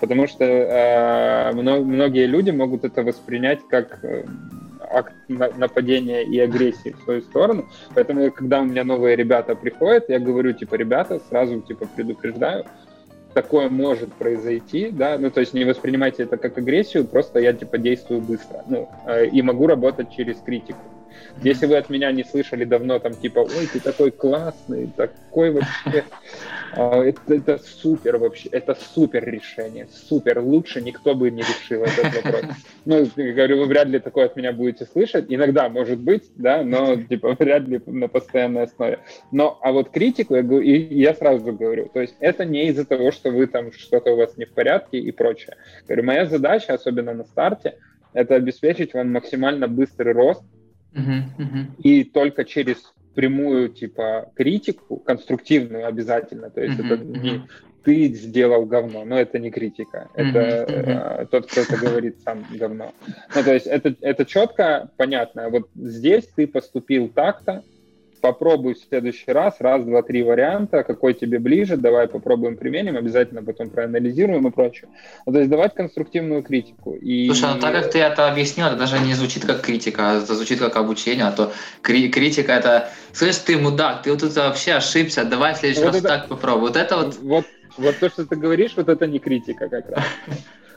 [0.00, 4.24] Потому что э, многие люди могут это воспринять как э,
[4.90, 7.66] акт нападения и агрессии в свою сторону.
[7.94, 12.64] Поэтому, когда у меня новые ребята приходят, я говорю, типа, ребята, сразу, типа, предупреждаю,
[13.34, 17.78] такое может произойти, да, ну, то есть не воспринимайте это как агрессию, просто я, типа,
[17.78, 20.78] действую быстро, ну, э, и могу работать через критику.
[21.42, 26.04] Если вы от меня не слышали давно, там, типа, ой, ты такой классный, такой вообще,
[26.72, 32.14] а, это, это супер вообще, это супер решение, супер, лучше никто бы не решил этот
[32.14, 32.42] вопрос.
[32.84, 36.96] Ну, говорю, вы вряд ли такое от меня будете слышать, иногда, может быть, да, но,
[36.96, 39.00] типа, вряд ли на постоянной основе.
[39.30, 43.10] Но, а вот критику, я, говорю, я сразу говорю, то есть это не из-за того,
[43.10, 45.56] что вы там, что-то у вас не в порядке и прочее.
[45.86, 47.76] Говорю, моя задача, особенно на старте,
[48.12, 50.42] это обеспечить вам максимально быстрый рост,
[50.96, 51.66] Uh-huh, uh-huh.
[51.82, 57.42] И только через прямую, типа, критику, конструктивную обязательно, то есть uh-huh, это не
[57.84, 61.26] ты сделал говно, но это не критика, это uh-huh.
[61.30, 62.92] тот, кто это говорит, сам говно.
[63.34, 67.62] Ну, то есть это, это четко, понятно, вот здесь ты поступил так-то,
[68.20, 73.42] попробуй в следующий раз, раз, два, три варианта, какой тебе ближе, давай попробуем, применим, обязательно
[73.42, 74.88] потом проанализируем и прочее.
[75.26, 76.94] Ну, то есть давать конструктивную критику.
[76.94, 77.26] И...
[77.26, 80.34] Слушай, ну так как ты это объяснил, это даже не звучит как критика, а это
[80.34, 81.52] звучит как обучение, а то
[81.82, 85.94] кри- критика это, слышь, ты мудак, ты вот тут вообще ошибся, давай в следующий вот
[85.94, 86.08] раз это...
[86.08, 86.68] так попробуй.
[86.68, 87.18] Вот это вот...
[87.20, 87.44] Вот,
[87.76, 90.04] вот то, что ты говоришь, вот это не критика как раз.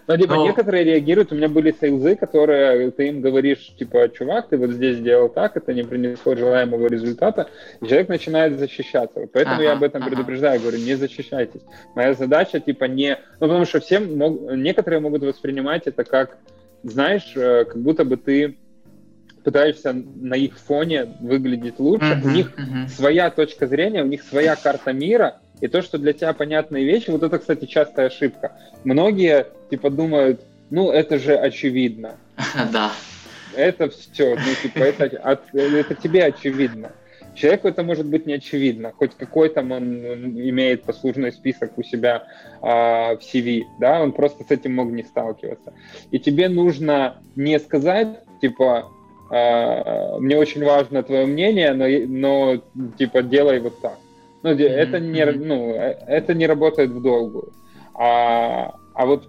[0.10, 0.48] Но либо Но...
[0.48, 4.98] некоторые реагируют, у меня были сейлзы, которые ты им говоришь, типа, чувак, ты вот здесь
[4.98, 7.48] сделал так, это не принесло желаемого результата,
[7.80, 9.20] и человек начинает защищаться.
[9.20, 10.10] Вот поэтому ага, я об этом ага.
[10.10, 11.62] предупреждаю, говорю, не защищайтесь.
[11.94, 13.20] Моя задача, типа, не...
[13.40, 14.52] Ну, потому что все, мог...
[14.56, 16.40] некоторые могут воспринимать это как,
[16.82, 18.58] знаешь, э, как будто бы ты
[19.44, 22.14] пытаешься на их фоне выглядеть лучше.
[22.14, 22.88] Uh-huh, у них uh-huh.
[22.88, 27.10] своя точка зрения, у них своя карта мира, и то, что для тебя понятные вещи,
[27.10, 28.54] вот это, кстати, частая ошибка.
[28.84, 32.16] Многие, типа, думают, ну, это же очевидно.
[32.72, 32.92] Да.
[33.56, 35.06] Это все, ну, типа, это,
[35.54, 36.92] это тебе очевидно.
[37.34, 42.28] Человеку это может быть не очевидно, хоть какой там он имеет послужной список у себя
[42.62, 45.74] а, в CV, да, он просто с этим мог не сталкиваться.
[46.12, 48.92] И тебе нужно не сказать, типа,
[49.32, 52.62] а, мне очень важно твое мнение, но, но
[52.98, 53.98] типа делай вот так.
[54.42, 54.68] Ну, mm-hmm.
[54.68, 57.52] это, не, ну, э, это не работает в долгую.
[57.94, 59.28] А, а вот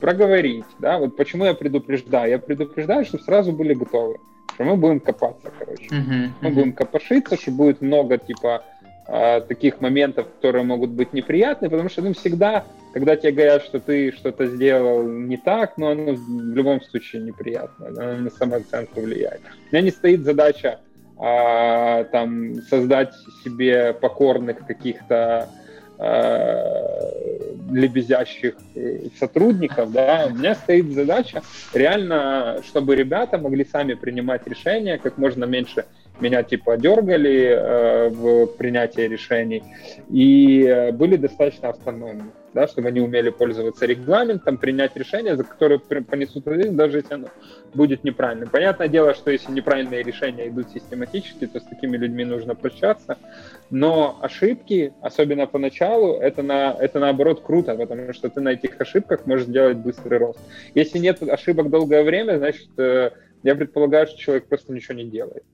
[0.00, 2.30] проговорить, да, вот почему я предупреждаю?
[2.30, 4.18] Я предупреждаю, чтобы сразу были готовы,
[4.54, 5.86] что мы будем копаться, короче.
[5.86, 6.28] Mm-hmm.
[6.40, 8.64] Мы будем копошиться, что будет много, типа,
[9.06, 12.64] э, таких моментов, которые могут быть неприятны, потому что, ну, всегда,
[12.94, 17.88] когда тебе говорят, что ты что-то сделал не так, но оно в любом случае неприятно,
[17.88, 19.40] оно на самооценку влияет.
[19.70, 20.80] У меня не стоит задача
[21.24, 25.48] а, там создать себе покорных каких-то
[25.98, 27.12] а,
[27.70, 31.42] лебезящих э, сотрудников, да, у меня стоит задача
[31.72, 35.84] реально, чтобы ребята могли сами принимать решения, как можно меньше
[36.20, 39.62] меня типа дергали э, в принятии решений.
[40.10, 45.78] И э, были достаточно автономны, да, чтобы они умели пользоваться регламентом, принять решение, за которое
[45.78, 47.28] понесут ответственность, даже если оно
[47.74, 48.48] будет неправильным.
[48.48, 53.18] Понятное дело, что если неправильные решения идут систематически, то с такими людьми нужно прощаться,
[53.70, 59.26] но ошибки, особенно поначалу, это, на, это наоборот круто, потому что ты на этих ошибках
[59.26, 60.38] можешь сделать быстрый рост.
[60.74, 63.10] Если нет ошибок долгое время, значит, э,
[63.42, 65.44] я предполагаю, что человек просто ничего не делает.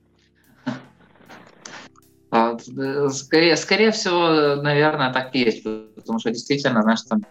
[2.77, 7.25] А, скорее, скорее всего, наверное, так и есть, потому что действительно, знаешь, там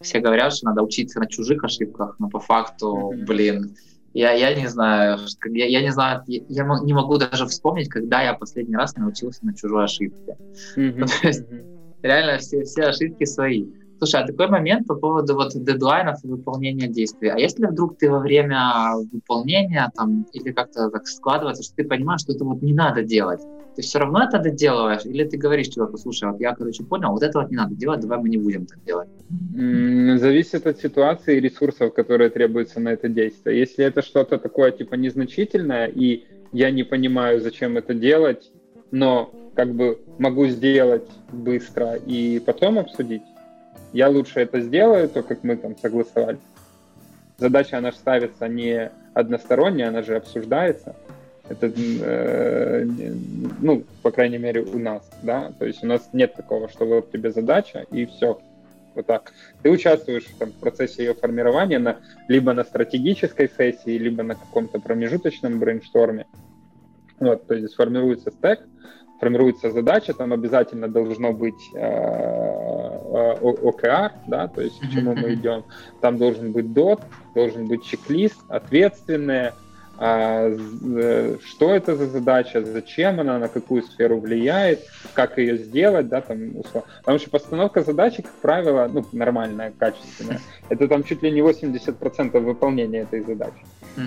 [0.00, 3.76] все говорят, что надо учиться на чужих ошибках, но по факту, блин,
[4.12, 5.18] я, я не знаю,
[5.52, 9.44] я, я не знаю, я, я не могу даже вспомнить, когда я последний раз научился
[9.44, 10.36] на чужой ошибке.
[10.76, 11.06] Mm-hmm.
[11.22, 11.44] То есть,
[12.02, 13.66] реально все, все ошибки свои.
[13.98, 17.28] Слушай, а такой момент по поводу вот дедлайнов и выполнения действий.
[17.28, 22.22] А если вдруг ты во время выполнения там или как-то так складывается, что ты понимаешь,
[22.22, 23.42] что это вот не надо делать,
[23.80, 27.22] ты все равно это доделываешь, или ты говоришь человеку, слушай, вот я, короче, понял, вот
[27.22, 29.08] этого вот не надо делать, давай мы не будем так делать?
[30.20, 33.58] Зависит от ситуации и ресурсов, которые требуются на это действие.
[33.58, 38.50] Если это что-то такое, типа, незначительное, и я не понимаю, зачем это делать,
[38.90, 43.22] но как бы могу сделать быстро и потом обсудить,
[43.92, 46.38] я лучше это сделаю, то, как мы там согласовали.
[47.38, 50.94] Задача, она же ставится не односторонняя, она же обсуждается.
[51.50, 52.84] Это, э,
[53.60, 57.10] ну, по крайней мере, у нас, да, то есть у нас нет такого, что вот
[57.10, 58.40] тебе задача и все,
[58.94, 59.32] вот так.
[59.62, 61.96] Ты участвуешь там, в процессе ее формирования на,
[62.28, 66.26] либо на стратегической сессии, либо на каком-то промежуточном брейншторме.
[67.18, 68.60] Вот, то есть формируется стек,
[69.18, 75.34] формируется задача, там обязательно должно быть э, э OKR, да, то есть к чему мы
[75.34, 75.64] идем.
[76.00, 77.02] Там должен быть DOT,
[77.34, 79.69] должен быть чек-лист, ответственные, э,
[80.00, 84.80] что это за задача, зачем она, на какую сферу влияет,
[85.12, 86.88] как ее сделать, да, там, условно.
[87.00, 90.40] Потому что постановка задачи, как правило, ну, нормальная, качественная,
[90.70, 93.62] это там чуть ли не 80% выполнения этой задачи,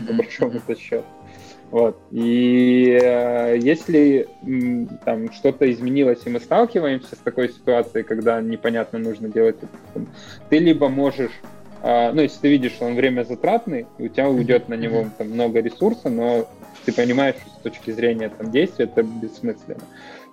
[0.08, 1.04] по большому счету.
[1.70, 1.98] Вот.
[2.12, 4.28] И э, если
[5.06, 10.06] там что-то изменилось, и мы сталкиваемся с такой ситуацией, когда непонятно нужно делать это,
[10.50, 11.53] ты либо можешь а,
[11.84, 15.32] ну, если ты видишь, что он время затратный, и у тебя уйдет на него там,
[15.32, 16.48] много ресурса, но
[16.86, 19.84] ты понимаешь, что с точки зрения там, действия это бессмысленно.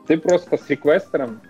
[0.06, 1.40] Ты просто с реквестером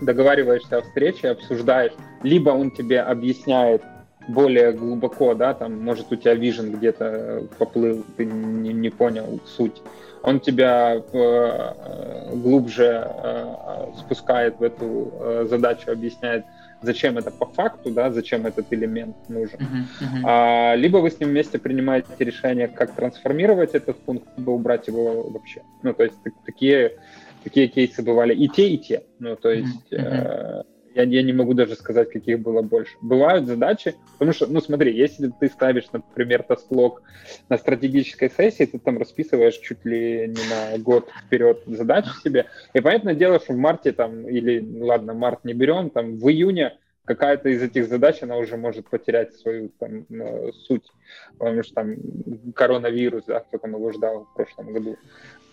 [0.00, 1.92] договариваешься о встрече, обсуждаешь,
[2.22, 3.82] либо он тебе объясняет
[4.28, 9.82] более глубоко, да, там, может, у тебя вижен где-то поплыл, ты не, не понял суть.
[10.22, 16.46] Он тебя э, глубже э, спускает в эту э, задачу, объясняет,
[16.84, 19.58] зачем это по факту, да, зачем этот элемент нужен.
[19.58, 20.22] Uh-huh, uh-huh.
[20.24, 25.28] А, либо вы с ним вместе принимаете решение, как трансформировать этот пункт, либо убрать его
[25.30, 25.62] вообще.
[25.82, 26.98] Ну, то есть такие,
[27.42, 29.02] такие кейсы бывали и те, и те.
[29.18, 30.60] Ну, то есть uh-huh.
[30.60, 30.62] э,
[30.94, 32.96] я, я не могу даже сказать, каких было больше.
[33.02, 37.02] Бывают задачи, потому что, ну смотри, если ты ставишь, например, тасклог
[37.48, 42.80] на стратегической сессии, ты там расписываешь чуть ли не на год вперед задачи себе, и
[42.80, 47.48] понятное дело, что в марте там, или, ладно, март не берем, там в июне какая-то
[47.50, 50.86] из этих задач, она уже может потерять свою там, э, суть,
[51.38, 51.96] потому что там
[52.54, 54.96] коронавирус, да, кто там его ждал в прошлом году,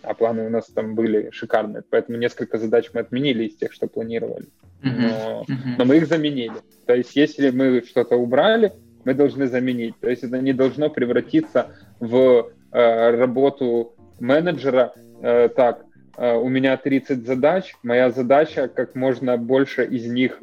[0.02, 3.86] а планы у нас там были шикарные, поэтому несколько задач мы отменили из тех, что
[3.86, 4.46] планировали,
[4.82, 5.44] но,
[5.78, 6.54] но мы их заменили.
[6.86, 8.72] То есть если мы что-то убрали,
[9.04, 9.98] мы должны заменить.
[10.00, 11.68] То есть это не должно превратиться
[12.00, 14.92] в э, работу менеджера
[15.22, 15.84] э, так,
[16.18, 20.38] у меня 30 задач, моя задача как можно больше из них,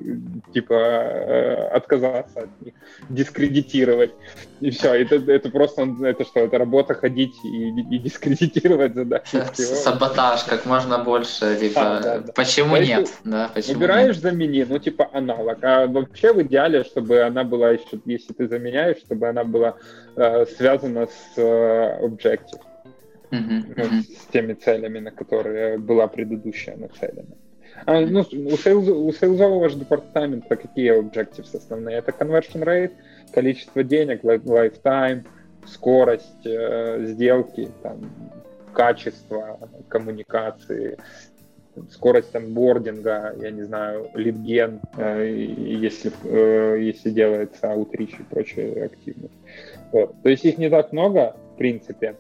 [0.54, 2.74] типа, э, отказаться от них,
[3.10, 4.12] дискредитировать.
[4.62, 9.44] И все, это, это просто, это что, это работа ходить и, и дискредитировать задачи.
[9.54, 12.34] Саботаж, как можно больше, типа, а, да, да.
[12.34, 13.10] почему да, нет?
[13.24, 14.24] Да, почему выбираешь нет?
[14.24, 15.64] замени, ну, типа, аналог.
[15.64, 19.76] А вообще в идеале, чтобы она была еще, если ты заменяешь, чтобы она была
[20.16, 22.62] э, связана с э, Objective
[23.32, 27.36] uh-huh, с теми целями, на которые была предыдущая нацелена.
[27.86, 31.98] А, ну, у, сейлз, у сейлзового же департамента какие objectives основные?
[31.98, 32.92] Это conversion rate,
[33.34, 35.26] количество денег, lifetime,
[35.66, 38.12] скорость э, сделки, там,
[38.74, 40.98] качество коммуникации,
[41.92, 49.34] скорость онбординга, я не знаю, лидген, э, если, э, если делается аутрич и прочая активность.
[49.92, 50.22] Вот.
[50.22, 52.16] То есть их не так много, в принципе,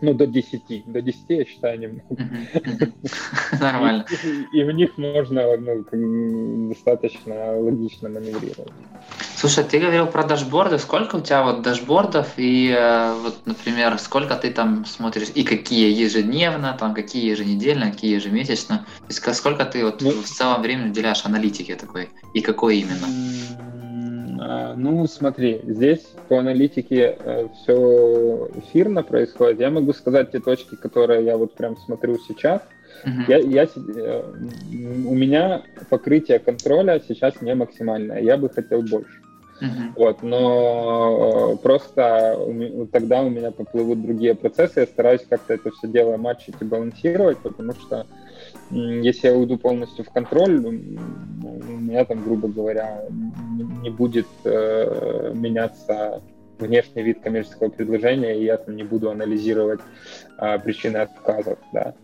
[0.00, 0.84] ну, до 10.
[0.86, 2.04] До 10, я считаю, немного.
[3.60, 4.06] Нормально.
[4.52, 8.72] И, в них можно ну, достаточно логично маневрировать.
[9.36, 10.78] Слушай, ты говорил про дашборды.
[10.78, 15.90] Сколько у тебя вот дашбордов и э, вот, например, сколько ты там смотришь и какие
[15.98, 18.86] ежедневно, там какие еженедельно, какие ежемесячно?
[18.98, 23.79] То есть сколько ты вот ну, в целом времени уделяешь аналитике такой и какой именно?
[24.42, 29.60] А, ну, смотри, здесь по аналитике э, все эфирно происходит.
[29.60, 32.62] Я могу сказать те точки, которые я вот прям смотрю сейчас.
[33.04, 33.24] Uh-huh.
[33.28, 34.22] Я, я, э,
[35.06, 38.22] у меня покрытие контроля сейчас не максимальное.
[38.22, 39.20] Я бы хотел больше.
[39.60, 39.92] Uh-huh.
[39.96, 42.38] Вот, но э, просто
[42.92, 44.80] тогда у меня поплывут другие процессы.
[44.80, 48.06] Я стараюсь как-то это все дело матчить и балансировать, потому что
[48.70, 53.02] если я уйду полностью в контроль, у меня там, грубо говоря,
[53.82, 56.22] не будет э, меняться
[56.58, 59.80] внешний вид коммерческого предложения, и я там не буду анализировать
[60.38, 61.94] э, причины отказов, да.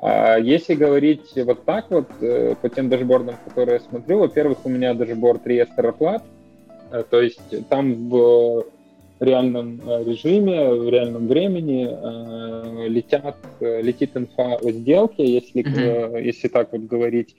[0.00, 4.68] А если говорить вот так вот, э, по тем дашбордам, которые я смотрю, во-первых, у
[4.68, 6.24] меня дашборд реестра оплат,
[6.90, 8.64] э, то есть там в
[9.24, 16.22] реальном э, режиме, в реальном времени э, летят, э, летит инфа о сделке, если, mm-hmm.
[16.22, 17.34] если так вот говорить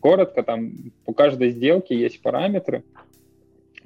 [0.00, 0.72] коротко, там
[1.04, 2.82] по каждой сделке есть параметры.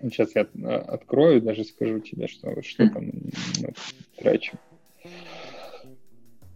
[0.03, 0.47] Сейчас я
[0.87, 3.11] открою, даже скажу тебе, что, что там
[3.61, 3.73] мы
[4.19, 4.59] трачим.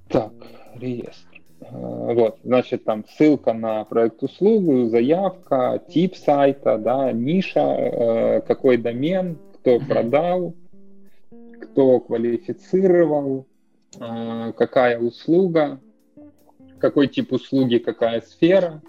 [0.09, 0.33] Так,
[0.75, 1.43] реестр.
[1.61, 10.55] Вот, значит, там ссылка на проект-услугу, заявка, тип сайта, да, ниша, какой домен, кто продал,
[11.61, 13.47] кто квалифицировал,
[13.99, 15.81] а, какая услуга,
[16.79, 18.83] какой тип услуги, какая сфера,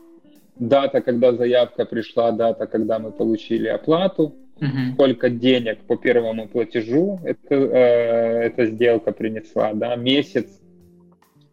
[0.57, 4.93] дата, когда заявка пришла, дата, когда мы получили оплату, uh-huh.
[4.93, 10.47] сколько денег по первому платежу это, э, эта сделка принесла, да, месяц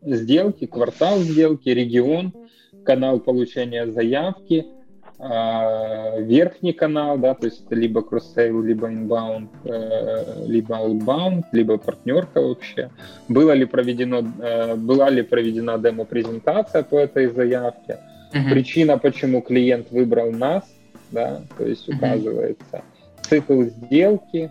[0.03, 2.33] сделки, квартал сделки, регион,
[2.85, 4.67] канал получения заявки,
[5.19, 12.43] верхний канал, да, то есть это либо cross-sale, либо inbound, э, либо outbound, либо партнерка
[12.43, 12.91] вообще.
[13.29, 17.99] Было ли проведено, э, была ли проведена демо-презентация по этой заявке?
[18.33, 18.51] Uh-huh.
[18.51, 20.65] Причина, почему клиент выбрал нас,
[21.11, 22.65] да, то есть указывается.
[22.73, 23.29] Uh-huh.
[23.29, 24.51] Цикл сделки,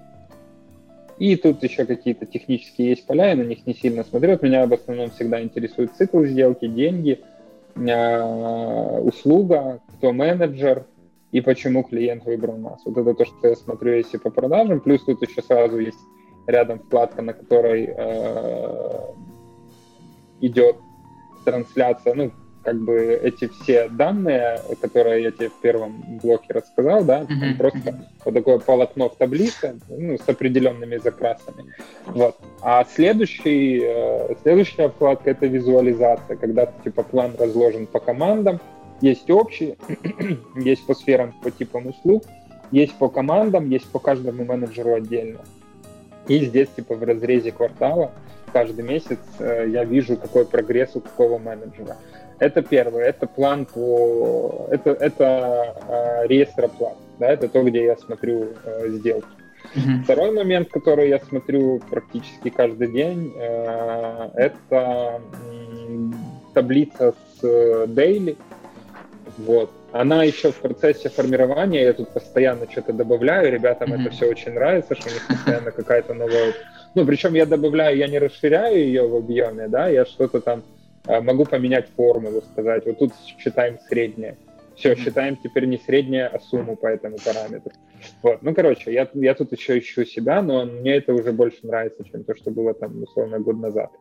[1.19, 4.31] и тут еще какие-то технические есть поля, я на них не сильно смотрю.
[4.31, 7.34] Вот меня в основном всегда интересует цикл сделки, деньги– Э,
[7.75, 10.85] услуга, кто менеджер
[11.31, 12.81] и почему клиент выбрал нас.
[12.85, 14.79] Вот это то, что я смотрю, если по продажам.
[14.79, 15.99] Плюс тут еще сразу есть
[16.47, 19.13] рядом вкладка, на которой э,
[20.41, 20.77] идет
[21.43, 22.31] трансляция, ну,
[22.65, 27.57] как бы эти все данные, которые я тебе в первом блоке рассказал, да, uh-huh.
[27.57, 31.73] просто вот такое полотно в таблице, ну, с определенными закрасами.
[32.07, 32.37] Вот.
[32.61, 38.59] А следующий, э, следующая вкладка— это визуализация, когда типа план разложен по командам,
[38.99, 39.77] есть общий,
[40.55, 42.23] есть по сферам, по типам услуг,
[42.71, 45.41] есть по командам, есть по каждому менеджеру отдельно.
[46.27, 48.11] И здесь типа в разрезе квартала
[48.55, 51.97] каждый месяц э, я вижу, какой прогресс у какого менеджера.
[52.39, 54.67] Это первое, это план по...
[54.69, 59.27] Это, это э, реестр оплат, да, это то, где я смотрю э, сделки.
[59.75, 60.03] Mm-hmm.
[60.03, 65.21] Второй момент, который я смотрю практически каждый день, э, это
[66.53, 68.37] таблица с э, daily.
[69.37, 69.69] Вот.
[69.91, 74.01] Она еще в процессе формирования, я тут постоянно что-то добавляю, ребятам mm-hmm.
[74.01, 76.53] это все очень нравится, что у них постоянно какая-то новая...
[76.95, 80.63] Ну, причем я добавляю, я не расширяю ее в объеме, да, я что-то там
[81.07, 84.37] могу поменять формулу, сказать, вот тут считаем среднее.
[84.75, 87.71] Все, считаем теперь не среднее, а сумму по этому параметру.
[88.21, 88.41] Вот.
[88.41, 92.25] Ну, короче, я, я тут еще ищу себя, но мне это уже больше нравится, чем
[92.25, 93.91] то, что было там, условно, год назад.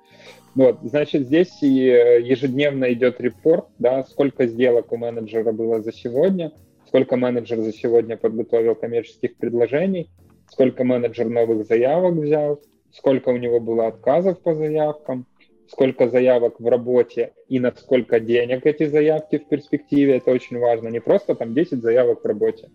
[0.54, 6.52] Вот, значит, здесь э, ежедневно идет репорт, да, сколько сделок у менеджера было за сегодня,
[6.86, 10.10] сколько менеджер за сегодня подготовил коммерческих предложений,
[10.50, 12.60] сколько менеджер новых заявок взял,
[12.92, 15.26] сколько у него было отказов по заявкам,
[15.68, 20.88] сколько заявок в работе и на сколько денег эти заявки в перспективе, это очень важно.
[20.88, 22.70] Не просто там 10 заявок в работе,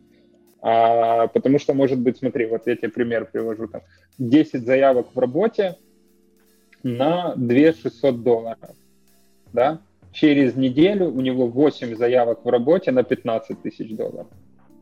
[0.62, 3.82] а, потому что, может быть, смотри, вот я тебе пример привожу, там
[4.18, 5.78] 10 заявок в работе
[6.84, 8.76] на 2 600 долларов,
[9.54, 9.80] да,
[10.12, 14.28] через неделю у него 8 заявок в работе на 15 тысяч долларов.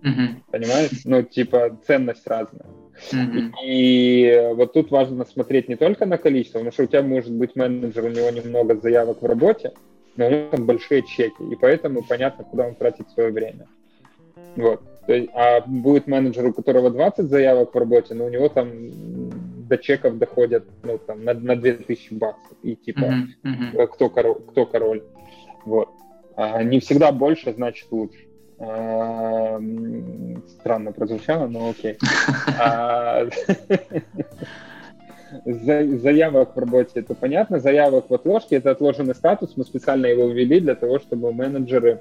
[0.03, 0.27] Mm-hmm.
[0.51, 1.01] Понимаешь?
[1.05, 2.67] Ну, типа, ценность разная.
[3.11, 3.51] Mm-hmm.
[3.63, 7.55] И вот тут важно смотреть не только на количество, потому что у тебя может быть
[7.55, 9.73] менеджер, у него немного заявок в работе,
[10.15, 13.67] но у него там большие чеки, и поэтому понятно, куда он тратит свое время.
[14.55, 14.81] Вот.
[15.05, 18.89] То есть, а будет менеджер, у которого 20 заявок в работе, но у него там
[19.67, 22.57] до чеков доходят ну, там, на, на 2000 баксов.
[22.61, 23.73] И типа, mm-hmm.
[23.73, 23.87] Mm-hmm.
[23.87, 25.03] Кто, король, кто король.
[25.65, 25.89] Вот.
[26.35, 28.26] А не всегда больше, значит лучше.
[28.59, 29.61] Странно
[30.91, 31.97] прозвучало, но окей.
[32.59, 33.27] А,
[35.45, 37.59] заявок в работе это понятно.
[37.59, 39.53] Заявок в отложке это отложенный статус.
[39.57, 41.99] Мы специально его ввели для того, чтобы менеджеры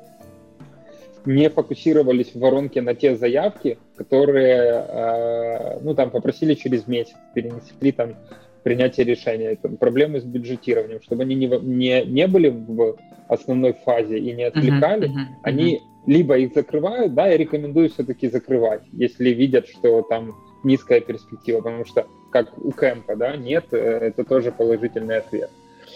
[1.27, 7.93] не фокусировались в воронке на те заявки, которые, а, ну, там, попросили через месяц, перенесли
[7.93, 8.15] там
[8.63, 12.97] принятие решения, там, проблемы с бюджетированием, чтобы они не, не, не были в
[13.29, 18.29] основной фазе и не отвлекали, uh-huh, uh-huh, они либо их закрывают, да, я рекомендую все-таки
[18.29, 23.77] закрывать, если видят, что там низкая перспектива, потому что как у кемпа, да, нет, э,
[23.77, 25.51] это тоже положительный ответ.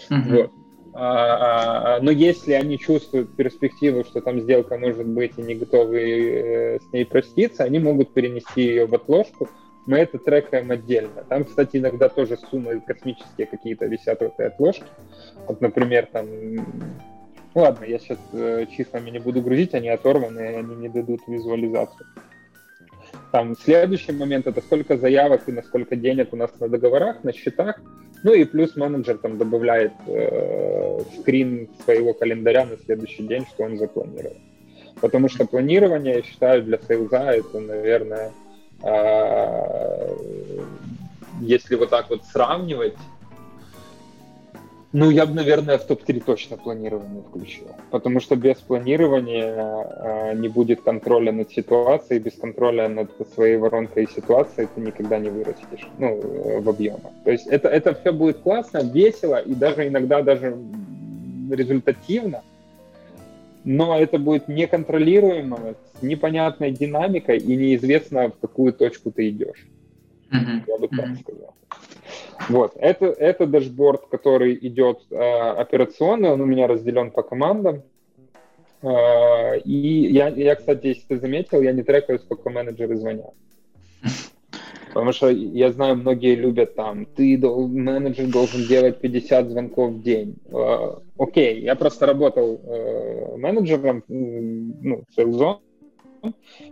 [0.09, 0.35] Uh-huh.
[0.35, 0.51] Вот.
[0.93, 5.55] А, а, а, но если они чувствуют перспективу, что там сделка может быть и не
[5.55, 9.49] готовы э, с ней проститься, они могут перенести ее в отложку.
[9.85, 11.23] Мы это трекаем отдельно.
[11.27, 14.83] Там, кстати, иногда тоже суммы космические какие-то висят в этой отложке.
[15.47, 16.27] Вот, например, там
[17.53, 22.07] ну ладно, я сейчас э, числами не буду грузить, они оторваны, они не дадут визуализацию.
[23.31, 27.79] Там следующий момент это сколько заявок и насколько денег у нас на договорах, на счетах.
[28.23, 33.77] Ну и плюс менеджер там добавляет э, скрин своего календаря на следующий день, что он
[33.77, 34.37] запланировал.
[34.99, 38.31] Потому что планирование, я считаю, для сейлза это, наверное,
[38.83, 40.15] э,
[41.41, 42.95] если вот так вот сравнивать,
[44.93, 47.67] ну, я бы, наверное, в топ-3 точно планирование включил.
[47.91, 54.03] Потому что без планирования э, не будет контроля над ситуацией, без контроля над своей воронкой
[54.03, 56.19] и ситуацией ты никогда не вырастешь, ну,
[56.61, 57.11] в объемах.
[57.23, 60.57] То есть это, это все будет классно, весело и даже иногда даже
[61.49, 62.41] результативно,
[63.63, 69.67] но это будет неконтролируемо, с непонятной динамикой и неизвестно, в какую точку ты идешь.
[70.31, 70.63] Mm-hmm.
[70.67, 71.19] Я бы так mm-hmm.
[71.21, 71.55] сказал.
[72.49, 77.83] Вот, это, это дашборд, который идет э, операционный, он у меня разделен по командам.
[78.83, 83.33] А, и я, я, кстати, если ты заметил, я не трекаю, сколько менеджеры звонят.
[84.87, 90.35] Потому что я знаю, многие любят там, ты менеджер должен делать 50 звонков в день.
[90.51, 95.59] Э, окей, я просто работал э, менеджером, ну, сейлзон,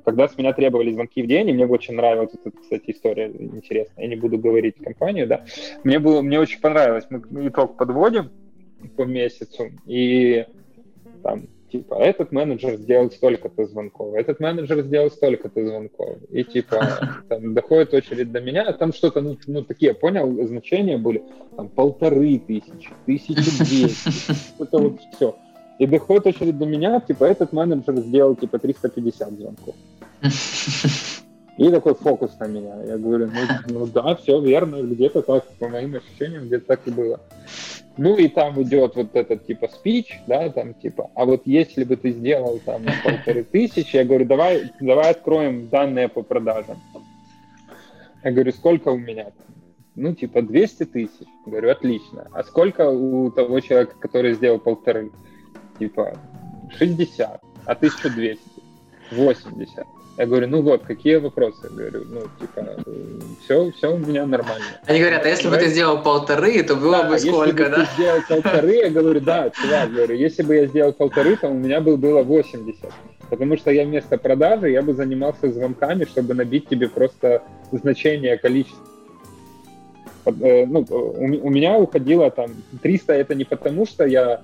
[0.06, 4.06] когда с меня требовали звонки в день, и мне очень нравилась эта, кстати, история интересная.
[4.06, 5.46] Я не буду говорить компанию, да.
[5.84, 7.06] Мне было, мне очень понравилось.
[7.10, 8.30] Мы итог подводим
[8.96, 10.46] по месяцу, и
[11.24, 17.54] там типа, этот менеджер сделал столько-то звонков, этот менеджер сделал столько-то звонков, и типа, там,
[17.54, 21.24] доходит очередь до меня, а там что-то, ну, ну, такие, понял, значения были,
[21.56, 25.36] там, полторы тысячи, тысячи двести, это вот все.
[25.80, 29.76] И доходит очередь до меня, типа, этот менеджер сделал, типа, 350 звонков.
[31.58, 32.84] И такой фокус на меня.
[32.84, 36.92] Я говорю, ну, ну да, все верно, где-то так, по моим ощущениям, где-то так и
[36.92, 37.20] было.
[37.98, 41.98] Ну и там идет вот этот типа спич, да, там типа, а вот если бы
[41.98, 46.78] ты сделал там полторы тысячи, я говорю, давай, давай откроем данные по продажам.
[48.24, 49.56] Я говорю, сколько у меня там?
[49.96, 51.28] Ну, типа 200 тысяч.
[51.46, 52.26] Говорю, отлично.
[52.32, 55.12] А сколько у того человека, который сделал полторы?
[55.80, 56.18] Типа
[56.78, 57.42] 60.
[57.66, 58.40] А 1200?
[59.12, 59.86] 80.
[60.20, 61.60] Я говорю, ну вот, какие вопросы?
[61.64, 62.68] Я говорю, ну, типа,
[63.42, 64.66] все, все у меня нормально.
[64.86, 65.60] Они говорят, а если Давай...
[65.60, 67.70] бы ты сделал полторы, то было да, бы сколько, если да?
[67.70, 71.48] Бы ты сделал полторы, я говорю, да, чувак, говорю, если бы я сделал полторы, то
[71.48, 72.92] у меня бы было 80.
[73.30, 77.42] Потому что я вместо продажи, я бы занимался звонками, чтобы набить тебе просто
[77.72, 78.84] значение количества
[80.26, 82.52] э, ну, у, меня уходило там
[82.82, 84.42] 300, это не потому, что я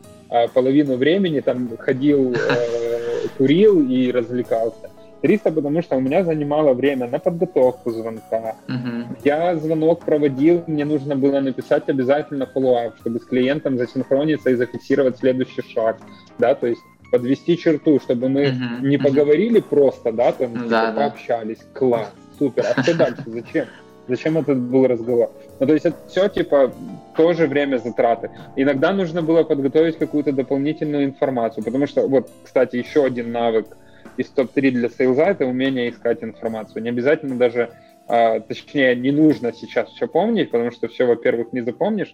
[0.53, 4.89] половину времени там ходил, э, курил и развлекался.
[5.21, 8.55] 300, потому что у меня занимало время на подготовку звонка.
[8.67, 9.05] Uh-huh.
[9.23, 15.17] Я звонок проводил, мне нужно было написать обязательно follow-up, чтобы с клиентом засинхрониться и зафиксировать
[15.17, 15.97] следующий шаг,
[16.37, 16.81] да, то есть
[17.11, 18.81] подвести черту, чтобы мы uh-huh.
[18.81, 19.69] не поговорили uh-huh.
[19.69, 23.65] просто, да, там, да, пообщались, класс, супер, а что дальше, зачем?
[24.07, 25.31] Зачем этот был разговор?
[25.59, 26.71] Ну, то есть это все, типа,
[27.15, 28.29] тоже время затраты.
[28.55, 33.65] Иногда нужно было подготовить какую-то дополнительную информацию, потому что, вот, кстати, еще один навык–
[34.17, 36.81] из топ-3 для сейлза— это умение искать информацию.
[36.83, 37.71] Не обязательно даже,
[38.07, 42.13] а, точнее, не нужно сейчас все помнить, потому что все, во-первых, не запомнишь.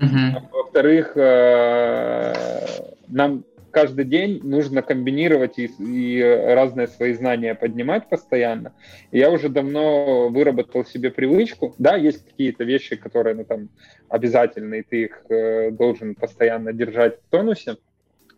[0.00, 0.36] Mm-hmm.
[0.36, 2.32] А, во-вторых, а,
[3.08, 8.72] нам каждый день нужно комбинировать и, и разные свои знания поднимать постоянно.
[9.10, 11.74] Я уже давно выработал себе привычку.
[11.78, 13.68] Да, есть какие-то вещи, которые ну, там,
[14.08, 17.76] обязательны, и ты их э, должен постоянно держать в тонусе.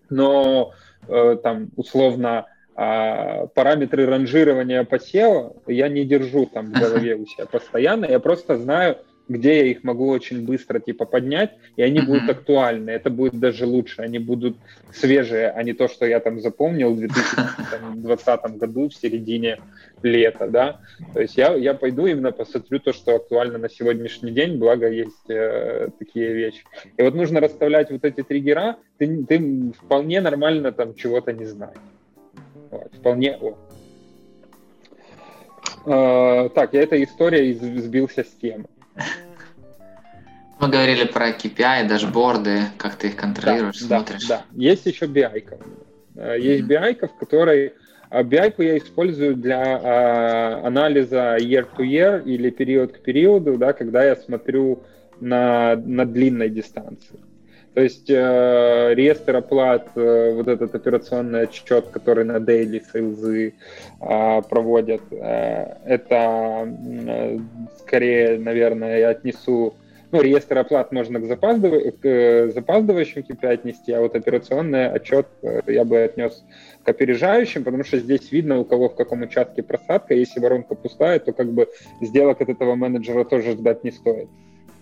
[0.09, 0.73] Но
[1.09, 2.47] э, там условно
[2.77, 8.59] а параметры ранжирования посева я не держу там в голове у себя постоянно, я просто
[8.59, 8.99] знаю,
[9.29, 12.07] где я их могу очень быстро типа поднять, и они uh-huh.
[12.07, 12.91] будут актуальны.
[12.91, 14.57] Это будет даже лучше, они будут
[14.93, 19.61] свежие, а не то, что я там запомнил в 2020 году в середине
[20.03, 20.81] лета, да.
[21.15, 25.31] То есть я, я пойду именно посмотрю то, что актуально на сегодняшний день, благо есть
[25.31, 26.63] э, такие вещи.
[26.97, 31.77] И вот нужно расставлять вот эти триггера, ты, ты вполне нормально там чего-то не знаешь.
[32.99, 33.57] Вполне о.
[35.87, 38.65] А, так, я этой историей сбился с темы.
[40.61, 44.27] Мы говорили про KPI, дашборды, как ты их контролируешь, да, смотришь.
[44.27, 44.45] Да, да.
[44.53, 45.59] Есть еще BI-ка.
[46.17, 47.01] А, есть mm-hmm.
[47.01, 47.75] BI, в которой
[48.11, 54.85] BI я использую для а, анализа year-to-year или период к периоду, да, когда я смотрю
[55.21, 57.19] на, на длинной дистанции.
[57.75, 63.53] То есть э, реестр оплат, э, вот этот операционный отчет, который на daily sales
[64.01, 67.39] э, проводят, э, это э,
[67.81, 69.75] скорее, наверное, я отнесу
[70.13, 71.99] ну, реестр оплат можно к, запаздыв...
[72.01, 76.45] к э, запаздывающим KPI отнести, а вот операционный отчет э, я бы отнес
[76.85, 80.15] к опережающим, потому что здесь видно, у кого в каком участке просадка.
[80.15, 81.67] Если воронка пустая, то как бы
[82.01, 84.29] сделок от этого менеджера тоже ждать не стоит.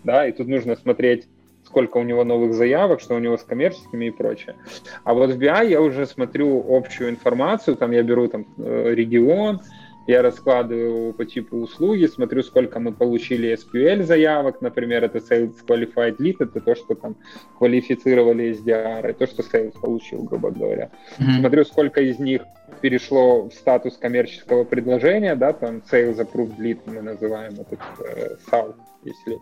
[0.05, 1.27] Да, и тут нужно смотреть
[1.73, 4.57] сколько у него новых заявок, что у него с коммерческими и прочее.
[5.05, 9.61] А вот в BI я уже смотрю общую информацию, там я беру там э, регион,
[10.07, 16.19] я раскладываю по типу услуги, смотрю, сколько мы получили SQL заявок, например, это Sales Qualified
[16.19, 17.17] Lead, это то, что там
[17.57, 20.91] квалифицировали SDR, и то, что Sales получил, грубо говоря.
[21.19, 21.39] Mm-hmm.
[21.41, 22.43] Смотрю, сколько из них
[22.83, 28.75] перешло в статус коммерческого предложения, да, там Sales Approved Lead мы называем этот э, SAL,
[29.05, 29.39] если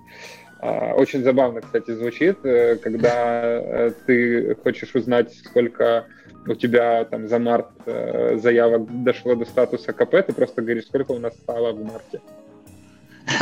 [0.62, 6.04] очень забавно, кстати, звучит, э, когда э, ты хочешь узнать, сколько
[6.46, 11.12] у тебя там за март э, заявок дошло до статуса КП, ты просто говоришь, сколько
[11.12, 12.20] у нас стало в марте.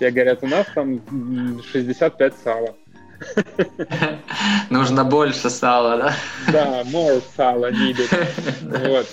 [0.00, 1.00] Тебе говорят, у нас там
[1.72, 2.74] 65 сала.
[4.70, 6.12] Нужно больше сала, да?
[6.52, 8.10] Да, more сала needed.
[8.62, 9.06] Вот.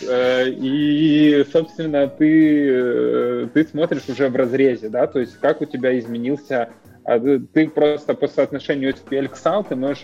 [0.60, 6.64] И, собственно, ты, ты смотришь уже в разрезе, да, то есть как у тебя изменился
[6.64, 6.70] а
[7.06, 10.04] ты просто по соотношению SQL к SAL ты можешь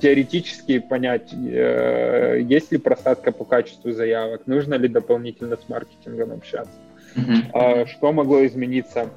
[0.00, 6.72] теоретически понять, э, есть ли просадка по качеству заявок, нужно ли дополнительно с маркетингом общаться,
[7.16, 7.86] mm-hmm.
[7.86, 9.10] что могло измениться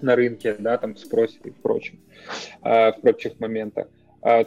[0.00, 1.98] на рынке, да, там в спросе и впрочем,
[2.62, 3.86] э, в прочих моментах.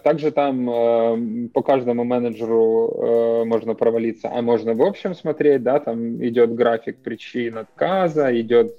[0.04, 6.22] Также там э, по каждому менеджеру можно провалиться, а можно в общем смотреть, да, там
[6.26, 8.76] идет график причин отказа, идет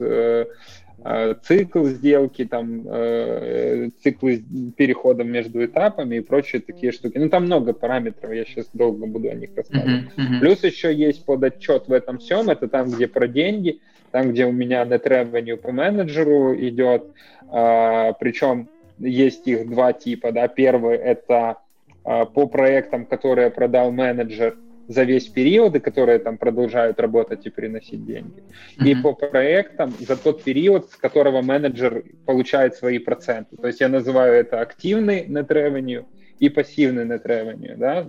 [1.43, 4.43] цикл сделки, там, э, циклы
[4.77, 7.17] перехода между этапами и прочие такие штуки.
[7.17, 10.05] Ну, там много параметров, я сейчас долго буду о них рассказывать.
[10.17, 10.41] Uh-huh, uh-huh.
[10.41, 14.53] Плюс еще есть подотчет в этом всем, это там, где про деньги, там, где у
[14.53, 17.05] меня net revenue по менеджеру идет,
[17.49, 18.69] а, причем
[18.99, 21.57] есть их два типа, да, первый это
[22.03, 24.57] по проектам, которые продал менеджер,
[24.91, 28.43] за весь период, и которые там продолжают работать и приносить деньги.
[28.77, 28.89] Mm-hmm.
[28.89, 33.57] И по проектам за тот период, с которого менеджер получает свои проценты.
[33.57, 36.07] То есть я называю это активный net revenue
[36.41, 37.77] и пассивный net revenue.
[37.77, 38.05] Да?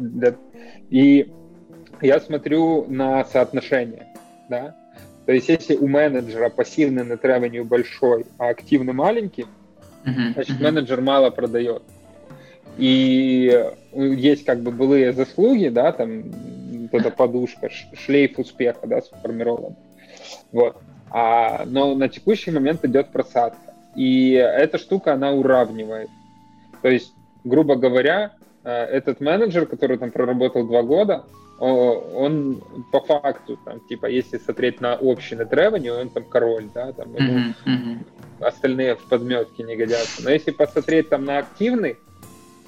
[0.90, 1.32] И
[2.02, 4.08] я смотрю на соотношение.
[4.50, 4.76] Да?
[5.28, 9.46] То есть если у менеджера пассивный net revenue большой, а активный маленький,
[10.04, 10.34] mm-hmm.
[10.34, 11.84] значит менеджер мало продает.
[12.80, 13.56] И
[13.94, 16.24] есть как бы былые заслуги, да, там
[16.92, 19.76] вот эта подушка, шлейф успеха, да, сформирован.
[20.52, 20.78] Вот.
[21.10, 23.74] А, но на текущий момент идет просадка.
[23.96, 26.10] И эта штука, она уравнивает.
[26.82, 27.14] То есть,
[27.44, 31.26] грубо говоря, э, этот менеджер, который там проработал два года,
[31.62, 36.92] он по факту, там, типа, если смотреть на общий net revenue, он там король, да,
[36.92, 37.98] там, mm-hmm.
[38.40, 40.24] остальные в подметке не годятся.
[40.24, 41.98] Но если посмотреть там на активный,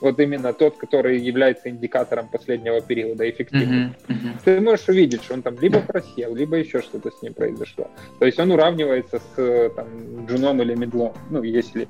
[0.03, 4.37] вот именно тот, который является индикатором последнего периода эффективности, uh-huh, uh-huh.
[4.43, 7.87] ты можешь увидеть, что он там либо просел, либо еще что-то с ним произошло.
[8.19, 9.87] То есть он уравнивается с там,
[10.25, 11.87] джуном или middle ом, ну, если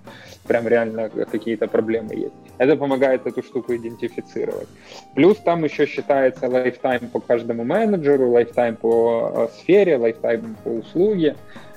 [0.47, 2.35] прям реально какие-то проблемы есть.
[2.59, 4.67] Это помогает эту штуку идентифицировать.
[5.15, 11.35] Плюс там еще считается lifetime по каждому менеджеру, lifetime по э, сфере, lifetime по услуге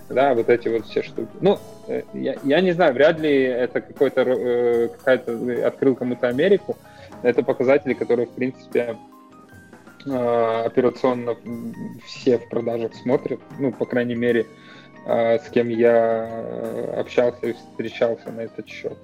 [0.08, 1.30] да, вот эти вот все штуки.
[1.40, 1.58] Ну,
[1.88, 6.76] э, я, я не знаю, вряд ли это какой-то э, какая-то э, открыл кому-то Америку.
[7.22, 8.96] Это показатели, которые, в принципе,
[10.06, 11.36] э, операционно
[12.04, 13.40] все в продажах смотрят.
[13.58, 14.46] Ну, по крайней мере,
[15.06, 18.96] э, с кем я э, общался и встречался на этот счет.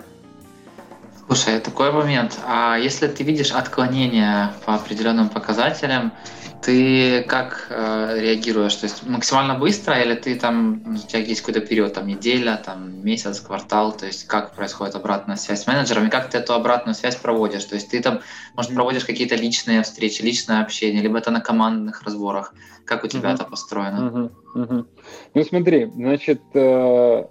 [1.35, 2.39] Слушай, такой момент.
[2.47, 6.13] А если ты видишь отклонения по определенным показателям,
[6.61, 8.75] ты как э, реагируешь?
[8.75, 13.03] То есть максимально быстро или ты там, у тебя есть какой-то период, там неделя, там
[13.03, 16.95] месяц, квартал, то есть как происходит обратная связь с менеджером и как ты эту обратную
[16.95, 17.65] связь проводишь?
[17.65, 18.21] То есть ты там,
[18.55, 22.53] может, проводишь какие-то личные встречи, личное общение, либо это на командных разборах?
[22.85, 23.35] Как у тебя uh-huh.
[23.37, 24.31] это построено?
[24.55, 24.67] Uh-huh.
[24.67, 24.87] Uh-huh.
[25.33, 27.25] Ну смотри, значит, э,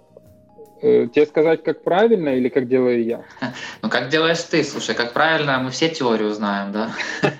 [0.82, 3.24] тебе сказать, как правильно или как делаю я?
[3.82, 6.90] Ну, как делаешь ты, слушай, как правильно, мы все теорию знаем, да?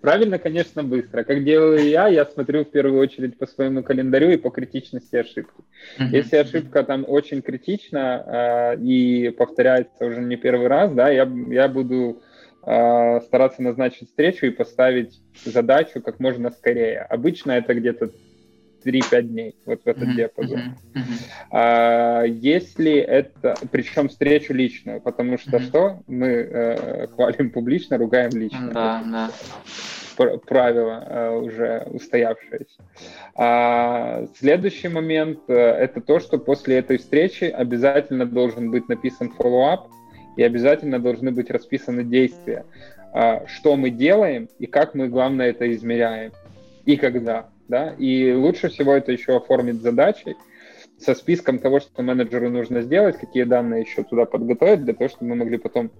[0.00, 1.24] Правильно, конечно, быстро.
[1.24, 5.62] Как делаю я, я смотрю в первую очередь по своему календарю и по критичности ошибки.
[5.98, 11.68] Если ошибка там очень критична э, и повторяется уже не первый раз, да, я, я
[11.68, 12.22] буду
[12.64, 17.00] э, стараться назначить встречу и поставить задачу как можно скорее.
[17.00, 18.10] Обычно это где-то
[18.84, 20.14] 3-5 дней, вот в этот mm-hmm.
[20.14, 20.60] диапазон.
[20.94, 21.02] Mm-hmm.
[21.50, 25.66] А, если это, причем встречу личную, потому что mm-hmm.
[25.66, 26.02] что?
[26.06, 28.70] Мы э, хвалим публично, ругаем лично.
[28.72, 29.30] Да, да.
[30.46, 32.82] Правило э, уже устоявшееся.
[33.34, 39.86] А, следующий момент э, это то, что после этой встречи обязательно должен быть написан follow-up
[40.36, 42.64] и обязательно должны быть расписаны действия,
[43.12, 46.32] а, что мы делаем и как мы, главное, это измеряем
[46.84, 50.36] и когда да, и лучше всего это еще оформить задачей
[50.98, 55.30] со списком того, что менеджеру нужно сделать, какие данные еще туда подготовить, для того, чтобы
[55.30, 55.90] мы могли потом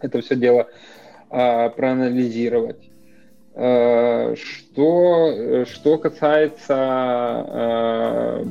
[0.00, 0.66] это все дело
[1.30, 2.90] э, проанализировать.
[3.54, 6.74] Э, что, что касается
[7.46, 8.44] э,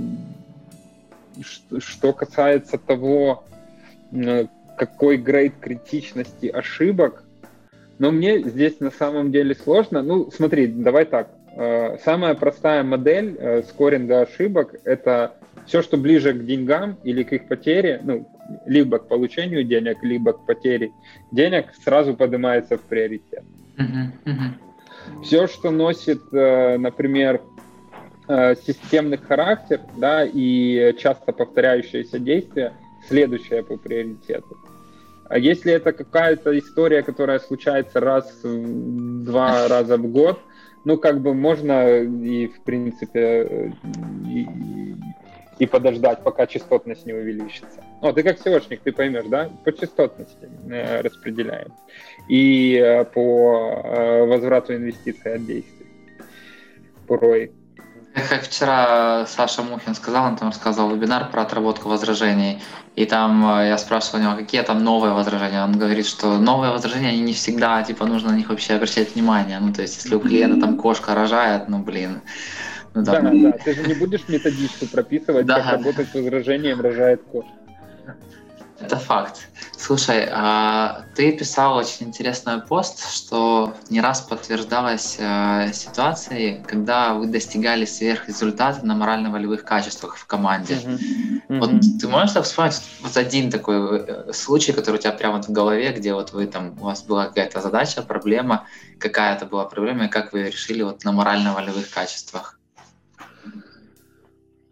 [1.79, 3.43] что касается того,
[4.77, 7.23] какой грейд критичности ошибок,
[7.99, 10.01] но мне здесь на самом деле сложно.
[10.01, 11.27] Ну, смотри, давай так.
[11.55, 15.35] Э, самая простая модель э, скоринга ошибок— это
[15.67, 18.27] все, что ближе к деньгам или к их потере, ну,
[18.65, 20.91] либо к получению денег, либо к потере
[21.31, 23.43] денег, сразу поднимается в приоритет.
[23.77, 25.23] Uh-huh, uh-huh.
[25.23, 27.41] Все, что носит, э, например,
[28.25, 32.71] системный характер, да, и часто повторяющиеся действия,
[33.09, 34.57] следующее по приоритету.
[35.25, 40.39] А если это какая-то история, которая случается раз, два раза в год,
[40.85, 43.73] ну, как бы можно и, в принципе,
[44.27, 44.47] и,
[45.59, 47.83] и подождать, пока частотность не увеличится.
[48.01, 49.49] О, ты как SEOшник, ты поймешь, да?
[49.63, 51.71] По частотности э, распределяем.
[52.27, 55.87] И э, по э, возврату инвестиций от действий.
[57.07, 57.17] По.
[58.13, 62.61] Как вчера Саша Мухин сказал, он там рассказывал вебинар про отработку возражений,
[62.95, 65.63] и там э, я спрашивал у него, какие там новые возражения.
[65.63, 69.59] Он говорит, что новые возражения, они не всегда, типа, нужно на них вообще обращать внимание.
[69.59, 72.21] Ну, то есть, если у клиента там кошка рожает, ну, блин.
[72.93, 77.23] Ну, да, да, да, ты же не будешь методичку прописывать, как работать с возражением рожает
[77.23, 77.62] кошка.
[78.83, 79.47] Это факт.
[79.77, 87.27] Слушай, а ты писал очень интересный пост, что не раз подтверждалась э, ситуации, когда вы
[87.27, 90.75] достигали сверхрезультата на морально-волевых качествах в команде.
[90.75, 91.59] Mm-hmm.
[91.59, 91.99] Вот mm-hmm.
[91.99, 96.13] ты можешь вспомнить вот один такой э, случай, который у тебя прямо в голове, где
[96.13, 98.67] вот вы там, у вас была какая-то задача, проблема,
[98.99, 102.59] какая это была проблема, и как вы решили вот на морально-волевых качествах?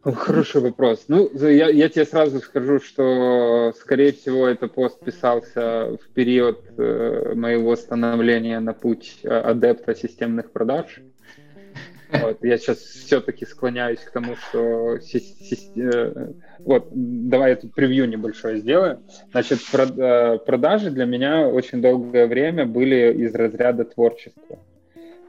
[0.04, 1.06] Хороший вопрос.
[1.10, 7.34] Ну, я, я тебе сразу скажу, что, скорее всего, это пост писался в период э,
[7.36, 11.02] моего становления на путь э, адепта системных продаж.
[12.12, 18.58] Вот, я сейчас все-таки склоняюсь к тому, что э, вот, давай я тут превью небольшое
[18.58, 19.02] сделаю.
[19.32, 24.58] Значит, э, продажи для меня очень долгое время были из разряда творчества.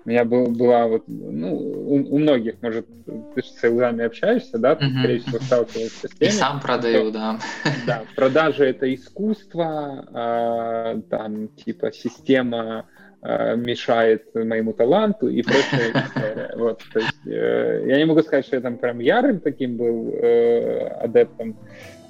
[0.05, 2.87] У меня был, была вот, ну, у, у многих, может,
[3.35, 6.29] ты с сейлзами общаешься, да, ты, скорее всего, сталкиваешься с теми.
[6.29, 7.39] И сам продаю, что, да.
[7.87, 12.87] Да, продажи— это искусство, а, там, типа, система
[13.21, 16.51] а, мешает моему таланту и история.
[16.57, 20.13] Вот, то есть, э, я не могу сказать, что я там прям ярым таким был
[20.13, 21.57] э, адептом,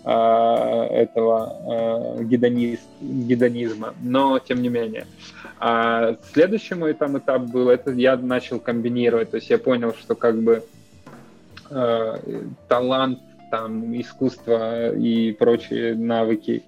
[0.04, 5.06] этого а, гедонист, гедонизма, но тем не менее.
[5.60, 10.42] А следующий там этап был, это я начал комбинировать, то есть я понял, что как
[10.42, 10.64] бы
[11.70, 12.16] э,
[12.66, 13.20] талант,
[13.50, 16.64] там, искусство и прочие навыки,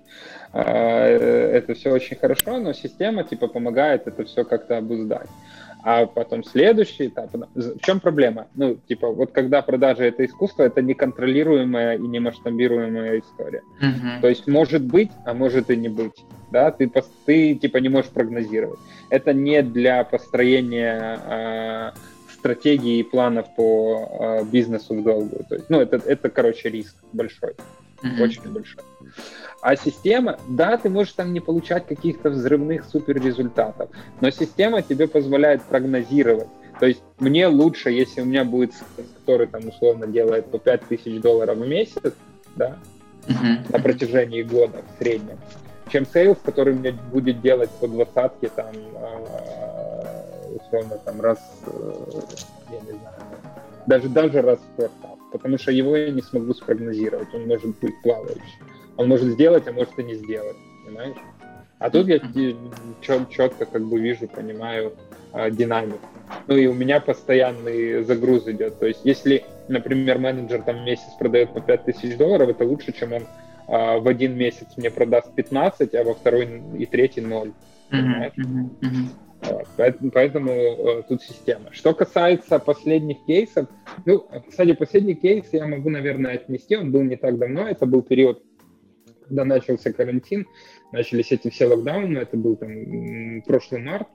[0.52, 5.28] э, это все очень хорошо, но система типа помогает это все как-то обуздать.
[5.84, 7.30] А потом следующий этап.
[7.54, 8.46] В чем проблема?
[8.54, 13.62] Ну, типа, вот когда продажа это искусство, это неконтролируемая и не масштабируемая история.
[13.82, 14.20] Uh-huh.
[14.22, 16.24] То есть может быть, а может и не быть.
[16.50, 16.90] Да, ты,
[17.26, 18.78] ты типа не можешь прогнозировать.
[19.10, 21.90] Это не для построения э,
[22.32, 25.44] стратегии и планов по э, бизнесу в долгую.
[25.46, 27.56] То есть, ну, это, это, короче, риск большой.
[28.02, 28.22] Uh-huh.
[28.22, 28.84] Очень большой.
[29.64, 33.88] А система, да, ты можешь там не получать каких-то взрывных супер результатов,
[34.20, 36.48] но система тебе позволяет прогнозировать.
[36.78, 38.72] То есть мне лучше, если у меня будет
[39.20, 42.12] который там условно делает по 5000 долларов в месяц,
[42.56, 42.76] да,
[43.26, 43.72] uh-huh.
[43.72, 45.38] на протяжении года в среднем,
[45.90, 51.38] чем sales, который мне будет делать по двадцатке там а, условно там раз,
[51.68, 51.92] э,
[52.70, 53.16] я не знаю,
[53.86, 57.94] даже даже раз в квартал, потому что его я не смогу спрогнозировать, он может быть
[58.02, 58.60] плавающий.
[58.96, 61.16] Он может сделать, а может и не сделать, понимаешь?
[61.78, 62.20] А тут я
[63.00, 64.94] четко как бы вижу, понимаю
[65.32, 65.98] э, динамику.
[66.46, 68.78] Ну и у меня постоянный загруз идет.
[68.78, 73.22] То есть если, например, менеджер там месяц продает по 5000 долларов, это лучше, чем он
[73.22, 77.52] э, в один месяц мне продаст 15, а во второй и третий 0.
[77.90, 78.32] Понимаешь?
[78.38, 78.68] Mm-hmm.
[78.80, 79.66] Mm-hmm.
[79.76, 81.72] Поэтому, поэтому э, тут система.
[81.72, 83.66] Что касается последних кейсов,
[84.06, 88.02] ну, кстати, последний кейс я могу, наверное, отнести, он был не так давно, это был
[88.02, 88.42] период
[89.28, 90.46] когда начался карантин,
[90.92, 94.08] начались эти все локдауны, это был там прошлый март,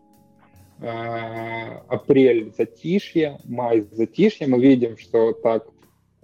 [0.81, 5.67] а, апрель затишье, май затишье, мы видим, что так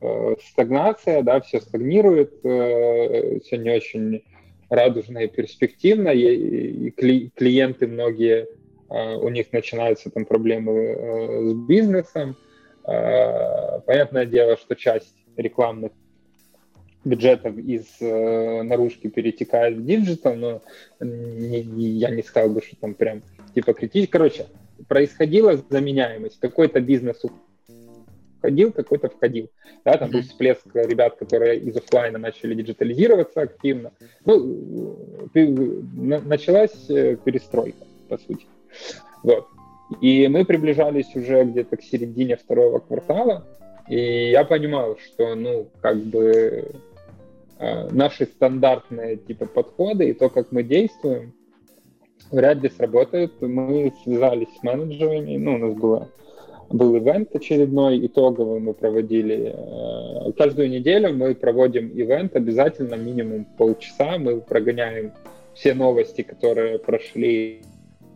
[0.01, 4.23] э, стагнация, да, все стагнирует, э, все не очень
[4.69, 8.47] радужно и перспективно, и, клиенты многие,
[8.89, 12.35] э, у них начинаются там проблемы с бизнесом.
[12.83, 15.91] Понятное дело, что часть рекламных
[17.05, 20.61] бюджетов из э, наружки перетекает в digital, но
[20.99, 23.21] не, не, я не сказал бы, что там прям
[23.53, 24.11] типа критично.
[24.11, 24.47] Короче,
[24.87, 26.39] происходила заменяемость.
[26.39, 27.21] Какой-то бизнес
[28.39, 29.49] входил, какой-то входил.
[29.83, 33.91] Да, там был всплеск ребят, которые из офлайна начали диджитализироваться активно.
[34.25, 34.97] Ну,
[35.33, 38.45] началась э, перестройка, по сути.
[39.23, 39.47] Вот.
[40.01, 43.45] И мы приближались уже где-то к середине второго квартала,
[43.87, 46.71] и я понимал, что, ну, как бы
[47.59, 51.33] наши стандартные типа подходы и то, как мы действуем,
[52.31, 53.41] вряд ли сработают.
[53.41, 56.09] Мы связались с менеджерами, ну, у нас было,
[56.69, 59.53] был ивент очередной, итоговый мы проводили.
[59.55, 65.13] Э, каждую неделю мы проводим ивент, обязательно минимум полчаса, мы прогоняем
[65.53, 67.61] все новости, которые прошли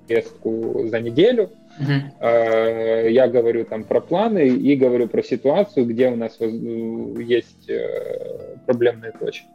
[0.08, 1.50] повестку за неделю.
[1.80, 3.10] Uh-huh.
[3.10, 9.12] Я говорю там про планы и говорю про ситуацию, где у нас есть э, проблемные
[9.12, 9.48] точки.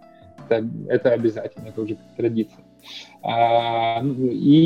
[0.48, 2.64] Это, это обязательно, это уже традиция.
[3.22, 4.56] А, и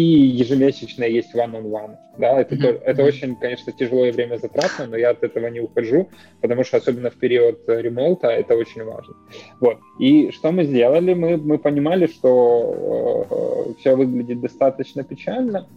[0.40, 1.96] ежемесячно есть one-on-one.
[2.18, 2.82] Да, это, mm-hmm.
[2.84, 6.08] это очень, конечно, тяжело и время затратно, но я от этого не ухожу,
[6.40, 9.14] потому что особенно в период ремонта это очень важно.
[9.60, 9.78] Вот.
[10.00, 11.14] И что мы сделали?
[11.14, 15.68] Мы, мы понимали, что э, все выглядит достаточно печально,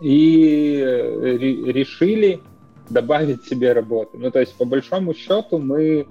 [0.00, 0.78] и
[1.66, 2.40] решили
[2.90, 4.18] добавить себе работы.
[4.18, 6.06] Ну, то есть, по большому счету, мы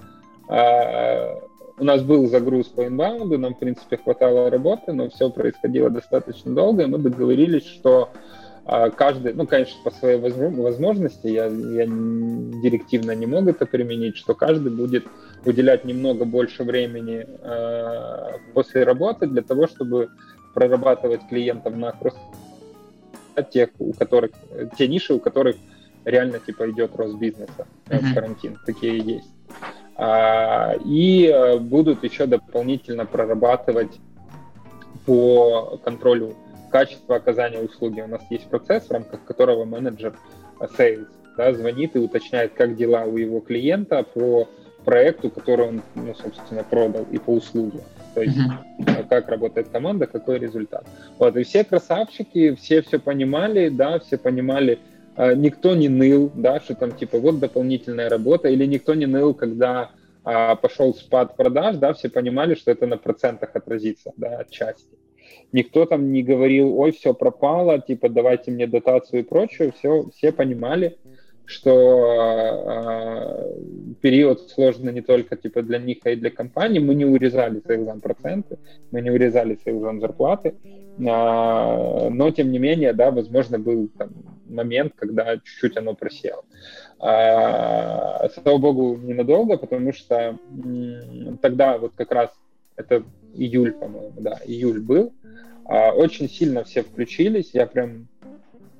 [0.50, 1.36] э,
[1.78, 6.54] у нас был загруз по инбаунду, нам, в принципе, хватало работы, но все происходило достаточно
[6.54, 8.10] долго, и мы договорились, что
[8.66, 14.34] а, каждый, ну, конечно, по своей возможности, я, я директивно не могу это применить, что
[14.34, 15.06] каждый будет
[15.46, 20.10] уделять немного больше времени э, после работы для того, чтобы
[20.56, 22.16] прорабатывать клиентов на кросс
[23.44, 24.32] тех, у которых,
[24.78, 25.56] те ниши, у которых
[26.04, 28.00] реально типа идет рост бизнеса mm-hmm.
[28.00, 29.30] в карантин, такие есть.
[29.98, 34.00] А, и э, будут еще дополнительно прорабатывать
[35.06, 36.36] по контролю
[36.70, 38.02] качества оказания услуги.
[38.02, 40.18] У нас есть процесс, в рамках которого менеджер
[40.60, 41.08] э, sales
[41.38, 44.48] да, звонит и уточняет, как дела у его клиента по
[44.84, 47.80] проекту, который он, ну, собственно, продал, и по услуге.
[48.16, 49.08] То есть, mm-hmm.
[49.10, 50.88] как работает команда, какой результат.
[51.20, 54.80] Вот, и все красавчики, все все понимали, да, все понимали,
[55.18, 59.34] а, никто не ныл, да, что там типа вот дополнительная работа, или никто не ныл,
[59.34, 59.92] когда
[60.24, 64.98] а, пошел спад продаж, да, все понимали, что это на процентах отразится, да, отчасти.
[65.52, 70.32] Никто там не говорил, ой, все пропало, типа давайте мне дотацию и прочее, все, все
[70.32, 70.98] понимали,
[71.46, 71.72] что
[72.68, 76.80] э, период сложный не только типа для них, а и для компании.
[76.80, 78.58] Мы не урезали сейлзам проценты,
[78.92, 80.54] мы не урезали сейлзам зарплаты, э,
[80.98, 84.10] но тем не менее, да, возможно, был там,
[84.48, 86.44] момент, когда чуть-чуть оно просело.
[87.00, 92.30] Э, слава богу, ненадолго, потому что м, тогда вот как раз
[92.76, 93.04] это
[93.36, 95.14] июль, по-моему, да, июль был,
[95.70, 98.15] э, очень сильно все включились, я прям Э,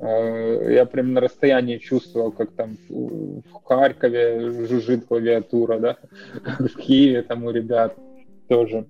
[0.08, 5.98] я прям на расстоянии чувствовал, как там в Харькове жужжит клавиатура, да,
[6.60, 7.96] в Киеве там у ребят
[8.48, 8.86] тоже.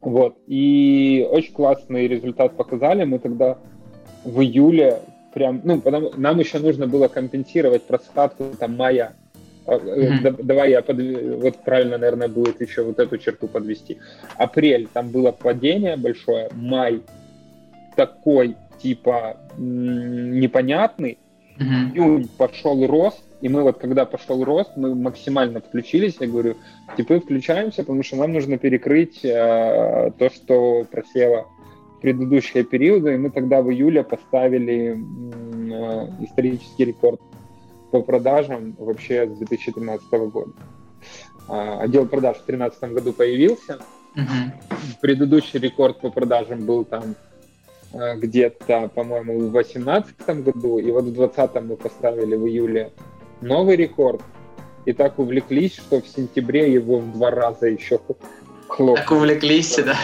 [0.00, 0.36] Вот.
[0.46, 3.04] И очень классный результат показали.
[3.04, 3.58] Мы тогда
[4.24, 5.00] в июле
[5.34, 9.14] прям, ну, потому, нам еще нужно было компенсировать просадку там мая.
[9.66, 10.44] Mm-hmm.
[10.44, 10.98] Давай я под,
[11.42, 13.98] вот правильно, наверное, будет еще вот эту черту подвести.
[14.36, 17.02] Апрель, там было падение большое, май
[17.96, 21.18] такой типа непонятный.
[21.58, 21.94] Mm-hmm.
[21.94, 26.16] Июнь пошел рост, и мы вот когда пошел рост, мы максимально включились.
[26.20, 26.56] Я говорю,
[26.96, 31.46] типа включаемся, потому что нам нужно перекрыть э, то, что просело
[32.00, 33.14] предыдущие периоды.
[33.14, 37.20] И мы тогда в июле поставили э, исторический рекорд
[37.90, 40.52] по продажам вообще с 2013 года.
[41.48, 43.78] Э, отдел продаж в 2013 году появился.
[44.16, 44.98] Mm-hmm.
[45.00, 47.14] Предыдущий рекорд по продажам был там
[48.16, 52.92] где-то, по-моему, в 2018 году, и вот в 2020 мы поставили в июле
[53.40, 54.22] новый рекорд,
[54.84, 57.98] и так увлеклись, что в сентябре его в два раза еще
[58.68, 58.96] хлопнули.
[58.96, 59.96] Так увлеклись, да?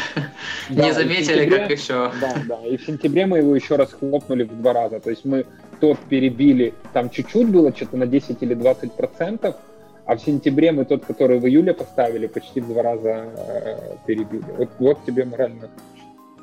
[0.71, 2.11] да Не заметили, как еще.
[2.21, 5.25] Да, да, и в сентябре мы его еще раз хлопнули в два раза, то есть
[5.25, 5.47] мы
[5.81, 9.57] тот перебили, там чуть-чуть было, что-то на 10 или 20 процентов,
[10.05, 14.45] а в сентябре мы тот, который в июле поставили, почти в два раза э, перебили.
[14.59, 15.71] Вот, вот тебе морально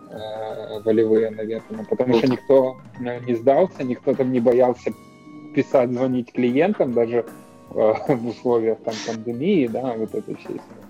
[0.10, 4.92] э, волевые, наверное, потому что никто э, не сдался, никто там не боялся
[5.56, 7.26] писать, звонить клиентам, даже
[7.72, 10.90] э, в условиях там пандемии, да, вот всей истории.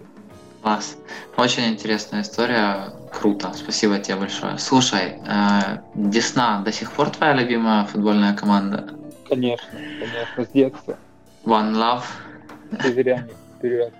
[0.62, 0.98] Класс.
[1.38, 2.94] Очень интересная история.
[3.14, 3.52] Круто.
[3.54, 4.58] Спасибо тебе большое.
[4.58, 8.90] Слушай, э, Десна до сих пор твоя любимая футбольная команда?
[9.28, 9.70] Конечно,
[10.00, 10.98] конечно, с детства.
[11.46, 12.04] One Love.
[12.84, 13.30] Северяне,
[13.60, 13.94] вперед.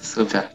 [0.00, 0.48] Супер.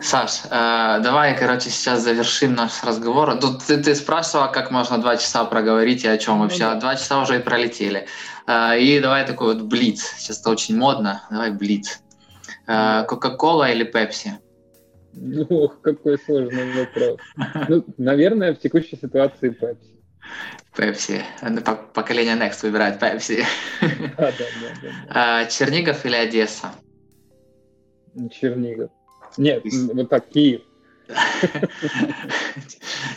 [0.00, 3.38] Саш, э, давай, короче, сейчас завершим наш разговор.
[3.38, 6.64] Тут ты, ты спрашивала, как можно два часа проговорить и о чем вообще.
[6.64, 8.06] А два часа уже и пролетели.
[8.46, 10.02] Э, и давай такой вот блиц.
[10.18, 11.22] Сейчас это очень модно.
[11.30, 12.00] Давай блиц.
[12.66, 14.38] Э, Кока-кола или Пепси?
[15.48, 17.20] Ох, какой сложный вопрос.
[17.68, 19.94] Ну, наверное, в текущей ситуации Пепси.
[20.76, 21.22] Пепси.
[21.92, 23.44] Поколение Next выбирает Пепси.
[23.80, 24.44] Да, да,
[24.82, 25.46] да, да.
[25.46, 26.72] Чернигов или Одесса?
[28.30, 28.90] Чернигов.
[29.36, 30.62] Нет, вот так, Киев.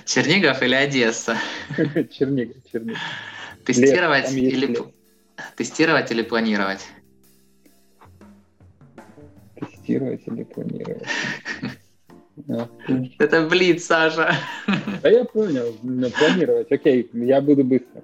[0.05, 1.37] Чернигов или Одесса?
[1.77, 3.01] Чернигов, Чернигов.
[3.65, 4.79] Тестировать лес, или лес.
[5.55, 6.85] тестировать или планировать?
[9.59, 11.07] Тестировать или планировать?
[13.19, 14.35] Это блиц, Саша.
[15.01, 15.75] Да я понял,
[16.17, 16.71] планировать.
[16.71, 18.03] Окей, я буду быстро.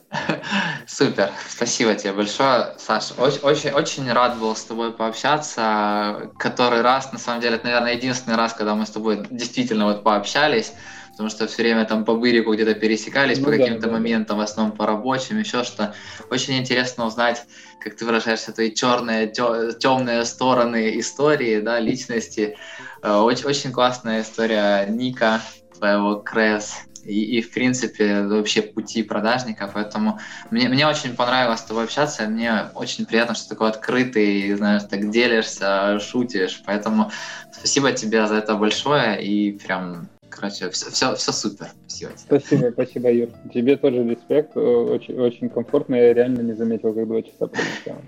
[0.87, 3.13] Супер, спасибо тебе большое, Саша.
[3.17, 6.31] Очень, очень, очень рад был с тобой пообщаться.
[6.39, 10.03] Который раз, на самом деле, это, наверное, единственный раз, когда мы с тобой действительно вот
[10.03, 10.73] пообщались
[11.13, 14.41] потому что все время там по Бырику где-то пересекались ну, по каким-то да, моментам, да.
[14.41, 15.93] в основном по рабочим, еще что.
[16.31, 17.45] Очень интересно узнать,
[17.79, 22.57] как ты выражаешься, твои черные, темные стороны истории, да, личности.
[23.03, 25.41] Э, очень, очень классная история Ника,
[25.77, 26.73] твоего Крес,
[27.03, 30.19] и, и в принципе вообще пути продажника, поэтому
[30.51, 34.83] мне, мне очень понравилось с тобой общаться, мне очень приятно, что ты такой открытый, знаешь,
[34.89, 37.11] так делишься, шутишь, поэтому
[37.51, 41.67] спасибо тебе за это большое, и прям Короче, все, все, все супер.
[41.85, 42.39] Спасибо тебе.
[42.39, 43.29] Спасибо, спасибо, Юр.
[43.53, 44.57] Тебе тоже респект.
[44.57, 45.93] Очень, очень комфортно.
[45.93, 48.01] Я реально не заметил, как два часа пролетело.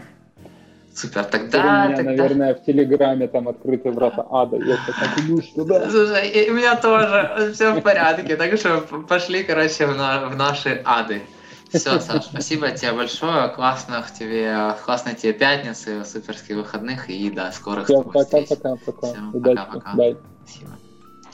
[0.95, 1.59] Супер, тогда...
[1.59, 2.11] У меня, тогда...
[2.11, 4.55] наверное, в Телеграме там открытые врата ада.
[4.57, 5.89] Я так иду сюда.
[5.89, 8.37] Слушай, и у меня тоже все в порядке.
[8.37, 11.21] Так что пошли, короче, в, на, в наши ады.
[11.69, 13.49] Все, Саш, спасибо тебе большое.
[13.49, 19.07] Классных тебе, классной тебе пятницы, суперских выходных и до скорых Все, пока, пока, пока.
[19.07, 19.91] Все, пока, пока.
[19.91, 20.71] Спасибо.